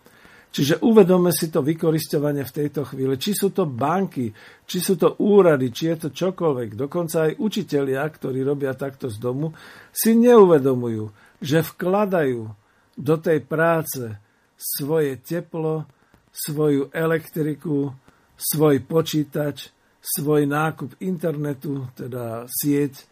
Čiže 0.52 0.84
uvedome 0.84 1.32
si 1.32 1.48
to 1.48 1.64
vykoristovanie 1.64 2.44
v 2.44 2.56
tejto 2.60 2.84
chvíli. 2.84 3.16
Či 3.16 3.32
sú 3.32 3.48
to 3.56 3.64
banky, 3.64 4.36
či 4.68 4.84
sú 4.84 5.00
to 5.00 5.16
úrady, 5.24 5.72
či 5.72 5.96
je 5.96 6.08
to 6.08 6.10
čokoľvek. 6.12 6.76
Dokonca 6.76 7.32
aj 7.32 7.40
učitelia, 7.40 8.04
ktorí 8.04 8.44
robia 8.44 8.76
takto 8.76 9.08
z 9.08 9.16
domu, 9.16 9.56
si 9.96 10.12
neuvedomujú, 10.12 11.08
že 11.40 11.64
vkladajú 11.64 12.52
do 13.00 13.16
tej 13.16 13.40
práce 13.48 14.20
svoje 14.60 15.24
teplo, 15.24 15.88
svoju 16.32 16.92
elektriku, 16.92 17.96
svoj 18.36 18.84
počítač, 18.84 19.72
svoj 20.04 20.52
nákup 20.52 21.00
internetu, 21.00 21.88
teda 21.96 22.44
sieť, 22.52 22.94
e, 23.00 23.04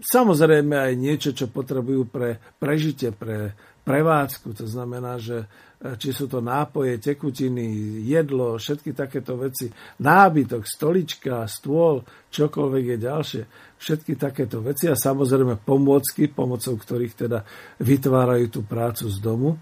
samozrejme 0.00 0.74
aj 0.74 0.92
niečo, 0.96 1.30
čo 1.36 1.46
potrebujú 1.52 2.08
pre 2.08 2.40
prežitie, 2.58 3.14
pre 3.14 3.54
prevádzku. 3.82 4.52
To 4.56 4.66
znamená, 4.68 5.16
že 5.16 5.44
e, 5.80 5.96
či 5.96 6.12
sú 6.12 6.28
to 6.28 6.44
nápoje, 6.44 7.00
tekutiny, 7.00 8.00
jedlo, 8.04 8.60
všetky 8.60 8.92
takéto 8.92 9.36
veci, 9.40 9.72
nábytok, 10.00 10.62
stolička, 10.64 11.48
stôl, 11.48 12.04
čokoľvek 12.30 12.84
je 12.84 12.98
ďalšie, 13.00 13.42
všetky 13.80 14.12
takéto 14.20 14.60
veci 14.60 14.86
a 14.86 14.94
samozrejme 14.94 15.60
pomôcky, 15.64 16.28
pomocou 16.30 16.76
ktorých 16.76 17.14
teda 17.16 17.42
vytvárajú 17.80 18.46
tú 18.48 18.60
prácu 18.62 19.08
z 19.08 19.18
domu 19.18 19.56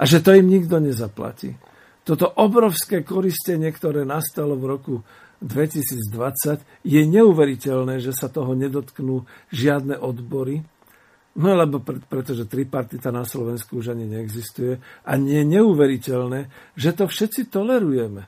a 0.00 0.02
že 0.08 0.24
to 0.24 0.32
im 0.32 0.48
nikto 0.48 0.80
nezaplatí. 0.80 1.60
Toto 2.00 2.32
obrovské 2.40 3.04
koristenie, 3.04 3.68
ktoré 3.68 4.08
nastalo 4.08 4.56
v 4.56 4.64
roku 4.64 4.94
2020, 5.44 6.84
je 6.84 7.00
neuveriteľné, 7.04 8.00
že 8.00 8.16
sa 8.16 8.32
toho 8.32 8.56
nedotknú 8.56 9.28
žiadne 9.52 10.00
odbory, 10.00 10.64
No 11.38 11.54
lebo 11.54 11.78
pre, 11.78 12.02
pretože 12.02 12.50
tripartita 12.50 13.14
na 13.14 13.22
Slovensku 13.22 13.78
už 13.78 13.94
ani 13.94 14.10
neexistuje 14.10 14.82
a 15.06 15.12
nie 15.14 15.46
je 15.46 15.50
neuveriteľné, 15.58 16.40
že 16.74 16.90
to 16.90 17.06
všetci 17.06 17.54
tolerujeme. 17.54 18.26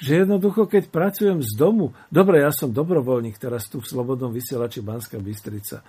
Že 0.00 0.26
jednoducho, 0.26 0.66
keď 0.66 0.88
pracujem 0.88 1.38
z 1.44 1.52
domu, 1.54 1.92
dobre, 2.08 2.40
ja 2.40 2.50
som 2.50 2.72
dobrovoľník 2.72 3.36
teraz 3.36 3.68
tu 3.68 3.78
v 3.78 3.86
Slobodnom 3.86 4.32
vysielači 4.32 4.80
Banská 4.80 5.20
Bystrica, 5.20 5.84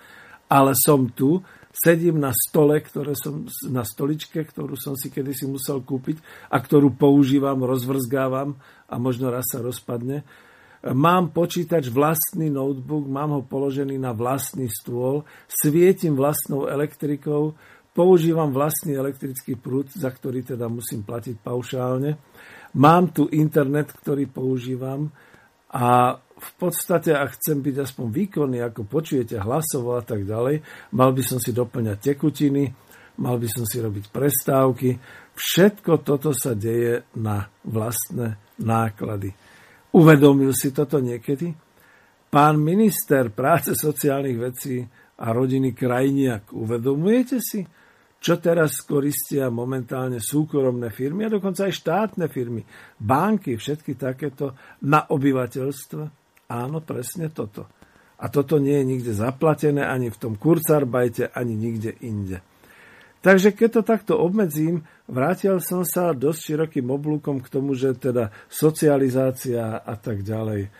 ale 0.46 0.78
som 0.78 1.10
tu, 1.10 1.42
sedím 1.74 2.22
na 2.22 2.30
stole, 2.32 2.80
ktoré 2.80 3.12
som, 3.18 3.44
na 3.68 3.82
stoličke, 3.82 4.40
ktorú 4.40 4.78
som 4.78 4.94
si 4.96 5.12
kedysi 5.12 5.44
musel 5.50 5.82
kúpiť 5.82 6.22
a 6.48 6.56
ktorú 6.62 6.94
používam, 6.96 7.66
rozvrzgávam 7.66 8.56
a 8.86 8.94
možno 8.96 9.28
raz 9.28 9.44
sa 9.50 9.60
rozpadne. 9.60 10.22
Mám 10.86 11.34
počítač 11.34 11.90
vlastný 11.90 12.46
notebook, 12.46 13.10
mám 13.10 13.34
ho 13.34 13.42
položený 13.42 13.98
na 13.98 14.14
vlastný 14.14 14.70
stôl, 14.70 15.26
svietim 15.50 16.14
vlastnou 16.14 16.70
elektrikou, 16.70 17.58
používam 17.90 18.54
vlastný 18.54 18.94
elektrický 18.94 19.58
prúd, 19.58 19.90
za 19.90 20.12
ktorý 20.12 20.46
teda 20.46 20.70
musím 20.70 21.02
platiť 21.02 21.42
paušálne. 21.42 22.14
Mám 22.78 23.16
tu 23.16 23.26
internet, 23.32 23.90
ktorý 23.98 24.30
používam 24.30 25.10
a 25.74 26.20
v 26.36 26.50
podstate, 26.60 27.16
ak 27.16 27.40
chcem 27.40 27.64
byť 27.64 27.76
aspoň 27.82 28.06
výkonný, 28.12 28.58
ako 28.60 28.84
počujete 28.84 29.40
hlasovo 29.40 29.96
a 29.96 30.04
tak 30.04 30.28
ďalej, 30.28 30.60
mal 30.92 31.10
by 31.16 31.22
som 31.24 31.40
si 31.40 31.50
doplňať 31.56 32.14
tekutiny, 32.14 32.68
mal 33.24 33.40
by 33.40 33.48
som 33.48 33.64
si 33.64 33.80
robiť 33.80 34.12
prestávky. 34.12 35.00
Všetko 35.32 36.04
toto 36.04 36.36
sa 36.36 36.52
deje 36.52 37.08
na 37.16 37.48
vlastné 37.64 38.36
náklady. 38.60 39.32
Uvedomil 39.96 40.52
si 40.52 40.76
toto 40.76 41.00
niekedy? 41.00 41.56
Pán 42.28 42.60
minister 42.60 43.32
práce 43.32 43.72
sociálnych 43.72 44.36
vecí 44.36 44.84
a 45.16 45.32
rodiny 45.32 45.72
Krajniak, 45.72 46.52
uvedomujete 46.52 47.40
si, 47.40 47.64
čo 48.20 48.36
teraz 48.36 48.84
koristia 48.84 49.48
momentálne 49.48 50.20
súkromné 50.20 50.92
firmy 50.92 51.24
a 51.24 51.32
dokonca 51.32 51.64
aj 51.64 51.74
štátne 51.80 52.28
firmy, 52.28 52.60
banky, 53.00 53.56
všetky 53.56 53.96
takéto 53.96 54.52
na 54.84 55.08
obyvateľstvo? 55.08 56.02
Áno, 56.52 56.78
presne 56.84 57.32
toto. 57.32 57.64
A 58.20 58.28
toto 58.28 58.60
nie 58.60 58.76
je 58.76 58.84
nikde 58.84 59.12
zaplatené 59.16 59.80
ani 59.84 60.12
v 60.12 60.20
tom 60.20 60.36
kurzarbajte, 60.36 61.32
ani 61.32 61.56
nikde 61.56 61.96
inde. 62.04 62.44
Takže 63.26 63.58
keď 63.58 63.68
to 63.74 63.82
takto 63.82 64.14
obmedzím, 64.14 64.86
vrátil 65.10 65.58
som 65.58 65.82
sa 65.82 66.14
dosť 66.14 66.38
širokým 66.46 66.86
oblúkom 66.94 67.42
k 67.42 67.50
tomu, 67.50 67.74
že 67.74 67.98
teda 67.98 68.30
socializácia 68.46 69.82
a 69.82 69.94
tak 69.98 70.22
ďalej. 70.22 70.70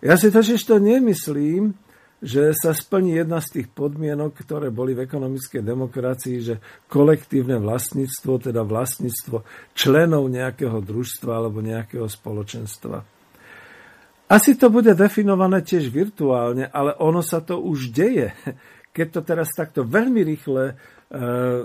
Ja 0.00 0.16
si 0.16 0.32
totiž 0.32 0.64
to 0.64 0.80
nemyslím, 0.80 1.76
že 2.24 2.56
sa 2.56 2.72
splní 2.72 3.20
jedna 3.20 3.44
z 3.44 3.60
tých 3.60 3.68
podmienok, 3.76 4.32
ktoré 4.32 4.72
boli 4.72 4.96
v 4.96 5.04
ekonomickej 5.04 5.60
demokracii, 5.60 6.36
že 6.40 6.54
kolektívne 6.88 7.60
vlastníctvo, 7.60 8.48
teda 8.48 8.64
vlastníctvo 8.64 9.44
členov 9.76 10.24
nejakého 10.32 10.80
družstva 10.80 11.32
alebo 11.36 11.60
nejakého 11.60 12.08
spoločenstva. 12.08 13.04
Asi 14.24 14.56
to 14.56 14.72
bude 14.72 14.96
definované 14.96 15.60
tiež 15.60 15.92
virtuálne, 15.92 16.64
ale 16.72 16.96
ono 16.96 17.20
sa 17.20 17.44
to 17.44 17.60
už 17.60 17.92
deje. 17.92 18.32
Keď 18.96 19.06
to 19.12 19.20
teraz 19.20 19.52
takto 19.52 19.84
veľmi 19.84 20.24
rýchle 20.24 20.80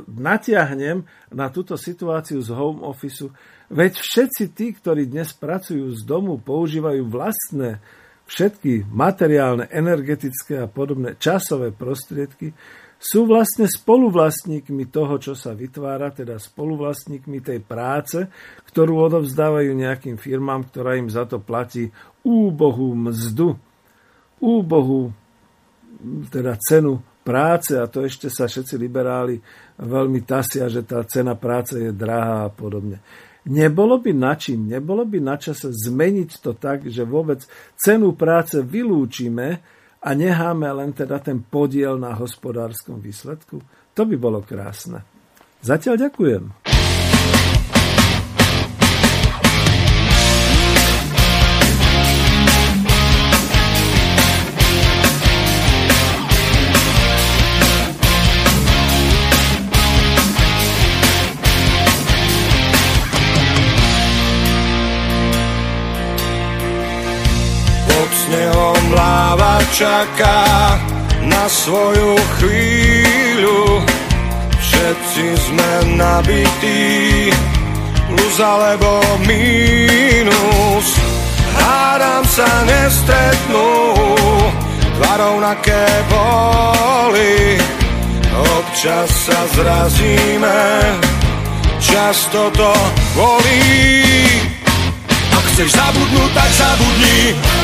natiahnem 0.10 1.06
na 1.30 1.48
túto 1.54 1.78
situáciu 1.78 2.42
z 2.42 2.50
home 2.50 2.82
office, 2.82 3.30
veď 3.70 3.94
všetci 3.94 4.44
tí, 4.58 4.74
ktorí 4.74 5.06
dnes 5.06 5.38
pracujú 5.38 5.94
z 5.94 6.02
domu, 6.02 6.42
používajú 6.42 7.06
vlastné 7.06 7.78
všetky 8.26 8.90
materiálne, 8.90 9.70
energetické 9.70 10.66
a 10.66 10.68
podobné 10.70 11.14
časové 11.22 11.70
prostriedky, 11.70 12.58
sú 12.98 13.30
vlastne 13.30 13.70
spoluvlastníkmi 13.70 14.90
toho, 14.90 15.22
čo 15.22 15.38
sa 15.38 15.54
vytvára, 15.54 16.10
teda 16.10 16.42
spoluvlastníkmi 16.42 17.38
tej 17.38 17.62
práce, 17.62 18.26
ktorú 18.74 18.98
odovzdávajú 19.14 19.78
nejakým 19.78 20.18
firmám, 20.18 20.66
ktorá 20.74 20.98
im 20.98 21.06
za 21.06 21.30
to 21.30 21.38
platí 21.38 21.94
úbohú 22.26 22.98
mzdu, 22.98 23.62
úbohú 24.42 25.14
teda 26.34 26.58
cenu 26.58 26.98
práce 27.26 27.74
a 27.74 27.90
to 27.90 28.06
ešte 28.06 28.30
sa 28.30 28.46
všetci 28.46 28.78
liberáli 28.78 29.42
veľmi 29.82 30.22
tasia, 30.22 30.70
že 30.70 30.86
tá 30.86 31.02
cena 31.10 31.34
práce 31.34 31.82
je 31.82 31.90
drahá 31.90 32.46
a 32.46 32.54
podobne. 32.54 33.02
Nebolo 33.50 33.98
by 34.02 34.14
na 34.14 34.34
čím, 34.38 34.70
nebolo 34.70 35.06
by 35.06 35.22
na 35.22 35.38
čase 35.38 35.74
zmeniť 35.74 36.30
to 36.42 36.54
tak, 36.58 36.86
že 36.86 37.06
vôbec 37.06 37.42
cenu 37.78 38.14
práce 38.14 38.58
vylúčime 38.62 39.62
a 40.02 40.10
necháme 40.14 40.70
len 40.70 40.94
teda 40.94 41.18
ten 41.22 41.42
podiel 41.42 41.98
na 41.98 42.14
hospodárskom 42.14 43.02
výsledku? 43.02 43.62
To 43.98 44.02
by 44.06 44.16
bolo 44.18 44.42
krásne. 44.46 45.02
Zatiaľ 45.66 46.10
ďakujem. 46.10 46.65
Čaká 69.76 70.40
na 71.28 71.44
svoju 71.52 72.16
chvíľu. 72.40 73.84
Všetci 74.56 75.26
sme 75.36 75.72
nabití 76.00 77.30
Plus 78.08 78.36
alebo 78.40 79.04
mínus. 79.28 80.88
Hádam 81.60 82.24
sa 82.28 82.50
nestretnú 82.64 83.70
Dva 84.96 85.14
rovnaké 85.20 85.84
boli. 86.08 87.60
Občas 88.36 89.08
sa 89.32 89.40
zrazíme 89.56 90.60
Často 91.80 92.52
to 92.52 92.72
volí 93.16 93.64
Ak 95.32 95.44
chceš 95.56 95.72
zabudnúť, 95.72 96.32
tak 96.36 96.52
zabudni 96.52 97.55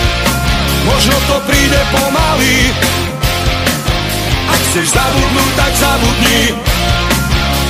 Možno 0.86 1.16
to 1.30 1.38
príde 1.46 1.82
pomaly. 1.94 2.74
Ak 4.50 4.60
chceš 4.70 4.94
zabudnúť, 4.94 5.52
tak 5.58 5.74
zabudni. 5.78 6.42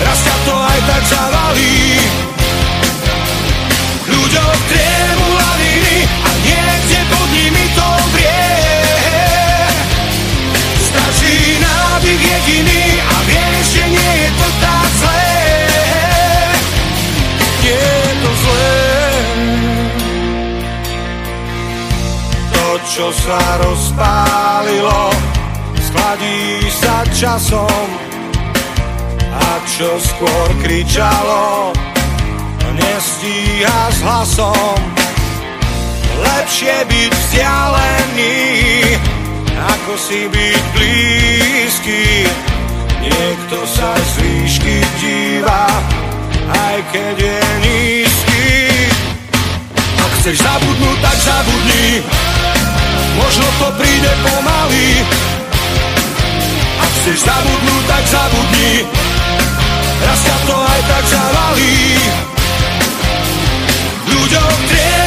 Raz 0.02 0.20
ťa 0.26 0.36
to 0.48 0.56
aj 0.56 0.80
tak 0.90 1.04
zavalí. 1.06 2.00
Ľuďom 4.12 4.56
triemu 4.68 5.28
laviny 5.40 5.98
A 6.04 6.30
niekde 6.44 7.00
pod 7.08 7.28
nimi 7.32 7.66
to 7.78 7.88
vrie 8.12 8.50
Stačí 10.90 11.62
nádych 11.62 12.20
jediný 12.20 13.00
A 13.00 13.16
vieš, 13.24 13.66
že 13.72 13.84
nie 13.88 14.12
je 14.26 14.30
to 14.36 14.48
tak 14.60 14.90
zlé. 15.00 15.32
Nie 17.62 18.01
čo 22.92 23.08
sa 23.08 23.40
rozpálilo, 23.64 25.16
schladí 25.80 26.68
sa 26.68 27.08
časom 27.16 27.88
a 29.32 29.48
čo 29.64 29.96
skôr 29.96 30.48
kričalo, 30.60 31.72
nestíha 32.76 33.80
s 33.96 34.00
hlasom. 34.04 34.80
Lepšie 36.20 36.84
byť 36.84 37.12
vzdialený, 37.16 38.40
ako 39.56 39.94
si 39.96 40.28
byť 40.28 40.64
blízky. 40.76 42.28
Niekto 43.08 43.58
sa 43.72 43.96
z 44.04 44.12
výšky 44.20 44.78
díva, 45.00 45.64
aj 46.52 46.78
keď 46.92 47.16
je 47.24 47.40
nízky. 47.64 48.48
Ak 49.96 50.12
chceš 50.20 50.44
zabudnúť, 50.44 50.98
tak 51.00 51.18
zabudni. 51.24 52.31
Možno 53.18 53.48
to 53.60 53.68
príde 53.76 54.12
pomaly. 54.24 55.04
Ak 56.82 56.92
chceš 57.02 57.28
zabudnúť, 57.28 57.84
tak 57.88 58.04
zabudni. 58.08 58.74
Raz 60.02 60.20
ťa 60.26 60.38
to 60.48 60.56
aj 60.56 60.82
tak 60.88 61.06
zavalí. 61.12 61.78
Ľuďom 64.12 64.52
triemu 64.68 65.01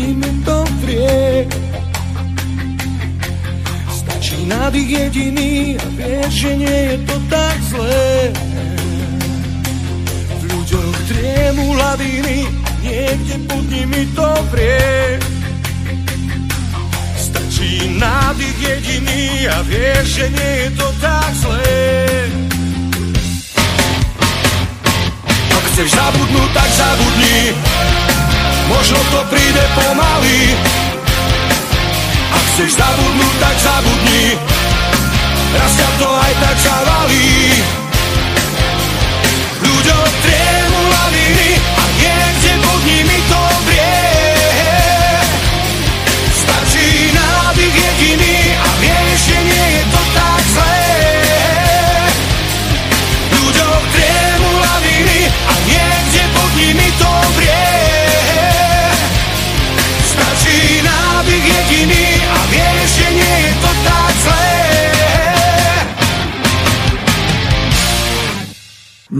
niekde 0.00 0.16
pod 0.16 0.24
ním 0.24 0.44
to 0.44 0.64
vrie. 0.80 1.46
Stačí 3.92 4.46
nádych 4.46 4.88
jediný 4.88 5.76
a 5.76 5.86
vieš, 5.96 6.32
že 6.32 6.50
nie 6.56 6.78
je 6.90 6.96
to 7.04 7.16
tak 7.28 7.56
zlé. 7.68 8.32
V 10.40 10.42
ľuďoch 10.52 10.96
triemu 11.08 11.66
laviny, 11.74 12.38
niekde 12.82 13.34
pod 13.44 13.64
nimi 13.68 14.02
to 14.16 14.28
vrie. 14.52 15.20
Stačí 17.16 17.98
nádych 18.00 18.58
jediný 18.60 19.48
a 19.48 19.62
vieš, 19.62 20.04
že 20.08 20.26
nie 20.32 20.52
je 20.64 20.70
to 20.80 20.88
tak 21.00 21.30
zlé. 21.36 21.76
Ak 25.50 25.64
chceš 25.74 25.88
zabudnúť, 25.92 26.50
tak 26.56 26.70
zabudni. 26.72 27.99
Možno 28.70 28.98
to 29.10 29.20
príde 29.26 29.64
pomaly. 29.74 30.54
Ak 32.30 32.44
chceš 32.54 32.78
zabudnúť, 32.78 33.34
tak 33.42 33.56
zabudni. 33.58 34.38
Raz 35.50 35.72
ťa 35.74 35.88
to 35.98 36.08
aj 36.08 36.32
tak 36.38 36.56
zavalí. 36.62 37.34
Ľuďom 39.60 40.06
triemu 40.24 40.80
laviny 40.88 41.50
A 41.58 41.84
niekde 41.98 42.52
pod 42.62 42.80
nimi 42.86 43.18
to 43.26 43.42
vrie. 43.66 43.98
Stačí 46.30 46.88
nádych 47.10 47.74
jediný 47.74 48.29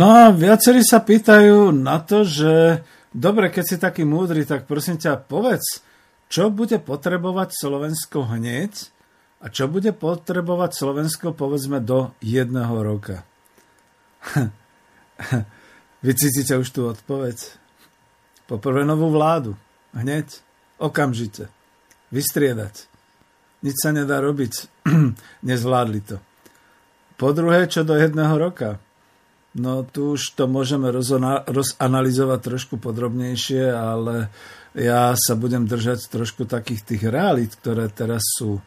No 0.00 0.32
viacerí 0.32 0.80
sa 0.80 1.04
pýtajú 1.04 1.76
na 1.76 2.00
to, 2.00 2.24
že 2.24 2.80
dobre, 3.12 3.52
keď 3.52 3.64
si 3.68 3.76
taký 3.76 4.08
múdry, 4.08 4.48
tak 4.48 4.64
prosím 4.64 4.96
ťa 4.96 5.28
povedz, 5.28 5.84
čo 6.32 6.48
bude 6.48 6.80
potrebovať 6.80 7.52
Slovensko 7.52 8.24
hneď 8.32 8.72
a 9.44 9.52
čo 9.52 9.68
bude 9.68 9.92
potrebovať 9.92 10.72
Slovensko 10.72 11.36
povedzme 11.36 11.84
do 11.84 12.16
jedného 12.24 12.80
roka. 12.80 13.28
Vy 16.04 16.12
cítite 16.16 16.56
už 16.56 16.68
tú 16.72 16.88
odpoveď? 16.88 17.36
Poprvé 18.48 18.88
novú 18.88 19.12
vládu. 19.12 19.52
Hneď. 19.92 20.32
Okamžite 20.80 21.52
vystriedať. 22.08 22.88
Nič 23.60 23.76
sa 23.84 23.92
nedá 23.92 24.24
robiť. 24.24 24.64
Nezvládli 25.48 26.00
to. 26.00 26.16
Po 27.20 27.36
druhé, 27.36 27.68
čo 27.68 27.84
do 27.84 27.92
jedného 27.92 28.32
roka? 28.40 28.80
No 29.50 29.82
tu 29.82 30.14
už 30.14 30.38
to 30.38 30.46
môžeme 30.46 30.94
rozanalizovať 30.94 32.38
trošku 32.38 32.78
podrobnejšie, 32.78 33.66
ale 33.74 34.30
ja 34.78 35.10
sa 35.18 35.34
budem 35.34 35.66
držať 35.66 36.06
trošku 36.06 36.46
takých 36.46 36.86
tých 36.86 37.02
realít, 37.10 37.58
ktoré 37.58 37.90
teraz 37.90 38.22
sú. 38.38 38.62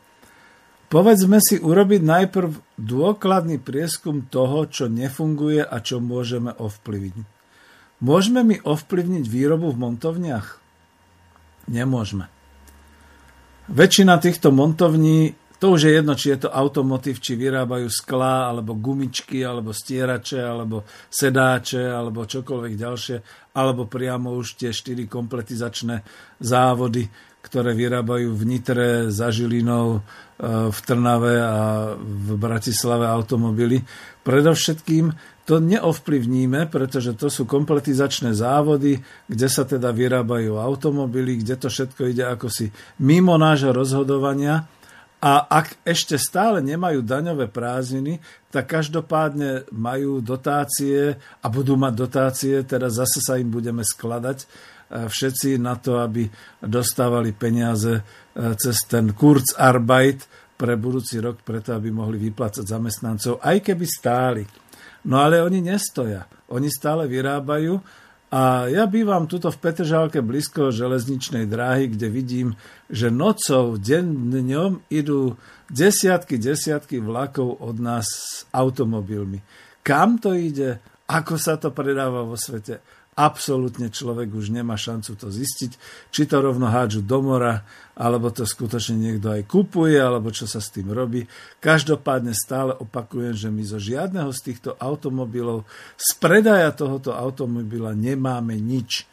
Povedzme 0.91 1.39
si 1.39 1.57
urobiť 1.57 2.03
najprv 2.03 2.51
dôkladný 2.77 3.57
prieskum 3.63 4.27
toho, 4.27 4.67
čo 4.67 4.91
nefunguje 4.91 5.63
a 5.63 5.79
čo 5.79 6.03
môžeme 6.03 6.51
ovplyvniť. 6.53 7.27
Môžeme 8.03 8.43
my 8.43 8.59
ovplyvniť 8.61 9.25
výrobu 9.25 9.71
v 9.71 9.79
montovniach? 9.79 10.59
Nemôžeme. 11.71 12.27
Väčšina 13.71 14.19
týchto 14.19 14.51
montovní, 14.51 15.39
to 15.63 15.79
už 15.79 15.87
je 15.87 15.95
jedno, 15.95 16.11
či 16.11 16.35
je 16.35 16.43
to 16.43 16.49
automotív, 16.51 17.23
či 17.23 17.39
vyrábajú 17.39 17.87
sklá, 17.87 18.51
alebo 18.51 18.75
gumičky, 18.75 19.47
alebo 19.47 19.71
stierače, 19.71 20.43
alebo 20.43 20.83
sedáče, 21.07 21.87
alebo 21.87 22.27
čokoľvek 22.27 22.73
ďalšie, 22.75 23.17
alebo 23.55 23.87
priamo 23.87 24.35
už 24.35 24.59
tie 24.59 24.75
štyri 24.75 25.07
kompletizačné 25.07 26.03
závody, 26.43 27.07
ktoré 27.39 27.71
vyrábajú 27.79 28.35
v 28.35 28.43
Nitre, 28.43 29.07
za 29.07 29.31
Žilinou, 29.31 29.99
e, 29.99 30.67
v 30.67 30.79
Trnave 30.83 31.39
a 31.39 31.95
v 31.95 32.35
Bratislave 32.35 33.07
automobily. 33.07 33.87
Predovšetkým 34.27 35.15
to 35.47 35.63
neovplyvníme, 35.63 36.67
pretože 36.67 37.15
to 37.15 37.31
sú 37.31 37.47
kompletizačné 37.47 38.35
závody, 38.35 38.99
kde 39.31 39.47
sa 39.47 39.63
teda 39.63 39.95
vyrábajú 39.95 40.59
automobily, 40.59 41.39
kde 41.39 41.55
to 41.55 41.71
všetko 41.71 42.11
ide 42.11 42.27
ako 42.27 42.51
si 42.51 42.67
mimo 42.99 43.39
nášho 43.39 43.71
rozhodovania. 43.71 44.67
A 45.23 45.47
ak 45.47 45.87
ešte 45.87 46.19
stále 46.19 46.59
nemajú 46.59 46.99
daňové 46.99 47.47
prázdniny, 47.47 48.19
tak 48.51 48.67
každopádne 48.67 49.71
majú 49.71 50.19
dotácie 50.19 51.15
a 51.15 51.45
budú 51.47 51.79
mať 51.79 51.93
dotácie, 51.95 52.55
teda 52.67 52.91
zase 52.91 53.23
sa 53.23 53.39
im 53.39 53.47
budeme 53.47 53.87
skladať 53.87 54.43
e, 54.43 54.45
všetci 55.07 55.63
na 55.63 55.79
to, 55.79 56.03
aby 56.03 56.27
dostávali 56.59 57.31
peniaze 57.31 58.03
e, 58.03 58.03
cez 58.59 58.83
ten 58.83 59.15
Kurzarbeit 59.15 60.27
pre 60.59 60.75
budúci 60.75 61.23
rok, 61.23 61.39
preto 61.39 61.71
aby 61.71 61.87
mohli 61.87 62.19
vyplácať 62.19 62.67
zamestnancov, 62.67 63.39
aj 63.39 63.63
keby 63.63 63.85
stáli. 63.87 64.43
No 65.07 65.23
ale 65.23 65.39
oni 65.39 65.63
nestoja. 65.63 66.27
Oni 66.51 66.67
stále 66.67 67.07
vyrábajú 67.07 67.79
a 68.33 68.65
ja 68.65 68.89
bývam 68.89 69.29
tuto 69.29 69.53
v 69.53 69.61
Petržálke 69.61 70.25
blízko 70.25 70.73
železničnej 70.73 71.45
dráhy, 71.45 71.93
kde 71.93 72.09
vidím, 72.09 72.57
že 72.89 73.13
nocou, 73.13 73.77
deň, 73.77 74.05
dňom 74.33 74.71
idú 74.89 75.37
desiatky, 75.69 76.41
desiatky 76.41 76.97
vlakov 76.97 77.61
od 77.61 77.77
nás 77.77 78.09
s 78.09 78.49
automobilmi. 78.49 79.37
Kam 79.85 80.17
to 80.17 80.33
ide? 80.33 80.81
Ako 81.05 81.37
sa 81.37 81.61
to 81.61 81.69
predáva 81.69 82.25
vo 82.25 82.33
svete? 82.33 82.81
absolútne 83.13 83.93
človek 83.93 84.33
už 84.33 84.49
nemá 84.49 84.73
šancu 84.73 85.13
to 85.13 85.29
zistiť, 85.29 85.71
či 86.09 86.25
to 86.25 86.41
rovno 86.41 86.65
hádžu 86.69 87.05
do 87.05 87.21
mora, 87.21 87.61
alebo 87.93 88.33
to 88.33 88.45
skutočne 88.45 88.97
niekto 88.97 89.29
aj 89.29 89.45
kupuje, 89.45 89.97
alebo 89.97 90.33
čo 90.33 90.49
sa 90.49 90.57
s 90.57 90.73
tým 90.73 90.89
robí. 90.89 91.29
Každopádne 91.61 92.33
stále 92.33 92.73
opakujem, 92.73 93.37
že 93.37 93.53
my 93.53 93.63
zo 93.65 93.77
žiadneho 93.77 94.33
z 94.33 94.39
týchto 94.51 94.73
automobilov, 94.81 95.69
z 95.97 96.09
predaja 96.17 96.73
tohoto 96.73 97.13
automobila 97.13 97.93
nemáme 97.93 98.57
nič 98.57 99.05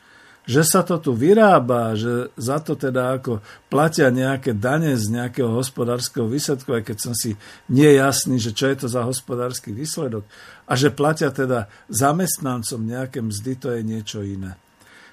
že 0.51 0.67
sa 0.67 0.83
to 0.83 0.99
tu 0.99 1.15
vyrába, 1.15 1.95
že 1.95 2.35
za 2.35 2.59
to 2.59 2.75
teda 2.75 3.21
ako 3.21 3.39
platia 3.71 4.11
nejaké 4.11 4.57
dane 4.57 4.99
z 4.99 5.07
nejakého 5.13 5.47
hospodárskeho 5.47 6.27
výsledku, 6.27 6.75
aj 6.75 6.91
keď 6.91 6.99
som 6.99 7.15
si 7.15 7.39
nie 7.71 7.95
jasný, 7.95 8.43
že 8.43 8.51
čo 8.51 8.67
je 8.67 8.83
to 8.83 8.87
za 8.91 9.07
hospodársky 9.07 9.71
výsledok, 9.71 10.27
a 10.67 10.73
že 10.75 10.91
platia 10.91 11.31
teda 11.31 11.71
zamestnancom 11.87 12.83
nejaké 12.83 13.23
mzdy, 13.23 13.53
to 13.63 13.69
je 13.79 13.81
niečo 13.87 14.27
iné. 14.27 14.59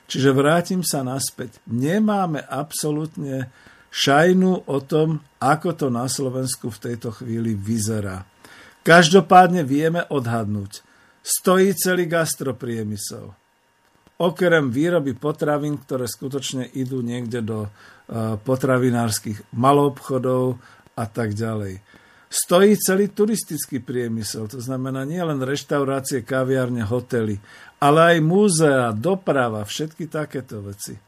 Čiže 0.07 0.31
vrátim 0.31 0.81
sa 0.87 1.03
naspäť. 1.03 1.59
Nemáme 1.67 2.39
absolútne 2.47 3.51
šajnu 3.91 4.67
o 4.67 4.77
tom, 4.83 5.19
ako 5.43 5.69
to 5.75 5.87
na 5.91 6.07
Slovensku 6.07 6.71
v 6.71 6.81
tejto 6.91 7.11
chvíli 7.11 7.55
vyzerá. 7.55 8.23
Každopádne 8.87 9.67
vieme 9.67 10.07
odhadnúť. 10.07 10.79
Stojí 11.19 11.75
celý 11.75 12.07
gastropriemysel 12.07 13.35
okrem 14.17 14.73
výroby 14.73 15.13
potravín, 15.13 15.77
ktoré 15.77 16.09
skutočne 16.09 16.65
idú 16.73 17.05
niekde 17.05 17.45
do 17.45 17.59
e, 17.65 17.69
potravinárskych 18.41 19.53
maloobchodov 19.53 20.57
a 20.97 21.05
tak 21.05 21.37
ďalej. 21.37 21.79
Stojí 22.27 22.75
celý 22.75 23.07
turistický 23.15 23.79
priemysel, 23.79 24.51
to 24.51 24.59
znamená 24.59 25.07
nie 25.07 25.23
len 25.23 25.39
reštaurácie, 25.39 26.27
kaviárne, 26.27 26.83
hotely, 26.83 27.39
ale 27.79 27.99
aj 28.15 28.17
múzea, 28.19 28.91
doprava, 28.91 29.63
všetky 29.63 30.11
takéto 30.11 30.59
veci. 30.59 30.99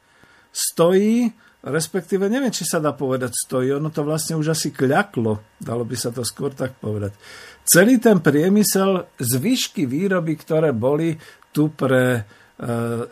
Stojí, 0.48 1.28
respektíve 1.60 2.24
neviem, 2.24 2.48
či 2.48 2.64
sa 2.64 2.80
dá 2.80 2.96
povedať 2.96 3.36
stojí, 3.36 3.68
ono 3.68 3.92
to 3.92 4.00
vlastne 4.00 4.40
už 4.40 4.56
asi 4.56 4.72
kľaklo, 4.72 5.60
dalo 5.60 5.84
by 5.84 5.96
sa 5.98 6.08
to 6.08 6.24
skôr 6.24 6.56
tak 6.56 6.80
povedať. 6.80 7.12
Celý 7.68 8.00
ten 8.00 8.24
priemysel, 8.24 9.12
zvyšky 9.20 9.84
výroby, 9.84 10.40
ktoré 10.40 10.72
boli 10.72 11.20
tu 11.52 11.68
pre 11.68 12.24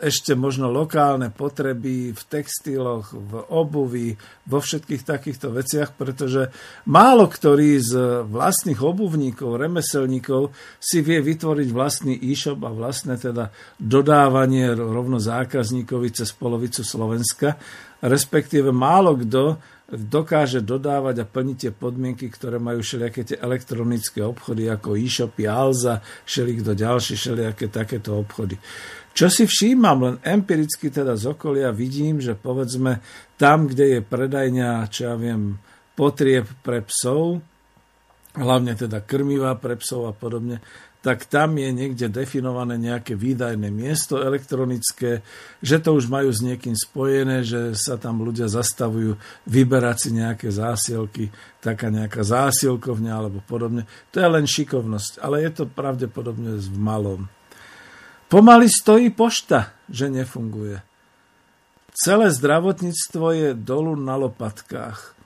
ešte 0.05 0.37
možno 0.37 0.69
lokálne 0.69 1.33
potreby 1.33 2.13
v 2.13 2.21
textiloch, 2.29 3.09
v 3.09 3.33
obuvi, 3.49 4.13
vo 4.45 4.61
všetkých 4.61 5.01
takýchto 5.01 5.49
veciach, 5.49 5.97
pretože 5.97 6.53
málo 6.85 7.25
ktorý 7.25 7.81
z 7.81 7.93
vlastných 8.29 8.77
obuvníkov, 8.77 9.57
remeselníkov 9.57 10.53
si 10.77 11.01
vie 11.01 11.17
vytvoriť 11.25 11.67
vlastný 11.73 12.13
e-shop 12.29 12.61
a 12.61 12.69
vlastné 12.69 13.17
teda 13.17 13.49
dodávanie 13.81 14.69
rovno 14.77 15.17
zákazníkovi 15.17 16.13
cez 16.13 16.29
polovicu 16.29 16.85
Slovenska, 16.85 17.57
respektíve 18.05 18.69
málo 18.69 19.17
kto 19.17 19.57
dokáže 19.89 20.61
dodávať 20.61 21.25
a 21.25 21.29
plniť 21.29 21.57
tie 21.57 21.71
podmienky, 21.73 22.29
ktoré 22.29 22.61
majú 22.61 22.85
všelijaké 22.85 23.25
tie 23.25 23.37
elektronické 23.41 24.21
obchody 24.21 24.69
ako 24.69 24.93
e-shopy, 24.93 25.49
Alza, 25.49 26.05
všelikto 26.29 26.77
ďalšie, 26.77 27.17
všelijaké 27.17 27.73
takéto 27.73 28.21
obchody. 28.21 28.53
Čo 29.13 29.27
si 29.27 29.43
všímam, 29.49 29.97
len 30.05 30.15
empiricky 30.23 30.87
teda 30.93 31.17
z 31.17 31.33
okolia 31.35 31.73
vidím, 31.75 32.23
že 32.23 32.37
povedzme 32.37 33.03
tam, 33.35 33.67
kde 33.67 33.97
je 33.97 33.99
predajňa, 34.05 34.87
čo 34.87 35.11
ja 35.11 35.15
viem, 35.19 35.59
potrieb 35.97 36.47
pre 36.63 36.85
psov, 36.87 37.43
hlavne 38.37 38.77
teda 38.77 39.03
krmiva 39.03 39.57
pre 39.59 39.75
psov 39.75 40.07
a 40.07 40.13
podobne, 40.15 40.63
tak 40.99 41.31
tam 41.31 41.55
je 41.55 41.71
niekde 41.71 42.11
definované 42.11 42.75
nejaké 42.75 43.15
výdajné 43.15 43.71
miesto 43.71 44.19
elektronické, 44.19 45.23
že 45.63 45.79
to 45.79 45.95
už 45.95 46.11
majú 46.11 46.27
s 46.27 46.43
niekým 46.43 46.75
spojené, 46.75 47.47
že 47.47 47.71
sa 47.71 47.95
tam 47.95 48.19
ľudia 48.19 48.51
zastavujú 48.51 49.15
vyberať 49.47 49.97
si 49.97 50.09
nejaké 50.11 50.51
zásielky, 50.51 51.31
taká 51.63 51.87
nejaká 51.87 52.19
zásielkovňa 52.19 53.13
alebo 53.15 53.39
podobne. 53.47 53.87
To 54.11 54.19
je 54.19 54.27
len 54.27 54.43
šikovnosť, 54.43 55.23
ale 55.23 55.47
je 55.47 55.51
to 55.55 55.71
pravdepodobne 55.71 56.59
v 56.59 56.67
malom. 56.75 57.31
Pomaly 58.29 58.69
stojí 58.69 59.09
pošta, 59.09 59.73
že 59.89 60.05
nefunguje. 60.05 60.85
Celé 61.97 62.29
zdravotníctvo 62.29 63.25
je 63.33 63.49
dolu 63.57 63.97
na 63.97 64.21
lopatkách. 64.21 65.17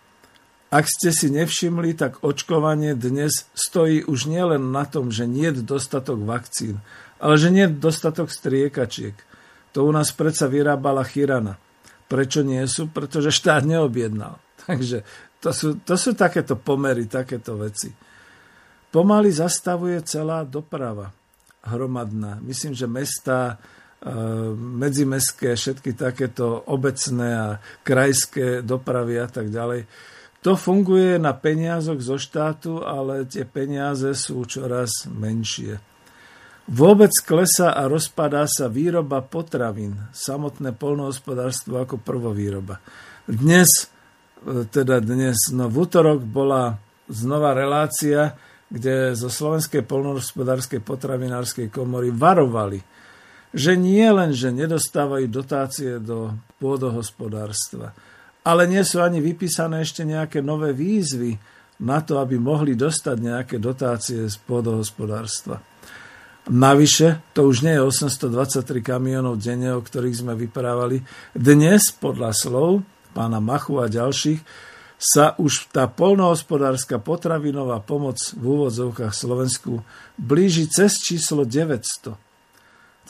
Ak 0.72 0.88
ste 0.88 1.12
si 1.12 1.28
nevšimli, 1.28 1.99
tak 1.99 2.24
očkovanie 2.24 2.95
dnes 2.95 3.51
stojí 3.51 4.08
už 4.08 4.32
nielen 4.32 4.72
na 4.72 4.88
tom, 4.88 5.12
že 5.12 5.28
nie 5.28 5.51
je 5.51 5.68
dostatok 5.68 6.24
vakcín, 6.24 6.80
ale 7.20 7.36
že 7.36 7.51
nie 7.51 7.68
je 7.68 7.76
dostatok 7.76 8.32
striekačiek. 8.32 9.20
To 9.76 9.84
u 9.84 9.91
nás 9.91 10.16
predsa 10.16 10.47
vyrábala 10.47 11.04
Chirana. 11.04 11.60
Prečo 12.08 12.39
nie 12.39 12.64
sú? 12.72 12.88
Pretože 12.88 13.36
štát 13.36 13.68
neobjednal. 13.68 14.39
Takže 14.64 15.04
to 15.43 15.51
sú, 15.51 15.76
to 15.84 15.99
sú 15.99 16.16
takéto 16.16 16.56
pomery, 16.56 17.04
takéto 17.12 17.60
veci. 17.60 17.91
Pomaly 18.95 19.28
zastavuje 19.28 19.99
celá 20.08 20.47
doprava 20.47 21.12
hromadná. 21.64 22.39
Myslím, 22.43 22.76
že 22.76 22.88
mesta, 22.88 23.55
e, 24.03 24.11
medzimestské, 24.55 25.55
všetky 25.55 25.95
takéto 25.95 26.59
obecné 26.68 27.30
a 27.34 27.47
krajské 27.82 28.59
dopravy 28.61 29.20
a 29.20 29.28
tak 29.32 29.47
ďalej. 29.47 29.88
To 30.43 30.59
funguje 30.59 31.16
na 31.24 31.32
peniazok 31.32 32.03
zo 32.03 32.20
štátu, 32.20 32.84
ale 32.84 33.24
tie 33.24 33.47
peniaze 33.47 34.11
sú 34.11 34.43
čoraz 34.43 35.07
menšie. 35.07 35.80
Vôbec 36.68 37.11
klesá 37.24 37.76
a 37.76 37.88
rozpadá 37.88 38.43
sa 38.47 38.68
výroba 38.68 39.24
potravín, 39.24 39.99
samotné 40.11 40.76
polnohospodárstvo 40.76 41.80
ako 41.80 41.95
prvovýroba. 41.99 42.84
Dnes, 43.24 43.88
e, 44.43 44.68
teda 44.68 44.99
dnes, 44.99 45.47
no 45.55 45.72
v 45.72 45.88
útorok 45.88 46.28
bola 46.28 46.76
znova 47.07 47.55
relácia, 47.55 48.36
kde 48.74 49.14
zo 49.14 49.30
Slovenskej 49.30 49.86
polnohospodárskej 49.86 50.82
potravinárskej 50.82 51.70
komory 51.70 52.10
varovali, 52.10 52.82
že 53.54 53.78
nie 53.78 54.10
len, 54.10 54.34
že 54.34 54.50
nedostávajú 54.50 55.30
dotácie 55.30 56.02
do 56.02 56.34
pôdohospodárstva, 56.58 57.94
ale 58.42 58.66
nie 58.66 58.82
sú 58.82 58.98
ani 59.06 59.22
vypísané 59.22 59.86
ešte 59.86 60.02
nejaké 60.02 60.42
nové 60.42 60.74
výzvy 60.74 61.38
na 61.86 62.02
to, 62.02 62.18
aby 62.18 62.42
mohli 62.42 62.74
dostať 62.74 63.18
nejaké 63.22 63.62
dotácie 63.62 64.26
z 64.26 64.36
pôdohospodárstva. 64.42 65.62
Navyše, 66.50 67.32
to 67.32 67.48
už 67.48 67.64
nie 67.64 67.78
je 67.78 67.86
823 67.88 68.84
kamionov 68.84 69.40
denne, 69.40 69.78
o 69.78 69.86
ktorých 69.86 70.18
sme 70.26 70.34
vyprávali. 70.36 71.00
Dnes, 71.32 71.94
podľa 71.96 72.36
slov 72.36 72.84
pána 73.14 73.38
Machu 73.38 73.80
a 73.80 73.88
ďalších, 73.88 74.73
sa 75.04 75.36
už 75.36 75.68
tá 75.76 75.91
polnohospodárska 75.91 76.95
potravinová 76.95 77.84
pomoc 77.84 78.24
v 78.32 78.43
úvodzovkách 78.56 79.12
Slovensku 79.12 79.84
blíži 80.16 80.72
cez 80.72 80.95
číslo 80.95 81.43
900. 81.43 82.16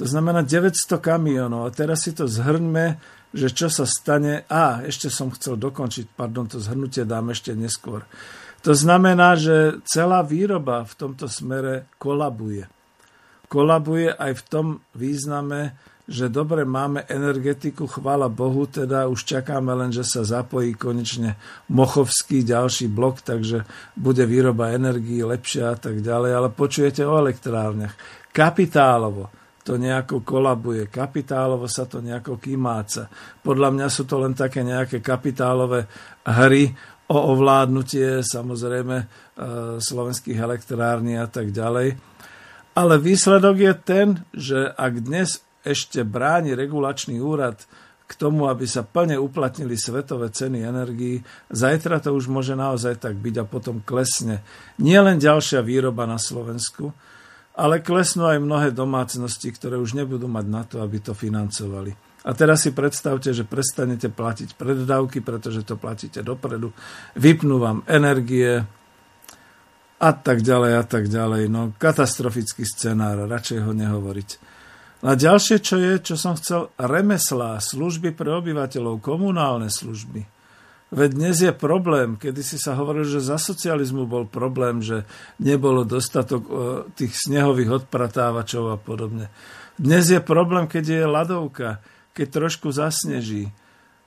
To 0.01 0.05
znamená 0.09 0.41
900 0.41 0.97
kamionov. 0.97 1.69
A 1.69 1.75
teraz 1.75 2.09
si 2.09 2.17
to 2.17 2.25
zhrňme, 2.25 2.97
že 3.29 3.53
čo 3.53 3.69
sa 3.69 3.85
stane... 3.85 4.41
A, 4.49 4.81
ešte 4.81 5.13
som 5.13 5.29
chcel 5.29 5.53
dokončiť, 5.61 6.17
pardon, 6.17 6.49
to 6.49 6.57
zhrnutie 6.57 7.05
dám 7.05 7.29
ešte 7.29 7.53
neskôr. 7.53 8.09
To 8.65 8.73
znamená, 8.73 9.37
že 9.37 9.85
celá 9.85 10.25
výroba 10.25 10.89
v 10.89 10.93
tomto 10.97 11.29
smere 11.29 11.85
kolabuje. 12.01 12.65
Kolabuje 13.45 14.09
aj 14.17 14.31
v 14.33 14.43
tom 14.49 14.67
význame, 14.97 15.77
že 16.03 16.27
dobre 16.27 16.67
máme 16.67 17.07
energetiku, 17.07 17.87
chvála 17.87 18.27
Bohu, 18.27 18.67
teda 18.67 19.07
už 19.07 19.23
čakáme 19.23 19.71
len, 19.71 19.91
že 19.95 20.03
sa 20.03 20.27
zapojí 20.27 20.75
konečne 20.75 21.39
Mochovský 21.71 22.43
ďalší 22.43 22.91
blok, 22.91 23.23
takže 23.23 23.63
bude 23.95 24.27
výroba 24.27 24.75
energii 24.75 25.23
lepšia 25.23 25.71
a 25.71 25.77
tak 25.79 26.03
ďalej, 26.03 26.31
ale 26.35 26.49
počujete 26.51 27.07
o 27.07 27.15
elektrárniach. 27.15 27.95
Kapitálovo 28.35 29.31
to 29.63 29.79
nejako 29.79 30.27
kolabuje, 30.27 30.91
kapitálovo 30.91 31.71
sa 31.71 31.87
to 31.87 32.03
nejako 32.03 32.35
kýmáca. 32.35 33.07
Podľa 33.39 33.69
mňa 33.71 33.87
sú 33.87 34.03
to 34.03 34.19
len 34.19 34.35
také 34.35 34.59
nejaké 34.59 34.99
kapitálové 34.99 35.87
hry 36.27 36.67
o 37.07 37.17
ovládnutie 37.31 38.19
samozrejme 38.23 38.97
e, 38.99 39.05
slovenských 39.79 40.35
elektrární 40.35 41.15
a 41.15 41.31
tak 41.31 41.55
ďalej. 41.55 41.95
Ale 42.75 42.93
výsledok 42.99 43.55
je 43.55 43.73
ten, 43.79 44.07
že 44.35 44.67
ak 44.67 44.93
dnes 44.99 45.39
ešte 45.63 46.03
bráni 46.03 46.53
regulačný 46.53 47.23
úrad 47.23 47.63
k 48.03 48.11
tomu, 48.19 48.51
aby 48.51 48.67
sa 48.67 48.83
plne 48.83 49.15
uplatnili 49.15 49.79
svetové 49.79 50.29
ceny 50.29 50.61
energií, 50.61 51.23
zajtra 51.49 52.03
to 52.03 52.11
už 52.13 52.27
môže 52.27 52.53
naozaj 52.53 52.99
tak 52.99 53.15
byť 53.17 53.35
a 53.41 53.45
potom 53.47 53.79
klesne 53.79 54.43
nie 54.77 54.99
len 54.99 55.17
ďalšia 55.17 55.63
výroba 55.63 56.03
na 56.03 56.19
Slovensku, 56.19 56.91
ale 57.55 57.79
klesnú 57.79 58.27
aj 58.27 58.43
mnohé 58.43 58.69
domácnosti, 58.75 59.49
ktoré 59.55 59.79
už 59.79 59.95
nebudú 59.95 60.27
mať 60.27 60.45
na 60.45 60.61
to, 60.67 60.83
aby 60.83 60.99
to 60.99 61.15
financovali. 61.15 61.95
A 62.23 62.31
teraz 62.31 62.63
si 62.63 62.71
predstavte, 62.71 63.35
že 63.35 63.43
prestanete 63.43 64.07
platiť 64.07 64.55
preddávky, 64.55 65.19
pretože 65.19 65.67
to 65.67 65.75
platíte 65.75 66.23
dopredu, 66.23 66.71
vypnú 67.19 67.59
vám 67.59 67.83
energie 67.87 68.63
a 69.99 70.11
tak 70.11 70.43
ďalej 70.43 70.73
a 70.79 70.83
tak 70.83 71.07
ďalej. 71.11 71.51
No 71.51 71.71
katastrofický 71.75 72.63
scenár, 72.67 73.27
radšej 73.27 73.59
ho 73.63 73.71
nehovoriť. 73.75 74.52
A 75.03 75.19
ďalšie, 75.19 75.59
čo 75.59 75.75
je, 75.75 75.99
čo 75.99 76.15
som 76.15 76.39
chcel, 76.39 76.71
remeslá, 76.79 77.59
služby 77.59 78.15
pre 78.15 78.39
obyvateľov, 78.39 79.03
komunálne 79.03 79.67
služby. 79.67 80.23
Veď 80.93 81.09
dnes 81.11 81.35
je 81.41 81.51
problém, 81.51 82.15
kedy 82.15 82.39
si 82.39 82.55
sa 82.55 82.77
hovoril, 82.77 83.03
že 83.03 83.19
za 83.19 83.35
socializmu 83.35 84.07
bol 84.07 84.29
problém, 84.29 84.79
že 84.79 85.03
nebolo 85.41 85.83
dostatok 85.83 86.41
e, 86.45 86.51
tých 86.93 87.17
snehových 87.17 87.83
odpratávačov 87.83 88.63
a 88.71 88.77
podobne. 88.77 89.27
Dnes 89.75 90.07
je 90.13 90.21
problém, 90.21 90.69
keď 90.69 90.83
je 90.85 91.01
ľadovka, 91.09 91.81
keď 92.13 92.27
trošku 92.29 92.69
zasneží. 92.69 93.49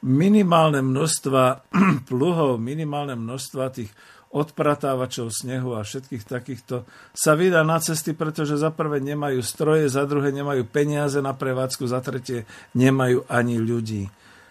Minimálne 0.07 0.79
množstva 0.81 1.67
pluhov, 2.09 2.63
minimálne 2.63 3.19
množstva 3.19 3.75
tých 3.75 3.91
odpratávačov 4.35 5.31
snehu 5.31 5.79
a 5.79 5.87
všetkých 5.87 6.25
takýchto 6.27 6.83
sa 7.15 7.33
vydá 7.39 7.63
na 7.63 7.79
cesty, 7.79 8.13
pretože 8.13 8.59
za 8.59 8.75
prvé 8.75 8.99
nemajú 8.99 9.41
stroje, 9.41 9.87
za 9.87 10.03
druhé 10.05 10.35
nemajú 10.35 10.67
peniaze 10.67 11.23
na 11.23 11.33
prevádzku, 11.33 11.87
za 11.87 12.03
tretie 12.03 12.45
nemajú 12.75 13.25
ani 13.31 13.57
ľudí. 13.57 14.11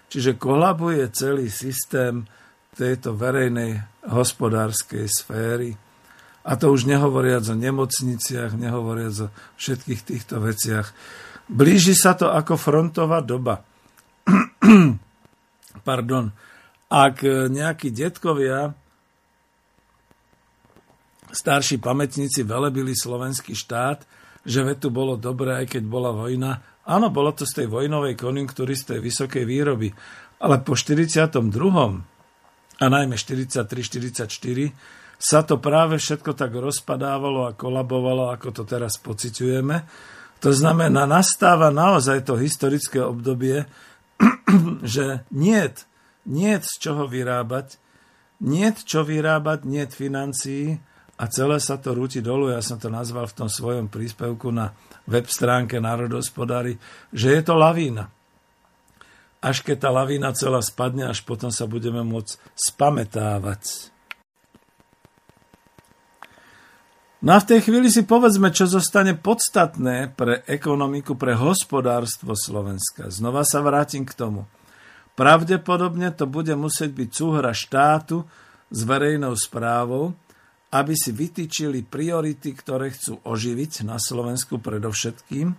Čiže 0.10 0.40
kolabuje 0.40 1.12
celý 1.12 1.52
systém 1.52 2.24
tejto 2.76 3.16
verejnej 3.16 3.84
hospodárskej 4.08 5.08
sféry. 5.08 5.76
A 6.46 6.54
to 6.60 6.70
už 6.70 6.86
nehovoriac 6.86 7.42
o 7.50 7.56
nemocniciach, 7.58 8.54
nehovoriac 8.54 9.16
o 9.26 9.34
všetkých 9.58 10.02
týchto 10.06 10.38
veciach. 10.44 10.94
Blíži 11.50 11.98
sa 11.98 12.14
to 12.14 12.30
ako 12.30 12.54
frontová 12.58 13.22
doba. 13.26 13.66
Pardon. 15.88 16.30
Ak 16.86 17.26
nejakí 17.26 17.90
detkovia 17.90 18.78
starší 21.36 21.84
pamätníci 21.84 22.48
velebili 22.48 22.96
slovenský 22.96 23.54
štát, 23.54 24.08
že 24.46 24.62
veď 24.62 24.88
tu 24.88 24.90
bolo 24.94 25.18
dobré, 25.20 25.66
aj 25.66 25.78
keď 25.78 25.84
bola 25.84 26.14
vojna. 26.14 26.62
Áno, 26.86 27.10
bolo 27.10 27.34
to 27.34 27.50
z 27.50 27.66
tej 27.66 27.68
vojnovej 27.68 28.14
konjunktúry, 28.14 28.78
z 28.78 28.96
tej 28.96 29.00
vysokej 29.02 29.44
výroby. 29.44 29.90
Ale 30.40 30.62
po 30.62 30.78
42. 30.78 31.42
a 32.76 32.86
najmä 32.86 33.16
43-44 33.18 34.30
sa 35.16 35.42
to 35.42 35.58
práve 35.58 35.98
všetko 35.98 36.38
tak 36.38 36.54
rozpadávalo 36.54 37.50
a 37.50 37.58
kolabovalo, 37.58 38.30
ako 38.30 38.52
to 38.52 38.64
teraz 38.68 39.00
pociťujeme. 39.02 39.78
To 40.44 40.52
znamená, 40.54 41.08
nastáva 41.10 41.72
naozaj 41.74 42.28
to 42.28 42.38
historické 42.38 43.02
obdobie, 43.02 43.66
že 44.86 45.26
niet, 45.34 45.88
niet 46.28 46.62
z 46.62 46.74
čoho 46.78 47.10
vyrábať, 47.10 47.82
niet 48.44 48.84
čo 48.84 49.02
vyrábať, 49.08 49.66
niet 49.66 49.90
financií, 49.96 50.78
a 51.16 51.24
celé 51.32 51.64
sa 51.64 51.80
to 51.80 51.96
rúti 51.96 52.20
dolu. 52.20 52.52
Ja 52.52 52.60
som 52.60 52.76
to 52.76 52.92
nazval 52.92 53.32
v 53.32 53.38
tom 53.44 53.50
svojom 53.50 53.88
príspevku 53.88 54.52
na 54.52 54.76
web 55.08 55.28
stránke 55.32 55.80
Národospodári, 55.80 56.76
že 57.16 57.40
je 57.40 57.42
to 57.44 57.56
lavína. 57.56 58.12
Až 59.40 59.64
keď 59.64 59.88
tá 59.88 59.90
lavína 59.94 60.36
celá 60.36 60.60
spadne, 60.60 61.08
až 61.08 61.24
potom 61.24 61.54
sa 61.54 61.70
budeme 61.70 62.02
môcť 62.04 62.36
spametávať. 62.58 63.94
No 67.26 67.34
a 67.34 67.42
v 67.42 67.48
tej 67.48 67.60
chvíli 67.66 67.90
si 67.90 68.06
povedzme, 68.06 68.54
čo 68.54 68.70
zostane 68.70 69.18
podstatné 69.18 70.14
pre 70.14 70.46
ekonomiku, 70.46 71.18
pre 71.18 71.34
hospodárstvo 71.34 72.38
Slovenska. 72.38 73.10
Znova 73.10 73.42
sa 73.48 73.64
vrátim 73.66 74.06
k 74.06 74.14
tomu. 74.14 74.46
Pravdepodobne 75.16 76.12
to 76.12 76.28
bude 76.28 76.52
musieť 76.54 76.92
byť 76.92 77.10
súhra 77.10 77.56
štátu 77.56 78.28
s 78.68 78.80
verejnou 78.84 79.34
správou, 79.40 80.14
aby 80.76 80.92
si 80.92 81.16
vytýčili 81.16 81.88
priority, 81.88 82.52
ktoré 82.52 82.92
chcú 82.92 83.24
oživiť 83.24 83.88
na 83.88 83.96
Slovensku 83.96 84.60
predovšetkým 84.60 85.56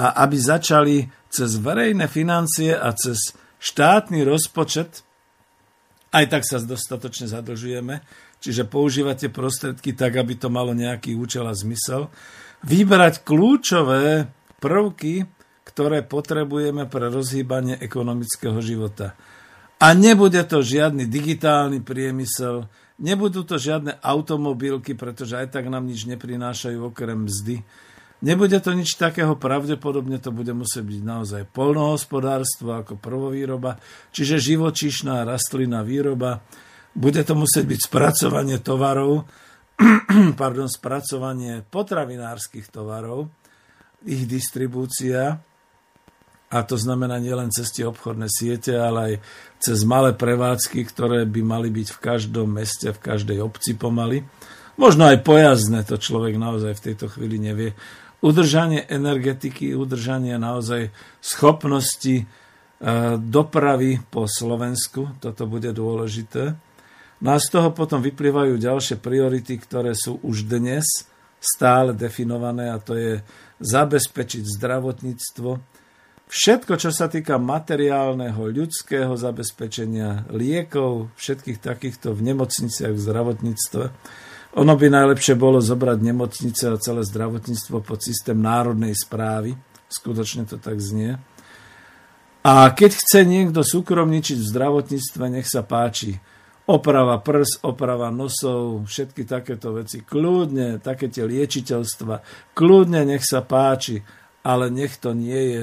a 0.00 0.06
aby 0.24 0.36
začali 0.40 0.96
cez 1.28 1.60
verejné 1.60 2.08
financie 2.08 2.72
a 2.72 2.88
cez 2.96 3.36
štátny 3.60 4.24
rozpočet, 4.24 5.04
aj 6.16 6.24
tak 6.32 6.42
sa 6.48 6.56
dostatočne 6.56 7.28
zadlžujeme, 7.28 8.00
čiže 8.40 8.64
používate 8.64 9.28
prostriedky 9.28 9.92
tak, 9.92 10.16
aby 10.16 10.40
to 10.40 10.48
malo 10.48 10.72
nejaký 10.72 11.12
účel 11.12 11.44
a 11.44 11.52
zmysel, 11.52 12.08
vybrať 12.64 13.20
kľúčové 13.28 14.32
prvky, 14.56 15.28
ktoré 15.68 16.00
potrebujeme 16.00 16.88
pre 16.88 17.12
rozhýbanie 17.12 17.76
ekonomického 17.76 18.56
života. 18.64 19.12
A 19.82 19.92
nebude 19.92 20.40
to 20.48 20.64
žiadny 20.64 21.04
digitálny 21.04 21.82
priemysel, 21.82 22.70
Nebudú 22.94 23.42
to 23.42 23.58
žiadne 23.58 23.98
automobilky, 23.98 24.94
pretože 24.94 25.34
aj 25.34 25.50
tak 25.50 25.66
nám 25.66 25.90
nič 25.90 26.06
neprinášajú 26.06 26.94
okrem 26.94 27.26
mzdy. 27.26 27.66
Nebude 28.24 28.56
to 28.62 28.70
nič 28.72 28.94
takého, 28.94 29.34
pravdepodobne 29.34 30.22
to 30.22 30.30
bude 30.30 30.54
musieť 30.54 30.86
byť 30.86 31.00
naozaj 31.02 31.42
polnohospodárstvo 31.50 32.80
ako 32.80 32.96
prvovýroba, 32.96 33.82
čiže 34.14 34.40
živočíšná 34.54 35.26
rastlina 35.26 35.82
výroba. 35.82 36.40
Bude 36.94 37.20
to 37.26 37.34
musieť 37.34 37.66
byť 37.68 37.80
spracovanie 37.84 38.62
tovarov, 38.62 39.26
pardon, 40.40 40.70
spracovanie 40.70 41.66
potravinárskych 41.66 42.70
tovarov, 42.70 43.28
ich 44.06 44.24
distribúcia, 44.30 45.42
a 46.54 46.62
to 46.62 46.78
znamená 46.78 47.18
nielen 47.18 47.50
cez 47.50 47.74
tie 47.74 47.82
obchodné 47.82 48.30
siete, 48.30 48.78
ale 48.78 48.98
aj 49.02 49.14
cez 49.58 49.82
malé 49.82 50.14
prevádzky, 50.14 50.86
ktoré 50.86 51.26
by 51.26 51.42
mali 51.42 51.68
byť 51.74 51.88
v 51.90 51.98
každom 51.98 52.46
meste, 52.54 52.94
v 52.94 53.02
každej 53.02 53.42
obci 53.42 53.74
pomaly. 53.74 54.22
Možno 54.78 55.10
aj 55.10 55.26
pojazdné, 55.26 55.82
to 55.82 55.98
človek 55.98 56.38
naozaj 56.38 56.78
v 56.78 56.84
tejto 56.90 57.10
chvíli 57.10 57.42
nevie. 57.42 57.74
Udržanie 58.22 58.86
energetiky, 58.86 59.74
udržanie 59.74 60.38
naozaj 60.38 60.94
schopnosti 61.18 62.22
e, 62.22 62.24
dopravy 63.18 63.98
po 64.06 64.30
Slovensku, 64.30 65.18
toto 65.18 65.50
bude 65.50 65.74
dôležité. 65.74 66.54
No 67.18 67.34
a 67.34 67.42
z 67.42 67.50
toho 67.50 67.74
potom 67.74 67.98
vyplývajú 67.98 68.62
ďalšie 68.62 69.02
priority, 69.02 69.58
ktoré 69.58 69.94
sú 69.98 70.22
už 70.22 70.46
dnes 70.46 70.86
stále 71.42 71.92
definované 71.92 72.70
a 72.70 72.78
to 72.78 72.94
je 72.94 73.20
zabezpečiť 73.62 74.42
zdravotníctvo, 74.58 75.73
Všetko, 76.24 76.80
čo 76.80 76.90
sa 76.90 77.06
týka 77.06 77.36
materiálneho, 77.36 78.48
ľudského 78.48 79.12
zabezpečenia, 79.12 80.26
liekov, 80.32 81.12
všetkých 81.20 81.60
takýchto 81.60 82.16
v 82.16 82.32
nemocniciach, 82.32 82.92
v 82.96 83.04
zdravotníctve, 83.04 83.84
ono 84.54 84.72
by 84.78 84.86
najlepšie 84.86 85.34
bolo 85.34 85.58
zobrať 85.58 85.98
nemocnice 86.00 86.70
a 86.70 86.80
celé 86.80 87.02
zdravotníctvo 87.04 87.76
pod 87.82 87.98
systém 88.00 88.38
národnej 88.38 88.94
správy. 88.94 89.58
Skutočne 89.90 90.46
to 90.46 90.56
tak 90.62 90.78
znie. 90.78 91.18
A 92.44 92.70
keď 92.70 92.94
chce 92.94 93.26
niekto 93.26 93.66
súkromničiť 93.66 94.38
v 94.38 94.50
zdravotníctve, 94.54 95.24
nech 95.28 95.48
sa 95.50 95.66
páči. 95.66 96.16
Oprava 96.64 97.20
prs, 97.20 97.60
oprava 97.66 98.08
nosov, 98.08 98.88
všetky 98.88 99.28
takéto 99.28 99.76
veci. 99.76 100.00
Kľudne, 100.00 100.80
také 100.80 101.12
tie 101.12 101.28
liečiteľstva. 101.28 102.14
Kľudne 102.56 103.04
nech 103.04 103.26
sa 103.26 103.44
páči 103.44 104.00
ale 104.44 104.68
nech 104.68 105.00
to 105.00 105.16
nie 105.16 105.42
je, 105.56 105.62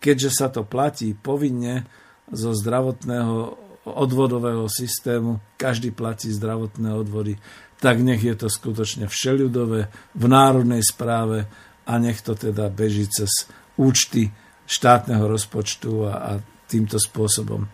keďže 0.00 0.30
sa 0.32 0.46
to 0.48 0.64
platí 0.64 1.12
povinne 1.12 1.84
zo 2.32 2.56
zdravotného 2.56 3.68
odvodového 3.84 4.68
systému, 4.68 5.40
každý 5.56 5.92
platí 5.92 6.28
zdravotné 6.32 6.92
odvody, 6.92 7.40
tak 7.80 8.00
nech 8.04 8.20
je 8.20 8.36
to 8.36 8.48
skutočne 8.52 9.08
všeľudové 9.08 9.80
v 10.16 10.24
národnej 10.28 10.84
správe 10.84 11.48
a 11.88 11.92
nech 11.96 12.20
to 12.20 12.36
teda 12.36 12.68
beží 12.68 13.08
cez 13.08 13.48
účty 13.80 14.28
štátneho 14.68 15.24
rozpočtu 15.24 16.06
a, 16.06 16.12
a 16.12 16.32
týmto 16.68 17.00
spôsobom. 17.00 17.66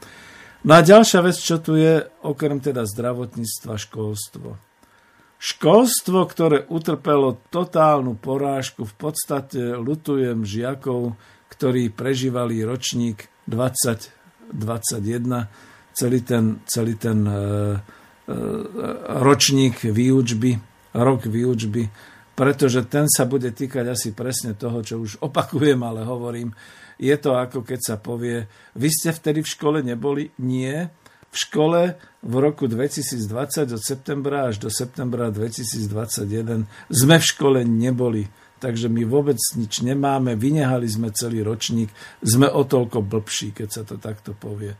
No 0.67 0.73
a 0.73 0.81
ďalšia 0.81 1.21
vec, 1.21 1.37
čo 1.37 1.61
tu 1.61 1.77
je, 1.77 2.01
okrem 2.25 2.59
teda 2.63 2.87
zdravotníctva, 2.87 3.77
školstvo. 3.77 4.57
Školstvo, 5.37 6.25
ktoré 6.25 6.65
utrpelo 6.73 7.37
totálnu 7.53 8.17
porážku, 8.17 8.89
v 8.89 8.95
podstate 8.97 9.61
lutujem 9.77 10.49
žiakov, 10.49 11.13
ktorí 11.49 11.91
prežívali 11.95 12.63
ročník 12.67 13.31
2021, 13.47 14.53
celý 15.97 16.21
ten, 16.21 16.61
celý 16.69 16.95
ten 17.01 17.19
e, 17.25 17.33
e, 17.33 17.41
ročník 19.23 19.87
výučby, 19.87 20.59
rok 20.93 21.25
výučby, 21.25 21.89
pretože 22.37 22.85
ten 22.85 23.09
sa 23.09 23.25
bude 23.25 23.49
týkať 23.49 23.97
asi 23.97 24.13
presne 24.13 24.53
toho, 24.53 24.85
čo 24.85 25.01
už 25.01 25.25
opakujem, 25.25 25.81
ale 25.81 26.05
hovorím, 26.05 26.53
je 26.97 27.17
to 27.17 27.37
ako 27.37 27.65
keď 27.65 27.81
sa 27.81 27.97
povie, 27.97 28.45
vy 28.77 28.89
ste 28.89 29.13
vtedy 29.13 29.41
v 29.45 29.53
škole 29.53 29.79
neboli? 29.85 30.33
Nie. 30.41 30.93
V 31.33 31.37
škole 31.37 32.01
v 32.25 32.35
roku 32.41 32.65
2020 32.65 33.77
od 33.77 33.83
septembra 33.85 34.49
až 34.49 34.57
do 34.65 34.73
septembra 34.73 35.29
2021 35.29 36.65
sme 36.89 37.17
v 37.21 37.25
škole 37.25 37.61
neboli. 37.65 38.25
Takže 38.57 38.89
my 38.89 39.05
vôbec 39.05 39.37
nič 39.57 39.85
nemáme, 39.85 40.33
vynehali 40.33 40.89
sme 40.89 41.13
celý 41.13 41.45
ročník, 41.45 41.93
sme 42.25 42.49
o 42.49 42.65
toľko 42.65 43.05
blbší, 43.05 43.53
keď 43.53 43.69
sa 43.69 43.83
to 43.85 44.01
takto 44.01 44.33
povie. 44.33 44.73
E, 44.73 44.79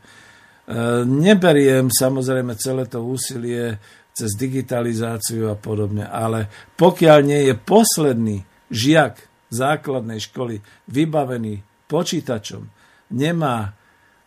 neberiem 1.05 1.93
samozrejme 1.93 2.57
celé 2.57 2.89
to 2.89 3.05
úsilie 3.05 3.77
cez 4.17 4.33
digitalizáciu 4.33 5.53
a 5.53 5.55
podobne, 5.55 6.09
ale 6.09 6.49
pokiaľ 6.73 7.19
nie 7.21 7.41
je 7.45 7.53
posledný 7.53 8.37
žiak 8.73 9.21
základnej 9.53 10.17
školy 10.17 10.57
vybavený 10.89 11.61
počítačom 11.85 12.65
nemá 13.13 13.77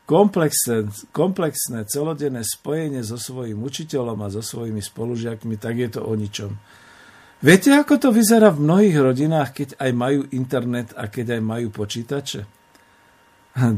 komplexné, 0.08 0.88
komplexné 1.12 1.84
celodenné 1.86 2.42
spojenie 2.42 3.04
so 3.04 3.20
svojím 3.20 3.60
učiteľom 3.62 4.18
a 4.24 4.32
so 4.32 4.42
svojimi 4.42 4.80
spolužiakmi, 4.80 5.54
tak 5.60 5.78
je 5.78 5.88
to 5.94 6.00
o 6.02 6.12
ničom. 6.16 6.56
Viete, 7.40 7.72
ako 7.72 7.96
to 7.96 8.08
vyzerá 8.12 8.52
v 8.52 8.68
mnohých 8.68 8.96
rodinách, 9.00 9.50
keď 9.56 9.68
aj 9.80 9.90
majú 9.96 10.20
internet 10.28 10.92
a 10.92 11.08
keď 11.08 11.40
aj 11.40 11.42
majú 11.42 11.72
počítače? 11.72 12.44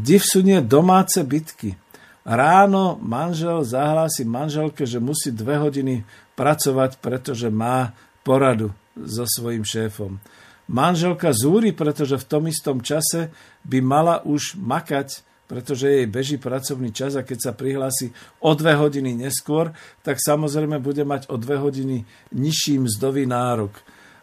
Div 0.02 0.22
sú 0.26 0.42
nie 0.42 0.58
domáce 0.58 1.22
bitky. 1.22 1.78
Ráno 2.26 2.98
manžel 2.98 3.62
zahlási 3.62 4.26
manželke, 4.26 4.82
že 4.82 4.98
musí 4.98 5.30
dve 5.30 5.62
hodiny 5.62 6.02
pracovať, 6.34 6.98
pretože 6.98 7.54
má 7.54 7.94
poradu 8.26 8.74
so 8.98 9.26
svojím 9.26 9.62
šéfom. 9.62 10.18
Manželka 10.66 11.30
zúri, 11.30 11.70
pretože 11.70 12.18
v 12.18 12.28
tom 12.28 12.42
istom 12.50 12.78
čase 12.82 13.30
by 13.62 13.78
mala 13.78 14.26
už 14.26 14.58
makať, 14.58 15.22
pretože 15.53 15.84
jej 15.84 16.09
beží 16.09 16.40
pracovný 16.40 16.96
čas 16.96 17.12
a 17.12 17.20
keď 17.20 17.38
sa 17.44 17.53
prihlási 17.53 18.09
o 18.40 18.57
dve 18.57 18.72
hodiny 18.72 19.12
neskôr, 19.12 19.68
tak 20.00 20.16
samozrejme 20.16 20.80
bude 20.80 21.05
mať 21.05 21.28
o 21.28 21.36
dve 21.36 21.61
hodiny 21.61 22.09
nižší 22.32 22.80
mzdový 22.80 23.28
nárok. 23.28 23.76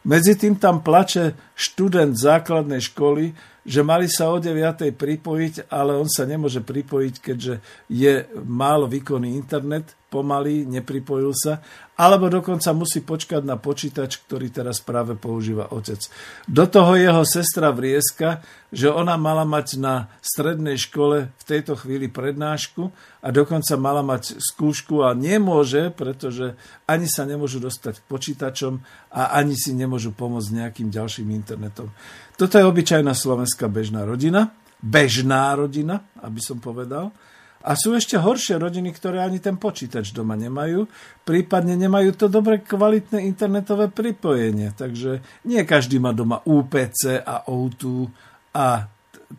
Medzi 0.09 0.33
tým 0.33 0.57
tam 0.57 0.81
plače 0.81 1.37
študent 1.53 2.17
základnej 2.17 2.81
školy, 2.81 3.29
že 3.61 3.85
mali 3.85 4.09
sa 4.09 4.33
o 4.33 4.41
9. 4.41 4.89
pripojiť, 4.97 5.69
ale 5.69 5.93
on 5.93 6.09
sa 6.09 6.25
nemôže 6.25 6.65
pripojiť, 6.65 7.15
keďže 7.21 7.61
je 7.93 8.25
málo 8.41 8.89
výkonný 8.89 9.37
internet, 9.37 9.93
pomalý, 10.09 10.65
nepripojil 10.65 11.29
sa, 11.37 11.61
alebo 11.99 12.31
dokonca 12.31 12.71
musí 12.71 13.03
počkať 13.03 13.43
na 13.43 13.59
počítač, 13.59 14.23
ktorý 14.23 14.47
teraz 14.55 14.79
práve 14.79 15.19
používa 15.19 15.67
otec. 15.75 15.99
Do 16.47 16.63
toho 16.63 16.95
jeho 16.95 17.27
sestra 17.27 17.75
vrieska, 17.75 18.39
že 18.71 18.87
ona 18.87 19.19
mala 19.19 19.43
mať 19.43 19.75
na 19.83 20.07
strednej 20.23 20.79
škole 20.79 21.35
v 21.35 21.43
tejto 21.43 21.75
chvíli 21.75 22.07
prednášku 22.07 22.87
a 23.19 23.27
dokonca 23.35 23.75
mala 23.75 23.99
mať 23.99 24.39
skúšku 24.39 25.03
a 25.03 25.11
nemôže, 25.11 25.91
pretože 25.91 26.55
ani 26.87 27.03
sa 27.03 27.27
nemôžu 27.27 27.59
dostať 27.59 27.99
k 27.99 28.07
počítačom 28.07 28.79
a 29.11 29.35
ani 29.35 29.59
si 29.59 29.75
nemôžu 29.75 30.15
pomôcť 30.15 30.55
nejakým 30.55 30.87
ďalším 30.87 31.35
internetom. 31.35 31.91
Toto 32.39 32.55
je 32.55 32.63
obyčajná 32.63 33.11
slovenská 33.11 33.67
bežná 33.67 34.07
rodina, 34.07 34.55
bežná 34.79 35.51
rodina, 35.51 36.07
aby 36.23 36.39
som 36.39 36.63
povedal. 36.63 37.11
A 37.59 37.75
sú 37.75 37.91
ešte 37.91 38.15
horšie 38.15 38.55
rodiny, 38.55 38.95
ktoré 38.95 39.19
ani 39.19 39.43
ten 39.43 39.59
počítač 39.59 40.15
doma 40.15 40.39
nemajú, 40.39 40.87
prípadne 41.27 41.75
nemajú 41.75 42.15
to 42.15 42.31
dobre 42.31 42.63
kvalitné 42.63 43.27
internetové 43.27 43.91
pripojenie. 43.91 44.71
Takže 44.71 45.19
nie 45.43 45.61
každý 45.67 45.99
má 45.99 46.15
doma 46.15 46.39
UPC 46.47 47.19
a 47.19 47.43
O2 47.51 48.07
a 48.55 48.87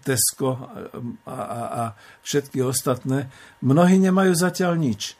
Tesco 0.04 0.54
a, 1.26 1.34
a, 1.34 1.60
a 1.66 1.82
všetky 2.22 2.62
ostatné. 2.62 3.26
Mnohí 3.64 3.98
nemajú 3.98 4.36
zatiaľ 4.36 4.78
nič. 4.78 5.18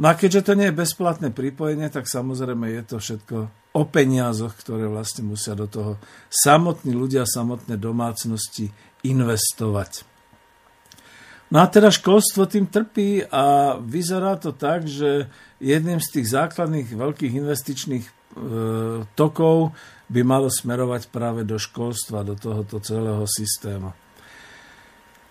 No 0.00 0.08
a 0.08 0.16
keďže 0.16 0.48
to 0.48 0.52
nie 0.56 0.72
je 0.72 0.80
bezplatné 0.80 1.28
pripojenie, 1.28 1.92
tak 1.92 2.08
samozrejme 2.08 2.72
je 2.72 2.82
to 2.88 2.96
všetko 2.96 3.36
o 3.76 3.82
peniazoch, 3.84 4.56
ktoré 4.56 4.88
vlastne 4.88 5.28
musia 5.28 5.52
do 5.52 5.68
toho 5.68 6.00
samotní 6.32 6.96
ľudia, 6.96 7.28
samotné 7.28 7.76
domácnosti 7.76 8.72
investovať. 9.04 10.09
No 11.50 11.58
a 11.62 11.66
teda 11.66 11.90
školstvo 11.90 12.46
tým 12.46 12.70
trpí 12.70 13.26
a 13.26 13.74
vyzerá 13.82 14.38
to 14.38 14.54
tak, 14.54 14.86
že 14.86 15.26
jedným 15.58 15.98
z 15.98 16.08
tých 16.18 16.26
základných 16.30 16.94
veľkých 16.94 17.32
investičných 17.42 18.04
e, 18.06 18.12
tokov 19.18 19.74
by 20.06 20.20
malo 20.22 20.46
smerovať 20.46 21.10
práve 21.10 21.42
do 21.42 21.58
školstva, 21.58 22.22
do 22.22 22.38
tohoto 22.38 22.78
celého 22.78 23.26
systému. 23.26 23.90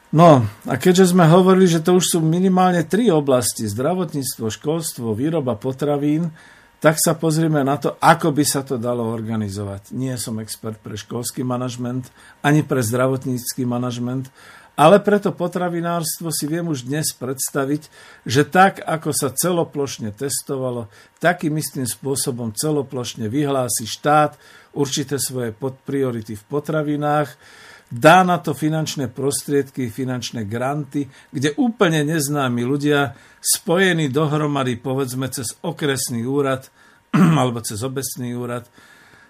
No 0.10 0.44
a 0.66 0.74
keďže 0.76 1.14
sme 1.14 1.24
hovorili, 1.30 1.70
že 1.70 1.86
to 1.86 1.96
už 1.96 2.18
sú 2.18 2.20
minimálne 2.20 2.82
tri 2.84 3.14
oblasti, 3.14 3.70
zdravotníctvo, 3.70 4.50
školstvo, 4.50 5.14
výroba 5.16 5.54
potravín, 5.56 6.34
tak 6.80 6.96
sa 6.96 7.14
pozrieme 7.14 7.60
na 7.62 7.76
to, 7.76 8.00
ako 8.00 8.32
by 8.32 8.44
sa 8.48 8.64
to 8.64 8.80
dalo 8.80 9.12
organizovať. 9.12 9.92
Nie 9.92 10.16
som 10.16 10.40
expert 10.40 10.80
pre 10.80 10.96
školský 10.96 11.44
manažment, 11.44 12.08
ani 12.40 12.64
pre 12.64 12.80
zdravotnícky 12.80 13.68
manažment, 13.68 14.32
ale 14.80 15.04
preto 15.04 15.36
potravinárstvo 15.36 16.32
si 16.32 16.48
viem 16.48 16.64
už 16.72 16.88
dnes 16.88 17.12
predstaviť, 17.12 17.92
že 18.24 18.48
tak, 18.48 18.80
ako 18.80 19.12
sa 19.12 19.36
celoplošne 19.36 20.16
testovalo, 20.16 20.88
takým 21.20 21.60
istým 21.60 21.84
spôsobom 21.84 22.56
celoplošne 22.56 23.28
vyhlási 23.28 23.84
štát 23.84 24.40
určité 24.72 25.20
svoje 25.20 25.52
priority 25.60 26.40
v 26.40 26.44
potravinách, 26.48 27.36
dá 27.92 28.24
na 28.24 28.40
to 28.40 28.56
finančné 28.56 29.12
prostriedky, 29.12 29.92
finančné 29.92 30.48
granty, 30.48 31.12
kde 31.36 31.60
úplne 31.60 32.08
neznámi 32.08 32.64
ľudia, 32.64 33.20
spojení 33.44 34.08
dohromady, 34.08 34.80
povedzme 34.80 35.28
cez 35.28 35.60
okresný 35.60 36.24
úrad 36.24 36.72
alebo 37.40 37.60
cez 37.60 37.84
obecný 37.84 38.32
úrad, 38.32 38.64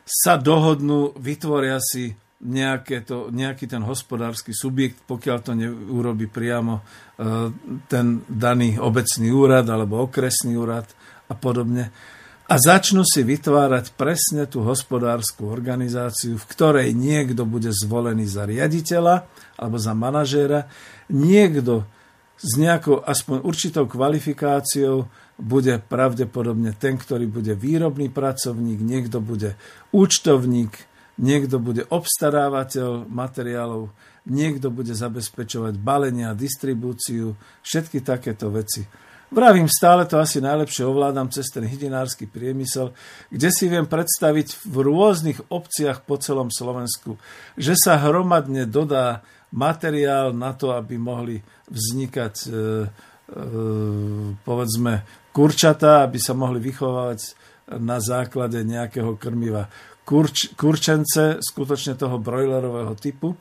sa 0.05 0.37
dohodnú, 0.37 1.17
vytvoria 1.17 1.81
si 1.81 2.13
nejaké 2.39 3.03
to, 3.03 3.27
nejaký 3.35 3.67
ten 3.67 3.83
hospodársky 3.83 4.55
subjekt, 4.55 5.03
pokiaľ 5.03 5.37
to 5.43 5.51
neurobi 5.59 6.31
priamo 6.31 6.79
e, 6.79 6.83
ten 7.91 8.23
daný 8.31 8.79
obecný 8.79 9.27
úrad 9.35 9.67
alebo 9.67 10.07
okresný 10.07 10.55
úrad 10.55 10.87
a 11.27 11.35
podobne. 11.35 11.91
A 12.49 12.55
začnú 12.57 13.05
si 13.05 13.21
vytvárať 13.21 13.93
presne 13.93 14.49
tú 14.49 14.65
hospodárskú 14.65 15.53
organizáciu, 15.53 16.39
v 16.39 16.49
ktorej 16.49 16.97
niekto 16.97 17.45
bude 17.45 17.69
zvolený 17.69 18.25
za 18.25 18.47
riaditeľa 18.47 19.29
alebo 19.59 19.77
za 19.77 19.93
manažéra, 19.93 20.65
niekto 21.13 21.85
s 22.39 22.55
nejakou 22.55 23.03
aspoň 23.03 23.43
určitou 23.43 23.85
kvalifikáciou 23.85 25.11
bude 25.37 25.77
pravdepodobne 25.77 26.73
ten, 26.73 26.97
ktorý 26.97 27.29
bude 27.29 27.53
výrobný 27.53 28.09
pracovník, 28.09 28.79
niekto 28.81 29.21
bude 29.21 29.53
účtovník, 29.93 30.88
niekto 31.19 31.59
bude 31.59 31.83
obstarávateľ 31.91 33.05
materiálov, 33.11 33.91
niekto 34.31 34.71
bude 34.71 34.95
zabezpečovať 34.95 35.75
balenie 35.75 36.25
a 36.31 36.37
distribúciu, 36.37 37.35
všetky 37.61 37.99
takéto 37.99 38.47
veci. 38.47 38.87
Vravím, 39.29 39.69
stále 39.69 40.09
to 40.09 40.17
asi 40.17 40.41
najlepšie 40.41 40.89
ovládam 40.89 41.29
cez 41.29 41.53
ten 41.53 41.61
hydinársky 41.61 42.25
priemysel, 42.25 42.97
kde 43.29 43.49
si 43.53 43.69
viem 43.69 43.85
predstaviť 43.85 44.65
v 44.65 44.75
rôznych 44.89 45.53
obciach 45.53 46.01
po 46.01 46.17
celom 46.17 46.49
Slovensku, 46.49 47.13
že 47.53 47.77
sa 47.77 48.01
hromadne 48.01 48.65
dodá 48.65 49.21
materiál 49.53 50.33
na 50.33 50.57
to, 50.57 50.73
aby 50.73 50.97
mohli 50.97 51.37
vznikať 51.69 52.33
e, 52.41 52.49
e, 52.49 52.57
povedzme 54.41 54.93
kurčatá, 55.29 56.09
aby 56.09 56.17
sa 56.17 56.33
mohli 56.33 56.57
vychovávať 56.57 57.37
na 57.77 58.01
základe 58.01 58.65
nejakého 58.65 59.13
krmiva 59.21 59.69
kurč, 60.09 60.57
kurčence, 60.57 61.37
skutočne 61.37 61.93
toho 61.93 62.17
brojlerového 62.17 62.97
typu 62.97 63.37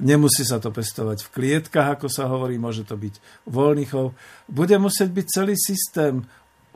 Nemusí 0.00 0.48
sa 0.48 0.56
to 0.56 0.72
pestovať 0.72 1.28
v 1.28 1.32
klietkách, 1.36 2.00
ako 2.00 2.08
sa 2.08 2.24
hovorí, 2.24 2.56
môže 2.56 2.88
to 2.88 2.96
byť 2.96 3.44
voľný 3.44 3.84
chov. 3.84 4.16
Bude 4.48 4.80
musieť 4.80 5.12
byť 5.12 5.26
celý 5.28 5.54
systém 5.60 6.24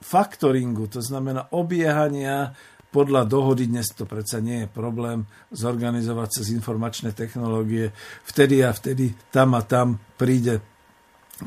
faktoringu, 0.04 0.92
to 0.92 1.00
znamená 1.00 1.48
obiehania 1.56 2.52
podľa 2.92 3.24
dohody, 3.24 3.72
dnes 3.72 3.88
to 3.96 4.04
predsa 4.04 4.44
nie 4.44 4.64
je 4.64 4.68
problém 4.68 5.24
zorganizovať 5.48 6.40
cez 6.40 6.52
informačné 6.52 7.16
technológie. 7.16 7.90
Vtedy 8.28 8.60
a 8.60 8.70
vtedy 8.70 9.16
tam 9.32 9.56
a 9.56 9.64
tam 9.64 9.96
príde 10.20 10.60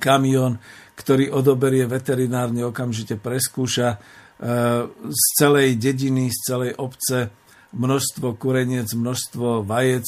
kamión, 0.02 0.58
ktorý 0.98 1.30
odoberie 1.32 1.86
veterinárne, 1.86 2.66
okamžite 2.66 3.18
preskúša 3.18 3.90
e, 3.94 3.98
z 5.10 5.24
celej 5.38 5.78
dediny, 5.78 6.30
z 6.30 6.40
celej 6.54 6.72
obce 6.78 7.30
množstvo 7.74 8.36
kureniec, 8.36 8.90
množstvo 8.94 9.66
vajec, 9.66 10.06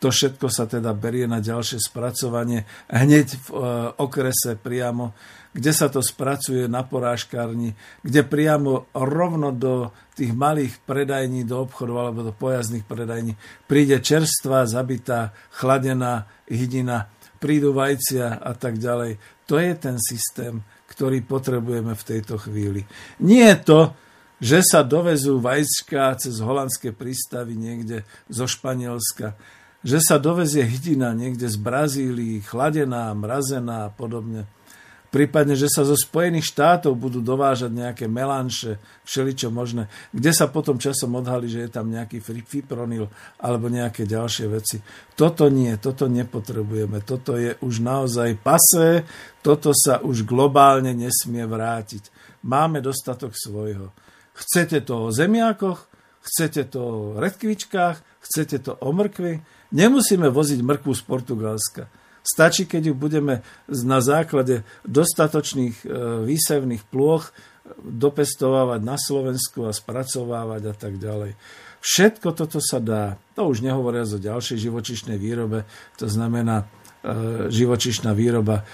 to 0.00 0.08
všetko 0.08 0.48
sa 0.48 0.64
teda 0.64 0.96
berie 0.96 1.28
na 1.28 1.44
ďalšie 1.44 1.76
spracovanie 1.76 2.64
hneď 2.88 3.36
v 3.36 3.48
e, 3.52 3.56
okrese 4.00 4.56
priamo, 4.56 5.12
kde 5.52 5.72
sa 5.76 5.92
to 5.92 6.00
spracuje 6.00 6.64
na 6.72 6.80
porážkárni, 6.80 7.76
kde 8.00 8.24
priamo 8.24 8.88
rovno 8.96 9.52
do 9.52 9.92
tých 10.16 10.32
malých 10.32 10.80
predajní, 10.88 11.44
do 11.44 11.68
obchodov 11.68 11.96
alebo 12.00 12.20
do 12.24 12.32
pojazdných 12.32 12.88
predajní 12.88 13.36
príde 13.68 14.00
čerstvá, 14.00 14.64
zabitá, 14.64 15.36
chladená 15.52 16.24
hydina, 16.48 17.12
prídu 17.36 17.76
vajcia 17.76 18.40
a 18.40 18.52
tak 18.56 18.80
ďalej. 18.80 19.20
To 19.52 19.60
je 19.60 19.72
ten 19.76 20.00
systém, 20.00 20.64
ktorý 20.88 21.20
potrebujeme 21.28 21.92
v 21.92 22.06
tejto 22.08 22.40
chvíli. 22.40 22.88
Nie 23.20 23.52
je 23.52 23.58
to, 23.68 23.80
že 24.40 24.64
sa 24.64 24.80
dovezú 24.80 25.36
vajčka 25.38 26.16
cez 26.16 26.40
holandské 26.40 26.96
prístavy 26.96 27.54
niekde 27.54 28.08
zo 28.32 28.48
Španielska, 28.48 29.36
že 29.84 30.00
sa 30.00 30.16
dovezie 30.16 30.64
hydina 30.64 31.12
niekde 31.12 31.48
z 31.48 31.56
Brazílii, 31.60 32.44
chladená, 32.44 33.12
mrazená 33.12 33.88
a 33.88 33.92
podobne. 33.92 34.48
Prípadne, 35.10 35.58
že 35.58 35.66
sa 35.66 35.82
zo 35.82 35.98
Spojených 35.98 36.54
štátov 36.54 36.94
budú 36.94 37.18
dovážať 37.18 37.74
nejaké 37.74 38.06
melanše, 38.06 38.78
všeličo 39.02 39.50
možné, 39.50 39.90
kde 40.14 40.30
sa 40.30 40.46
potom 40.46 40.78
časom 40.78 41.18
odhalí, 41.18 41.50
že 41.50 41.66
je 41.66 41.70
tam 41.74 41.90
nejaký 41.90 42.22
fipronil 42.22 43.10
alebo 43.42 43.66
nejaké 43.66 44.06
ďalšie 44.06 44.46
veci. 44.46 44.78
Toto 45.18 45.50
nie, 45.50 45.74
toto 45.82 46.06
nepotrebujeme, 46.06 47.02
toto 47.02 47.34
je 47.34 47.58
už 47.58 47.82
naozaj 47.82 48.38
pasé, 48.38 49.02
toto 49.42 49.74
sa 49.74 49.98
už 49.98 50.22
globálne 50.22 50.94
nesmie 50.94 51.42
vrátiť. 51.42 52.06
Máme 52.46 52.78
dostatok 52.78 53.34
svojho. 53.34 53.90
Chcete 54.40 54.80
to 54.80 55.08
o 55.08 55.12
zemiakoch, 55.12 55.84
chcete 56.24 56.72
to 56.72 56.80
o 56.80 56.96
redkvičkách, 57.20 58.00
chcete 58.24 58.56
to 58.64 58.72
o 58.80 58.88
mrkvi, 58.88 59.60
Nemusíme 59.70 60.26
voziť 60.30 60.60
mrkvu 60.66 60.92
z 60.98 61.02
Portugalska. 61.06 61.86
Stačí, 62.20 62.66
keď 62.66 62.92
ju 62.92 62.94
budeme 62.94 63.46
na 63.70 64.02
základe 64.02 64.66
dostatočných 64.84 65.76
e, 65.82 65.86
výsevných 66.26 66.84
plôch 66.90 67.32
dopestovávať 67.80 68.80
na 68.82 68.98
Slovensku 68.98 69.64
a 69.64 69.72
spracovávať 69.72 70.62
a 70.68 70.74
tak 70.74 70.98
ďalej. 70.98 71.38
Všetko 71.80 72.28
toto 72.36 72.58
sa 72.60 72.76
dá. 72.82 73.16
To 73.38 73.48
už 73.48 73.64
nehovoria 73.64 74.04
o 74.04 74.20
ďalšej 74.20 74.68
živočišnej 74.68 75.16
výrobe, 75.16 75.64
to 75.96 76.10
znamená 76.10 76.66
e, 77.00 77.48
živočišná 77.48 78.12
výroba 78.12 78.60
e, 78.60 78.64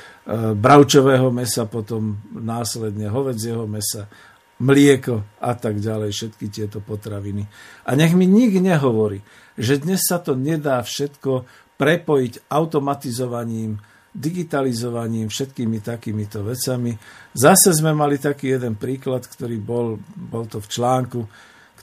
bravčového 0.56 1.28
mesa, 1.30 1.68
potom 1.70 2.18
následne 2.34 3.12
hovedzieho 3.12 3.68
mesa, 3.68 4.10
mlieko 4.56 5.24
a 5.40 5.52
tak 5.52 5.78
ďalej, 5.82 6.10
všetky 6.12 6.46
tieto 6.48 6.80
potraviny. 6.80 7.44
A 7.84 7.92
nech 7.92 8.16
mi 8.16 8.24
nik 8.24 8.56
nehovorí, 8.56 9.20
že 9.56 9.80
dnes 9.80 10.00
sa 10.04 10.16
to 10.16 10.32
nedá 10.32 10.80
všetko 10.80 11.44
prepojiť 11.76 12.48
automatizovaním, 12.48 13.76
digitalizovaním, 14.16 15.28
všetkými 15.28 15.84
takýmito 15.84 16.40
vecami. 16.40 16.96
Zase 17.36 17.76
sme 17.76 17.92
mali 17.92 18.16
taký 18.16 18.56
jeden 18.56 18.80
príklad, 18.80 19.28
ktorý 19.28 19.60
bol, 19.60 20.00
bol 20.16 20.48
to 20.48 20.56
v 20.56 20.70
článku, 20.72 21.20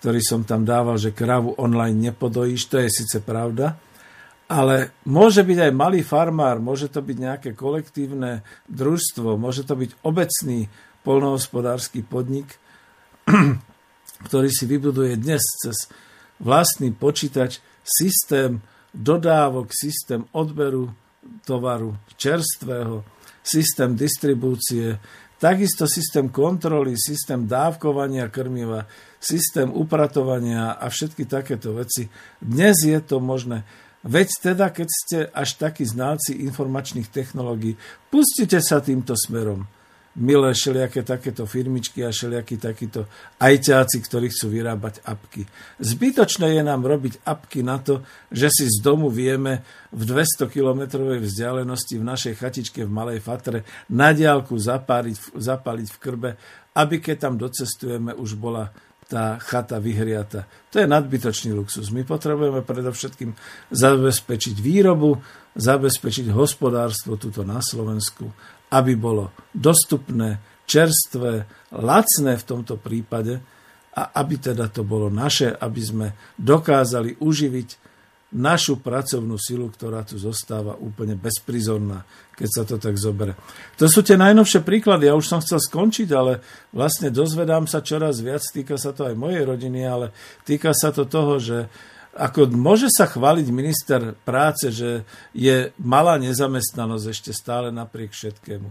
ktorý 0.01 0.19
som 0.19 0.41
tam 0.41 0.65
dával, 0.65 0.97
že 0.97 1.13
kravu 1.13 1.53
online 1.61 2.09
nepodojíš, 2.09 2.73
to 2.73 2.81
je 2.81 2.89
síce 2.89 3.21
pravda, 3.21 3.77
ale 4.49 4.97
môže 5.05 5.45
byť 5.45 5.69
aj 5.69 5.71
malý 5.71 6.01
farmár, 6.01 6.57
môže 6.57 6.89
to 6.89 7.05
byť 7.05 7.17
nejaké 7.21 7.49
kolektívne 7.53 8.41
družstvo, 8.67 9.37
môže 9.37 9.63
to 9.63 9.77
byť 9.77 10.03
obecný 10.03 10.67
polnohospodársky 11.05 12.01
podnik, 12.01 12.59
ktorý 14.27 14.49
si 14.51 14.65
vybuduje 14.67 15.19
dnes 15.19 15.43
cez 15.63 15.87
vlastný 16.39 16.91
počítač, 16.95 17.59
systém 17.83 18.63
dodávok, 18.95 19.71
systém 19.71 20.23
odberu 20.31 20.91
tovaru 21.43 21.95
čerstvého, 22.15 23.03
systém 23.43 23.95
distribúcie, 23.95 24.99
takisto 25.39 25.87
systém 25.87 26.31
kontroly, 26.31 26.95
systém 26.95 27.43
dávkovania 27.47 28.31
krmiva, 28.31 28.87
systém 29.19 29.67
upratovania 29.71 30.75
a 30.79 30.87
všetky 30.87 31.27
takéto 31.27 31.75
veci. 31.75 32.07
Dnes 32.39 32.83
je 32.83 32.99
to 33.03 33.19
možné. 33.19 33.67
Veď 34.03 34.27
teda, 34.51 34.67
keď 34.67 34.87
ste 34.91 35.17
až 35.31 35.55
takí 35.55 35.87
znalci 35.87 36.35
informačných 36.43 37.07
technológií, 37.07 37.79
pustite 38.11 38.59
sa 38.59 38.83
týmto 38.83 39.15
smerom 39.15 39.63
milé 40.14 40.53
všelijaké 40.53 41.02
takéto 41.02 41.49
firmičky 41.49 42.06
a 42.06 42.14
všelijakí 42.14 42.61
takíto 42.61 43.10
ajťáci, 43.41 43.98
ktorí 43.98 44.30
chcú 44.30 44.53
vyrábať 44.53 45.02
apky. 45.02 45.41
Zbytočné 45.81 46.53
je 46.53 46.61
nám 46.61 46.85
robiť 46.85 47.26
apky 47.26 47.65
na 47.65 47.81
to, 47.81 48.06
že 48.30 48.53
si 48.53 48.65
z 48.69 48.77
domu 48.85 49.10
vieme 49.10 49.65
v 49.90 50.06
200 50.06 50.53
kilometrovej 50.53 51.26
vzdialenosti 51.26 51.98
v 51.98 52.06
našej 52.06 52.34
chatičke 52.38 52.85
v 52.85 52.94
Malej 52.94 53.26
Fatre 53.26 53.65
na 53.90 54.14
diálku 54.14 54.53
zapáliť, 54.53 55.34
zapáliť 55.34 55.88
v 55.90 56.02
krbe, 56.02 56.30
aby 56.77 57.02
keď 57.02 57.30
tam 57.30 57.35
docestujeme, 57.41 58.14
už 58.14 58.38
bola 58.38 58.69
tá 59.10 59.38
chata 59.38 59.77
vyhriata. 59.77 60.48
To 60.73 60.81
je 60.81 60.88
nadbytočný 60.90 61.53
luxus. 61.53 61.94
My 61.94 62.02
potrebujeme 62.02 62.65
predovšetkým 62.65 63.35
zabezpečiť 63.69 64.56
výrobu, 64.57 65.22
zabezpečiť 65.53 66.34
hospodárstvo 66.34 67.19
tuto 67.22 67.45
na 67.45 67.61
Slovensku 67.61 68.26
aby 68.73 68.97
bolo 68.97 69.29
dostupné, 69.53 70.41
čerstvé, 70.65 71.45
lacné 71.77 72.33
v 72.33 72.47
tomto 72.47 72.81
prípade 72.81 73.37
a 73.93 74.17
aby 74.17 74.41
teda 74.41 74.73
to 74.73 74.81
bolo 74.81 75.13
naše, 75.13 75.53
aby 75.53 75.81
sme 75.85 76.07
dokázali 76.41 77.21
uživiť 77.21 77.93
našu 78.33 78.81
pracovnú 78.81 79.37
silu, 79.37 79.69
ktorá 79.69 80.01
tu 80.01 80.17
zostáva 80.17 80.73
úplne 80.73 81.13
bezprizorná, 81.13 82.01
keď 82.33 82.49
sa 82.49 82.63
to 82.65 82.81
tak 82.81 82.97
zobere. 82.97 83.37
To 83.77 83.85
sú 83.85 84.01
tie 84.01 84.17
najnovšie 84.17 84.65
príklady. 84.65 85.05
Ja 85.05 85.13
už 85.13 85.29
som 85.29 85.37
chcel 85.37 85.61
skončiť, 85.61 86.09
ale 86.17 86.41
vlastne 86.73 87.13
dozvedám 87.13 87.69
sa 87.69 87.85
čoraz 87.85 88.25
viac. 88.25 88.41
Týka 88.41 88.81
sa 88.81 88.89
to 88.89 89.05
aj 89.05 89.13
mojej 89.13 89.45
rodiny, 89.45 89.85
ale 89.85 90.09
týka 90.41 90.73
sa 90.73 90.89
to 90.89 91.05
toho, 91.05 91.37
že 91.37 91.69
ako 92.14 92.53
môže 92.53 92.94
sa 92.94 93.10
chváliť 93.10 93.48
minister 93.49 94.14
práce, 94.22 94.69
že 94.69 95.02
je 95.34 95.73
malá 95.81 96.22
nezamestnanosť 96.22 97.06
ešte 97.10 97.31
stále 97.34 97.73
napriek 97.73 98.14
všetkému. 98.14 98.69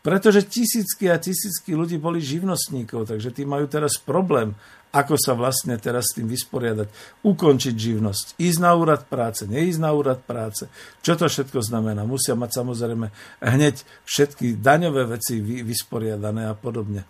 Pretože 0.00 0.48
tisícky 0.48 1.12
a 1.12 1.20
tisícky 1.20 1.76
ľudí 1.76 2.00
boli 2.00 2.24
živnostníkov, 2.24 3.12
takže 3.12 3.36
tí 3.36 3.44
majú 3.44 3.68
teraz 3.68 4.00
problém, 4.00 4.56
ako 4.90 5.14
sa 5.20 5.36
vlastne 5.36 5.76
teraz 5.76 6.10
s 6.10 6.16
tým 6.18 6.26
vysporiadať. 6.26 6.88
Ukončiť 7.20 7.74
živnosť, 7.76 8.40
ísť 8.40 8.58
na 8.64 8.72
úrad 8.74 9.04
práce, 9.06 9.44
neísť 9.44 9.80
na 9.84 9.92
úrad 9.92 10.24
práce. 10.24 10.66
Čo 11.04 11.20
to 11.20 11.28
všetko 11.28 11.60
znamená? 11.60 12.08
Musia 12.08 12.32
mať 12.32 12.64
samozrejme 12.64 13.06
hneď 13.44 13.76
všetky 14.08 14.56
daňové 14.56 15.20
veci 15.20 15.38
vysporiadané 15.44 16.48
a 16.48 16.56
podobne. 16.56 17.04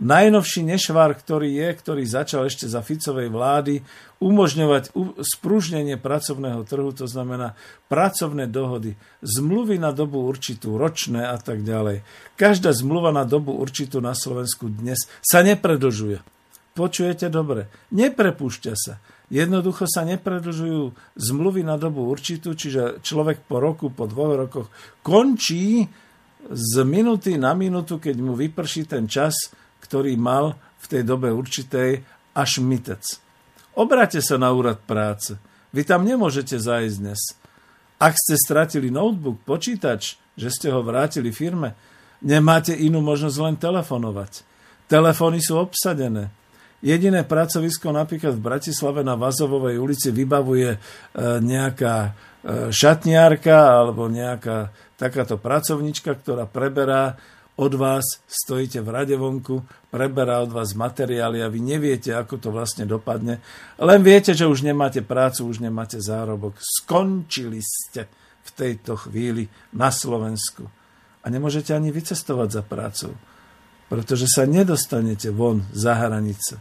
Najnovší 0.00 0.64
nešvar, 0.64 1.12
ktorý 1.12 1.52
je, 1.52 1.68
ktorý 1.76 2.02
začal 2.08 2.48
ešte 2.48 2.64
za 2.64 2.80
Ficovej 2.80 3.28
vlády, 3.28 3.84
umožňovať 4.22 4.94
sprúžnenie 5.20 6.00
pracovného 6.00 6.64
trhu, 6.64 6.90
to 6.96 7.04
znamená 7.04 7.58
pracovné 7.92 8.48
dohody, 8.48 8.96
zmluvy 9.20 9.76
na 9.76 9.92
dobu 9.92 10.24
určitú, 10.24 10.80
ročné 10.80 11.28
a 11.28 11.36
tak 11.36 11.66
ďalej. 11.66 12.06
Každá 12.40 12.72
zmluva 12.72 13.12
na 13.12 13.28
dobu 13.28 13.52
určitú 13.52 14.00
na 14.00 14.16
Slovensku 14.16 14.72
dnes 14.72 15.10
sa 15.20 15.44
nepredlžuje. 15.44 16.24
Počujete 16.72 17.28
dobre? 17.28 17.68
Neprepúšťa 17.92 18.72
sa. 18.72 18.96
Jednoducho 19.28 19.84
sa 19.88 20.08
nepredlžujú 20.08 20.92
zmluvy 21.16 21.64
na 21.64 21.76
dobu 21.76 22.08
určitú, 22.08 22.56
čiže 22.56 23.04
človek 23.04 23.44
po 23.44 23.60
roku, 23.60 23.92
po 23.92 24.08
dvoch 24.08 24.36
rokoch 24.36 24.68
končí 25.04 25.88
z 26.48 26.72
minúty 26.84 27.36
na 27.36 27.52
minútu, 27.56 27.96
keď 27.96 28.16
mu 28.18 28.32
vyprší 28.36 28.88
ten 28.88 29.08
čas, 29.08 29.52
ktorý 29.82 30.14
mal 30.16 30.56
v 30.82 30.86
tej 30.86 31.02
dobe 31.02 31.34
určitej 31.34 32.02
až 32.32 32.50
mytec. 32.62 33.02
Obráte 33.76 34.20
sa 34.24 34.36
na 34.40 34.52
úrad 34.52 34.80
práce. 34.84 35.36
Vy 35.72 35.88
tam 35.88 36.04
nemôžete 36.04 36.60
zájsť 36.60 36.96
dnes. 37.00 37.20
Ak 37.96 38.18
ste 38.18 38.36
stratili 38.36 38.92
notebook, 38.92 39.40
počítač, 39.46 40.20
že 40.36 40.48
ste 40.52 40.68
ho 40.72 40.82
vrátili 40.84 41.30
firme, 41.32 41.72
nemáte 42.20 42.74
inú 42.74 43.00
možnosť 43.00 43.38
len 43.40 43.56
telefonovať. 43.56 44.44
Telefóny 44.90 45.40
sú 45.40 45.56
obsadené. 45.56 46.28
Jediné 46.82 47.22
pracovisko 47.22 47.94
napríklad 47.94 48.34
v 48.34 48.42
Bratislave 48.42 49.06
na 49.06 49.14
Vazovovej 49.14 49.78
ulici 49.78 50.10
vybavuje 50.10 50.74
e, 50.74 50.78
nejaká 51.38 51.96
e, 52.02 52.10
šatniárka 52.74 53.54
alebo 53.54 54.10
nejaká 54.10 54.74
takáto 54.98 55.38
pracovnička, 55.38 56.18
ktorá 56.18 56.50
preberá 56.50 57.14
od 57.56 57.74
vás, 57.76 58.04
stojíte 58.24 58.80
v 58.80 58.88
rade 58.88 59.16
vonku, 59.16 59.60
preberá 59.92 60.40
od 60.40 60.52
vás 60.52 60.72
materiály 60.72 61.44
a 61.44 61.52
vy 61.52 61.60
neviete, 61.60 62.16
ako 62.16 62.40
to 62.40 62.48
vlastne 62.48 62.88
dopadne. 62.88 63.44
Len 63.76 64.00
viete, 64.00 64.32
že 64.32 64.48
už 64.48 64.64
nemáte 64.64 65.04
prácu, 65.04 65.52
už 65.52 65.60
nemáte 65.60 66.00
zárobok. 66.00 66.56
Skončili 66.56 67.60
ste 67.60 68.08
v 68.42 68.50
tejto 68.56 68.96
chvíli 68.96 69.52
na 69.76 69.92
Slovensku. 69.92 70.64
A 71.22 71.26
nemôžete 71.30 71.76
ani 71.76 71.94
vycestovať 71.94 72.48
za 72.50 72.62
prácou, 72.64 73.12
pretože 73.86 74.26
sa 74.26 74.48
nedostanete 74.48 75.30
von 75.30 75.62
za 75.70 75.94
hranice. 75.94 76.58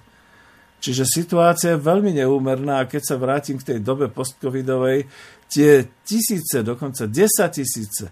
Čiže 0.82 1.06
situácia 1.06 1.78
je 1.78 1.86
veľmi 1.86 2.14
neúmerná 2.14 2.82
a 2.82 2.90
keď 2.90 3.02
sa 3.06 3.16
vrátim 3.18 3.58
k 3.58 3.74
tej 3.74 3.80
dobe 3.86 4.10
postcovidovej, 4.10 5.06
tie 5.46 5.88
tisíce, 6.02 6.66
dokonca 6.66 7.06
10 7.06 7.30
tisíce 7.54 8.06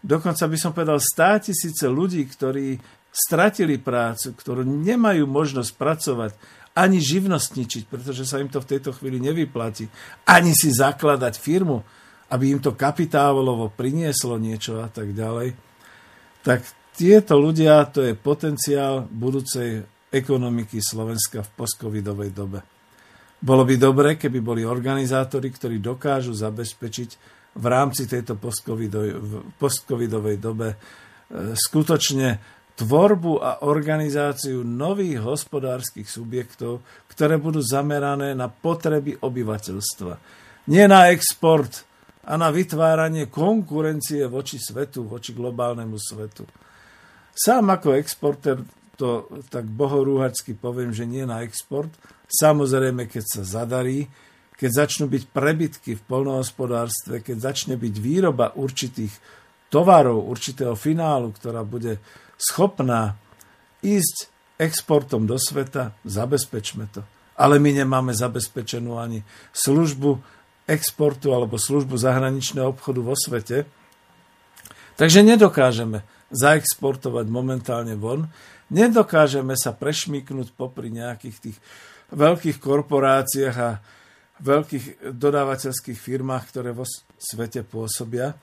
dokonca 0.00 0.44
by 0.48 0.56
som 0.56 0.72
povedal 0.72 0.98
100 1.00 1.52
tisíce 1.52 1.84
ľudí, 1.86 2.24
ktorí 2.24 2.80
stratili 3.10 3.76
prácu, 3.76 4.32
ktorú 4.34 4.62
nemajú 4.62 5.26
možnosť 5.26 5.70
pracovať, 5.76 6.32
ani 6.70 7.02
živnostničiť, 7.02 7.90
pretože 7.90 8.22
sa 8.22 8.38
im 8.38 8.46
to 8.46 8.62
v 8.62 8.70
tejto 8.76 8.94
chvíli 8.94 9.18
nevyplatí, 9.18 9.90
ani 10.30 10.54
si 10.54 10.70
zakladať 10.70 11.34
firmu, 11.36 11.82
aby 12.30 12.54
im 12.54 12.62
to 12.62 12.78
kapitálovo 12.78 13.74
prinieslo 13.74 14.38
niečo 14.38 14.78
a 14.78 14.86
tak 14.86 15.10
ďalej, 15.10 15.58
tak 16.46 16.62
tieto 16.94 17.36
ľudia, 17.42 17.90
to 17.90 18.06
je 18.06 18.14
potenciál 18.14 19.02
budúcej 19.10 19.82
ekonomiky 20.14 20.78
Slovenska 20.78 21.42
v 21.42 21.50
postcovidovej 21.58 22.30
dobe. 22.30 22.60
Bolo 23.40 23.64
by 23.64 23.74
dobre, 23.80 24.08
keby 24.20 24.38
boli 24.44 24.62
organizátori, 24.62 25.48
ktorí 25.48 25.80
dokážu 25.80 26.36
zabezpečiť 26.36 27.39
v 27.54 27.64
rámci 27.66 28.06
tejto 28.06 28.38
postcovidovej 29.58 30.36
dobe 30.38 30.68
e, 30.74 30.76
skutočne 31.58 32.38
tvorbu 32.78 33.32
a 33.42 33.50
organizáciu 33.68 34.64
nových 34.64 35.20
hospodárskych 35.20 36.08
subjektov, 36.08 36.80
ktoré 37.12 37.36
budú 37.36 37.60
zamerané 37.60 38.32
na 38.32 38.48
potreby 38.48 39.20
obyvateľstva. 39.20 40.14
Nie 40.72 40.88
na 40.88 41.12
export 41.12 41.84
a 42.24 42.40
na 42.40 42.48
vytváranie 42.48 43.28
konkurencie 43.28 44.24
voči 44.30 44.56
svetu, 44.56 45.04
voči 45.04 45.36
globálnemu 45.36 45.96
svetu. 46.00 46.48
Sám 47.36 47.68
ako 47.72 47.96
exporter 47.96 48.60
to 49.00 49.32
tak 49.48 49.64
bohorúhačsky 49.64 50.52
poviem, 50.52 50.92
že 50.92 51.08
nie 51.08 51.24
na 51.24 51.40
export. 51.40 51.88
Samozrejme, 52.28 53.08
keď 53.08 53.24
sa 53.24 53.42
zadarí, 53.64 54.04
keď 54.60 54.70
začnú 54.84 55.08
byť 55.08 55.32
prebytky 55.32 55.96
v 55.96 56.04
polnohospodárstve, 56.04 57.24
keď 57.24 57.48
začne 57.48 57.80
byť 57.80 57.94
výroba 57.96 58.52
určitých 58.52 59.16
tovarov, 59.72 60.28
určitého 60.28 60.76
finálu, 60.76 61.32
ktorá 61.32 61.64
bude 61.64 61.96
schopná 62.36 63.16
ísť 63.80 64.28
exportom 64.60 65.24
do 65.24 65.40
sveta, 65.40 65.96
zabezpečme 66.04 66.92
to. 66.92 67.00
Ale 67.40 67.56
my 67.56 67.72
nemáme 67.72 68.12
zabezpečenú 68.12 69.00
ani 69.00 69.24
službu 69.56 70.20
exportu 70.68 71.32
alebo 71.32 71.56
službu 71.56 71.96
zahraničného 71.96 72.68
obchodu 72.68 73.00
vo 73.00 73.16
svete. 73.16 73.64
Takže 75.00 75.24
nedokážeme 75.24 76.04
zaexportovať 76.28 77.26
momentálne 77.32 77.96
von, 77.96 78.28
nedokážeme 78.68 79.56
sa 79.56 79.72
prešmíknuť 79.72 80.52
popri 80.52 80.92
nejakých 80.92 81.36
tých 81.40 81.56
veľkých 82.12 82.60
korporáciách 82.60 83.56
a 83.56 83.70
veľkých 84.40 85.14
dodávateľských 85.14 85.98
firmách, 86.00 86.44
ktoré 86.48 86.72
vo 86.72 86.88
svete 87.16 87.62
pôsobia. 87.62 88.34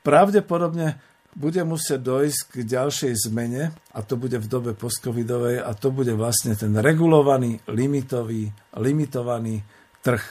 Pravdepodobne 0.00 1.02
bude 1.30 1.62
musieť 1.62 2.00
dojsť 2.02 2.40
k 2.50 2.56
ďalšej 2.66 3.12
zmene 3.30 3.70
a 3.94 3.98
to 4.02 4.18
bude 4.18 4.34
v 4.34 4.50
dobe 4.50 4.72
postcovidovej 4.74 5.62
a 5.62 5.70
to 5.78 5.94
bude 5.94 6.10
vlastne 6.18 6.58
ten 6.58 6.74
regulovaný, 6.74 7.62
limitový, 7.70 8.50
limitovaný 8.78 9.62
trh. 10.02 10.22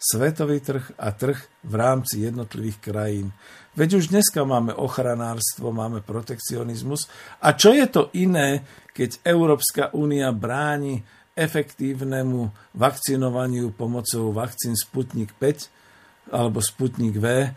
Svetový 0.00 0.64
trh 0.64 0.96
a 0.96 1.12
trh 1.12 1.36
v 1.60 1.74
rámci 1.76 2.24
jednotlivých 2.24 2.78
krajín. 2.80 3.36
Veď 3.76 4.00
už 4.00 4.08
dneska 4.08 4.48
máme 4.48 4.72
ochranárstvo, 4.72 5.76
máme 5.76 6.00
protekcionizmus. 6.00 7.04
A 7.44 7.52
čo 7.52 7.76
je 7.76 7.84
to 7.84 8.08
iné, 8.16 8.64
keď 8.96 9.20
Európska 9.28 9.92
únia 9.92 10.32
bráni 10.32 11.04
efektívnemu 11.40 12.52
vakcinovaniu 12.76 13.72
pomocou 13.72 14.28
vakcín 14.36 14.76
Sputnik 14.76 15.32
5 15.40 16.36
alebo 16.36 16.60
Sputnik 16.60 17.16
V. 17.16 17.48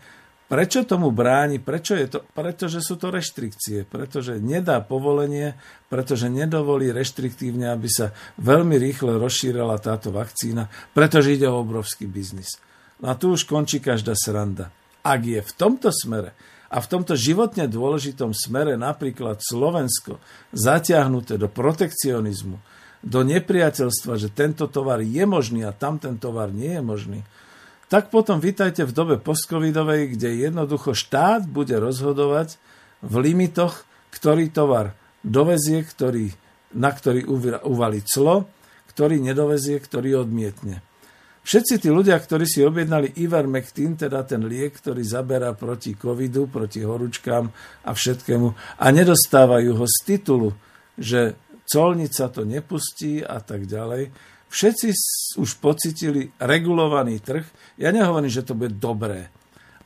Prečo 0.44 0.84
tomu 0.84 1.12
bráni? 1.12 1.60
Prečo 1.60 1.96
je 1.96 2.06
to? 2.08 2.18
Pretože 2.32 2.80
sú 2.84 2.96
to 3.00 3.12
reštrikcie. 3.12 3.84
Pretože 3.84 4.40
nedá 4.40 4.80
povolenie, 4.80 5.56
pretože 5.92 6.28
nedovolí 6.32 6.92
reštriktívne, 6.92 7.72
aby 7.72 7.88
sa 7.88 8.12
veľmi 8.40 8.76
rýchle 8.76 9.16
rozšírila 9.20 9.76
táto 9.80 10.12
vakcína, 10.12 10.68
pretože 10.92 11.32
ide 11.36 11.48
o 11.48 11.60
obrovský 11.64 12.08
biznis. 12.08 12.60
No 13.00 13.12
a 13.12 13.18
tu 13.18 13.32
už 13.32 13.48
končí 13.48 13.80
každá 13.80 14.12
sranda. 14.16 14.72
Ak 15.04 15.24
je 15.24 15.40
v 15.40 15.52
tomto 15.52 15.92
smere 15.92 16.32
a 16.72 16.80
v 16.80 16.86
tomto 16.88 17.16
životne 17.16 17.68
dôležitom 17.68 18.32
smere 18.32 18.76
napríklad 18.76 19.40
Slovensko 19.40 20.20
zatiahnuté 20.52 21.36
do 21.36 21.48
protekcionizmu, 21.48 22.56
do 23.04 23.20
nepriateľstva, 23.20 24.16
že 24.16 24.32
tento 24.32 24.64
tovar 24.72 25.04
je 25.04 25.24
možný 25.28 25.68
a 25.68 25.76
tam 25.76 26.00
ten 26.00 26.16
tovar 26.16 26.48
nie 26.48 26.80
je 26.80 26.82
možný, 26.82 27.20
tak 27.92 28.08
potom 28.08 28.40
vítajte 28.40 28.88
v 28.88 28.96
dobe 28.96 29.20
postcovidovej, 29.20 30.16
kde 30.16 30.48
jednoducho 30.48 30.96
štát 30.96 31.44
bude 31.44 31.76
rozhodovať 31.76 32.56
v 33.04 33.14
limitoch, 33.20 33.84
ktorý 34.08 34.48
tovar 34.48 34.96
dovezie, 35.20 35.84
ktorý, 35.84 36.32
na 36.72 36.88
ktorý 36.90 37.28
uvalí 37.68 38.00
clo, 38.00 38.48
ktorý 38.88 39.20
nedovezie, 39.20 39.76
ktorý 39.76 40.24
odmietne. 40.24 40.80
Všetci 41.44 41.76
tí 41.76 41.92
ľudia, 41.92 42.16
ktorí 42.16 42.48
si 42.48 42.64
objednali 42.64 43.20
Ivermectin, 43.20 44.00
teda 44.00 44.24
ten 44.24 44.48
liek, 44.48 44.80
ktorý 44.80 45.04
zaberá 45.04 45.52
proti 45.52 45.92
covidu, 45.92 46.48
proti 46.48 46.80
horúčkám 46.80 47.52
a 47.84 47.90
všetkému, 47.92 48.80
a 48.80 48.86
nedostávajú 48.88 49.76
ho 49.76 49.84
z 49.84 49.96
titulu, 50.08 50.56
že 50.96 51.36
colnica 51.64 52.28
to 52.28 52.44
nepustí 52.44 53.24
a 53.24 53.40
tak 53.40 53.64
ďalej. 53.66 54.12
Všetci 54.48 54.88
už 55.40 55.50
pocitili 55.58 56.30
regulovaný 56.38 57.18
trh. 57.18 57.42
Ja 57.80 57.90
nehovorím, 57.90 58.30
že 58.30 58.46
to 58.46 58.54
bude 58.54 58.78
dobré, 58.78 59.26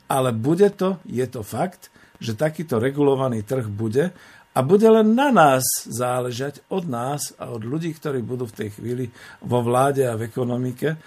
ale 0.05 0.29
bude 0.29 0.69
to, 0.77 1.01
je 1.09 1.25
to 1.25 1.41
fakt, 1.41 1.89
že 2.21 2.37
takýto 2.37 2.77
regulovaný 2.77 3.41
trh 3.41 3.65
bude 3.65 4.13
a 4.53 4.59
bude 4.61 4.85
len 4.85 5.15
na 5.15 5.31
nás 5.31 5.63
záležať, 5.87 6.61
od 6.69 6.85
nás 6.85 7.33
a 7.39 7.49
od 7.49 7.63
ľudí, 7.63 7.95
ktorí 7.95 8.21
budú 8.21 8.45
v 8.45 8.57
tej 8.65 8.69
chvíli 8.75 9.05
vo 9.41 9.63
vláde 9.63 10.05
a 10.05 10.19
v 10.19 10.27
ekonomike, 10.27 10.99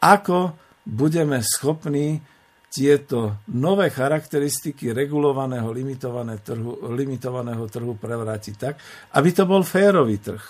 ako 0.00 0.56
budeme 0.86 1.44
schopní 1.44 2.22
tieto 2.70 3.42
nové 3.50 3.90
charakteristiky 3.90 4.94
regulovaného 4.94 5.74
limitovaného 5.74 6.38
trhu, 6.38 6.72
limitovaného 6.94 7.66
trhu 7.66 7.98
prevrátiť 7.98 8.54
tak, 8.54 8.78
aby 9.18 9.28
to 9.34 9.42
bol 9.42 9.66
férový 9.66 10.22
trh. 10.22 10.44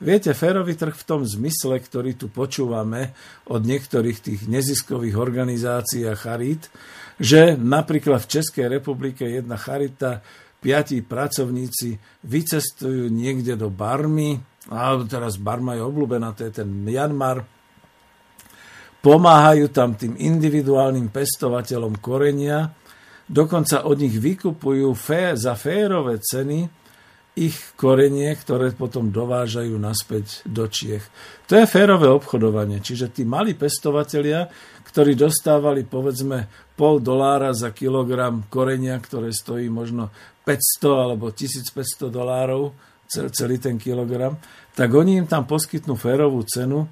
Viete, 0.00 0.32
férový 0.32 0.78
trh 0.78 0.96
v 0.96 1.04
tom 1.04 1.26
zmysle, 1.28 1.76
ktorý 1.76 2.16
tu 2.16 2.32
počúvame 2.32 3.12
od 3.52 3.60
niektorých 3.60 4.18
tých 4.22 4.40
neziskových 4.48 5.18
organizácií 5.18 6.08
a 6.08 6.16
charít, 6.16 6.72
že 7.20 7.58
napríklad 7.58 8.24
v 8.24 8.30
Českej 8.40 8.70
republike 8.70 9.28
jedna 9.28 9.60
charita, 9.60 10.24
piatí 10.62 11.04
pracovníci 11.04 12.00
vycestujú 12.24 13.12
niekde 13.12 13.60
do 13.60 13.68
Barmy, 13.68 14.40
alebo 14.72 15.04
teraz 15.04 15.36
Barma 15.36 15.76
je 15.76 15.84
obľúbená, 15.84 16.32
to 16.32 16.48
je 16.48 16.64
ten 16.64 16.68
Myanmar, 16.70 17.44
pomáhajú 19.00 19.72
tam 19.72 19.96
tým 19.96 20.16
individuálnym 20.16 21.08
pestovateľom 21.08 22.00
korenia, 22.00 22.72
dokonca 23.24 23.88
od 23.88 23.96
nich 23.96 24.16
vykupujú 24.16 24.92
fé, 24.92 25.32
za 25.36 25.56
férové 25.56 26.20
ceny 26.20 26.68
ich 27.40 27.56
korenie, 27.78 28.28
ktoré 28.36 28.74
potom 28.76 29.08
dovážajú 29.08 29.78
naspäť 29.80 30.44
do 30.44 30.68
Čiech. 30.68 31.06
To 31.48 31.56
je 31.56 31.64
férové 31.64 32.10
obchodovanie, 32.10 32.82
čiže 32.82 33.08
tí 33.14 33.22
malí 33.24 33.56
pestovatelia, 33.56 34.50
ktorí 34.84 35.14
dostávali 35.14 35.86
povedzme 35.86 36.50
pol 36.74 36.98
dolára 36.98 37.54
za 37.54 37.70
kilogram 37.70 38.44
korenia, 38.50 38.98
ktoré 38.98 39.30
stojí 39.30 39.70
možno 39.70 40.10
500 40.42 41.04
alebo 41.06 41.30
1500 41.30 42.10
dolárov, 42.10 42.74
celý 43.10 43.58
ten 43.58 43.78
kilogram, 43.78 44.38
tak 44.74 44.90
oni 44.94 45.22
im 45.22 45.26
tam 45.26 45.46
poskytnú 45.46 45.98
férovú 45.98 46.42
cenu 46.46 46.86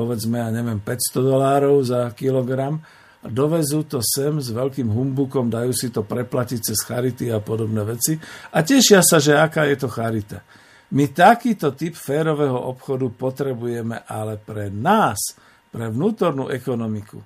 povedzme, 0.00 0.40
ja 0.40 0.48
neviem, 0.48 0.80
500 0.80 1.20
dolárov 1.20 1.76
za 1.84 2.08
kilogram, 2.16 2.80
a 3.20 3.28
dovezú 3.28 3.84
to 3.84 4.00
sem 4.00 4.40
s 4.40 4.48
veľkým 4.48 4.88
humbukom, 4.88 5.52
dajú 5.52 5.76
si 5.76 5.92
to 5.92 6.00
preplatiť 6.00 6.72
cez 6.72 6.80
charity 6.80 7.28
a 7.28 7.36
podobné 7.36 7.84
veci. 7.84 8.16
A 8.56 8.64
tešia 8.64 9.04
sa, 9.04 9.20
že 9.20 9.36
aká 9.36 9.68
je 9.68 9.76
to 9.76 9.92
charita. 9.92 10.40
My 10.96 11.12
takýto 11.12 11.76
typ 11.76 11.92
férového 11.92 12.56
obchodu 12.56 13.04
potrebujeme 13.12 14.08
ale 14.08 14.40
pre 14.40 14.72
nás, 14.72 15.36
pre 15.68 15.92
vnútornú 15.92 16.48
ekonomiku, 16.48 17.20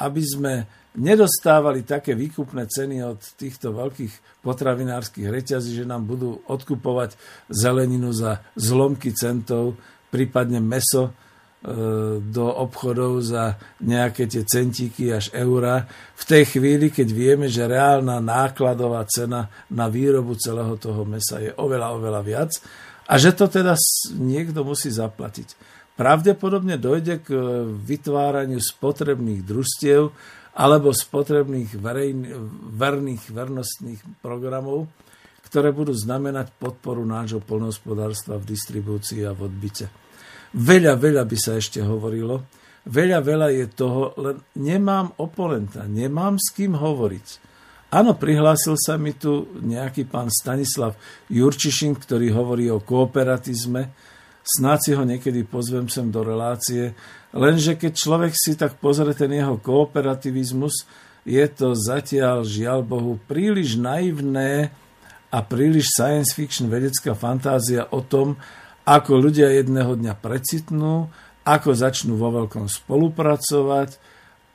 aby 0.00 0.22
sme 0.24 0.54
nedostávali 0.96 1.84
také 1.84 2.16
výkupné 2.16 2.64
ceny 2.64 3.04
od 3.04 3.20
týchto 3.36 3.76
veľkých 3.76 4.42
potravinárskych 4.42 5.28
reťazí, 5.28 5.76
že 5.76 5.84
nám 5.84 6.08
budú 6.08 6.40
odkupovať 6.48 7.14
zeleninu 7.52 8.10
za 8.16 8.40
zlomky 8.56 9.12
centov, 9.12 9.76
prípadne 10.08 10.58
meso 10.58 11.12
do 12.22 12.46
obchodov 12.46 13.18
za 13.18 13.58
nejaké 13.82 14.30
tie 14.30 14.46
centíky 14.46 15.10
až 15.10 15.34
eura. 15.34 15.90
V 16.14 16.24
tej 16.24 16.54
chvíli, 16.54 16.94
keď 16.94 17.08
vieme, 17.10 17.46
že 17.50 17.66
reálna 17.66 18.22
nákladová 18.22 19.02
cena 19.10 19.50
na 19.74 19.90
výrobu 19.90 20.38
celého 20.38 20.78
toho 20.78 21.02
mesa 21.02 21.42
je 21.42 21.50
oveľa, 21.58 21.98
oveľa 21.98 22.20
viac 22.22 22.50
a 23.10 23.18
že 23.18 23.34
to 23.34 23.50
teda 23.50 23.74
niekto 24.14 24.62
musí 24.62 24.86
zaplatiť. 24.86 25.58
Pravdepodobne 25.98 26.78
dojde 26.78 27.26
k 27.26 27.34
vytváraniu 27.74 28.62
spotrebných 28.62 29.42
družstiev 29.42 30.14
alebo 30.54 30.94
spotrebných 30.94 31.74
verejn, 31.74 32.18
verných 32.70 33.34
vernostných 33.34 34.22
programov, 34.22 34.86
ktoré 35.42 35.74
budú 35.74 35.90
znamenať 35.90 36.54
podporu 36.54 37.02
nášho 37.02 37.42
polnohospodárstva 37.42 38.38
v 38.38 38.46
distribúcii 38.46 39.26
a 39.26 39.34
v 39.34 39.50
odbite. 39.50 40.07
Veľa, 40.54 40.96
veľa 40.96 41.22
by 41.28 41.36
sa 41.36 41.60
ešte 41.60 41.84
hovorilo. 41.84 42.48
Veľa, 42.88 43.20
veľa 43.20 43.48
je 43.52 43.66
toho, 43.68 44.16
len 44.16 44.40
nemám 44.56 45.12
oponenta, 45.20 45.84
nemám 45.84 46.40
s 46.40 46.56
kým 46.56 46.72
hovoriť. 46.72 47.48
Áno, 47.88 48.16
prihlásil 48.16 48.76
sa 48.76 49.00
mi 49.00 49.16
tu 49.16 49.48
nejaký 49.60 50.08
pán 50.08 50.28
Stanislav 50.28 50.96
Jurčišin, 51.32 51.96
ktorý 51.96 52.32
hovorí 52.36 52.68
o 52.68 52.84
kooperatizme. 52.84 53.92
Snáď 54.44 54.78
si 54.80 54.90
ho 54.92 55.04
niekedy 55.04 55.44
pozvem 55.48 55.88
sem 55.88 56.08
do 56.12 56.20
relácie. 56.20 56.92
Lenže 57.32 57.76
keď 57.76 57.92
človek 57.92 58.32
si 58.36 58.56
tak 58.56 58.76
pozrie 58.80 59.12
ten 59.12 59.32
jeho 59.32 59.60
kooperativizmus, 59.60 60.88
je 61.28 61.44
to 61.52 61.76
zatiaľ, 61.76 62.44
žiaľ 62.44 62.84
Bohu, 62.84 63.20
príliš 63.28 63.76
naivné 63.76 64.72
a 65.28 65.44
príliš 65.44 65.92
science 65.92 66.32
fiction 66.32 66.72
vedecká 66.72 67.12
fantázia 67.12 67.84
o 67.92 68.00
tom, 68.00 68.40
ako 68.88 69.20
ľudia 69.20 69.52
jedného 69.52 70.00
dňa 70.00 70.16
precitnú, 70.16 71.12
ako 71.44 71.76
začnú 71.76 72.16
vo 72.16 72.32
veľkom 72.32 72.64
spolupracovať 72.64 74.00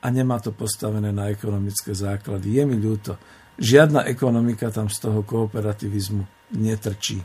a 0.02 0.06
nemá 0.10 0.42
to 0.42 0.50
postavené 0.50 1.14
na 1.14 1.30
ekonomické 1.30 1.94
základy. 1.94 2.58
Je 2.58 2.62
mi 2.66 2.74
ľúto. 2.74 3.14
Žiadna 3.54 4.10
ekonomika 4.10 4.74
tam 4.74 4.90
z 4.90 4.98
toho 4.98 5.22
kooperativizmu 5.22 6.50
netrčí. 6.58 7.22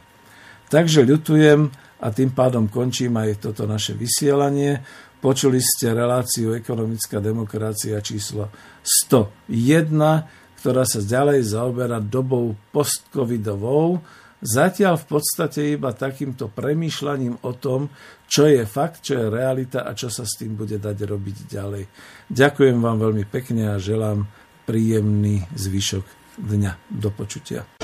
Takže 0.69 1.01
ľutujem 1.01 1.65
a 1.99 2.07
tým 2.13 2.29
pádom 2.29 2.69
končím 2.69 3.17
aj 3.17 3.49
toto 3.49 3.65
naše 3.65 3.97
vysielanie. 3.97 4.77
Počuli 5.17 5.57
ste 5.59 5.91
reláciu 5.91 6.53
Ekonomická 6.53 7.17
demokracia 7.17 7.97
číslo 8.05 8.53
101, 8.85 9.49
ktorá 10.61 10.85
sa 10.85 11.01
ďalej 11.01 11.57
zaoberá 11.57 11.97
dobou 11.97 12.53
postcovidovou, 12.69 13.99
Zatiaľ 14.39 14.95
v 14.95 15.19
podstate 15.19 15.75
iba 15.75 15.91
takýmto 15.91 16.47
premýšľaním 16.47 17.43
o 17.43 17.51
tom, 17.59 17.91
čo 18.29 18.47
je 18.47 18.63
fakt, 18.63 19.03
čo 19.03 19.19
je 19.19 19.25
realita 19.27 19.83
a 19.83 19.91
čo 19.91 20.07
sa 20.07 20.23
s 20.23 20.39
tým 20.39 20.55
bude 20.55 20.79
dať 20.79 20.97
robiť 21.03 21.37
ďalej. 21.49 21.83
Ďakujem 22.31 22.77
vám 22.79 22.97
veľmi 23.03 23.25
pekne 23.27 23.75
a 23.75 23.81
želám 23.81 24.23
príjemný 24.63 25.43
zvyšok 25.57 26.05
dňa. 26.39 26.71
Do 26.87 27.09
počutia. 27.11 27.78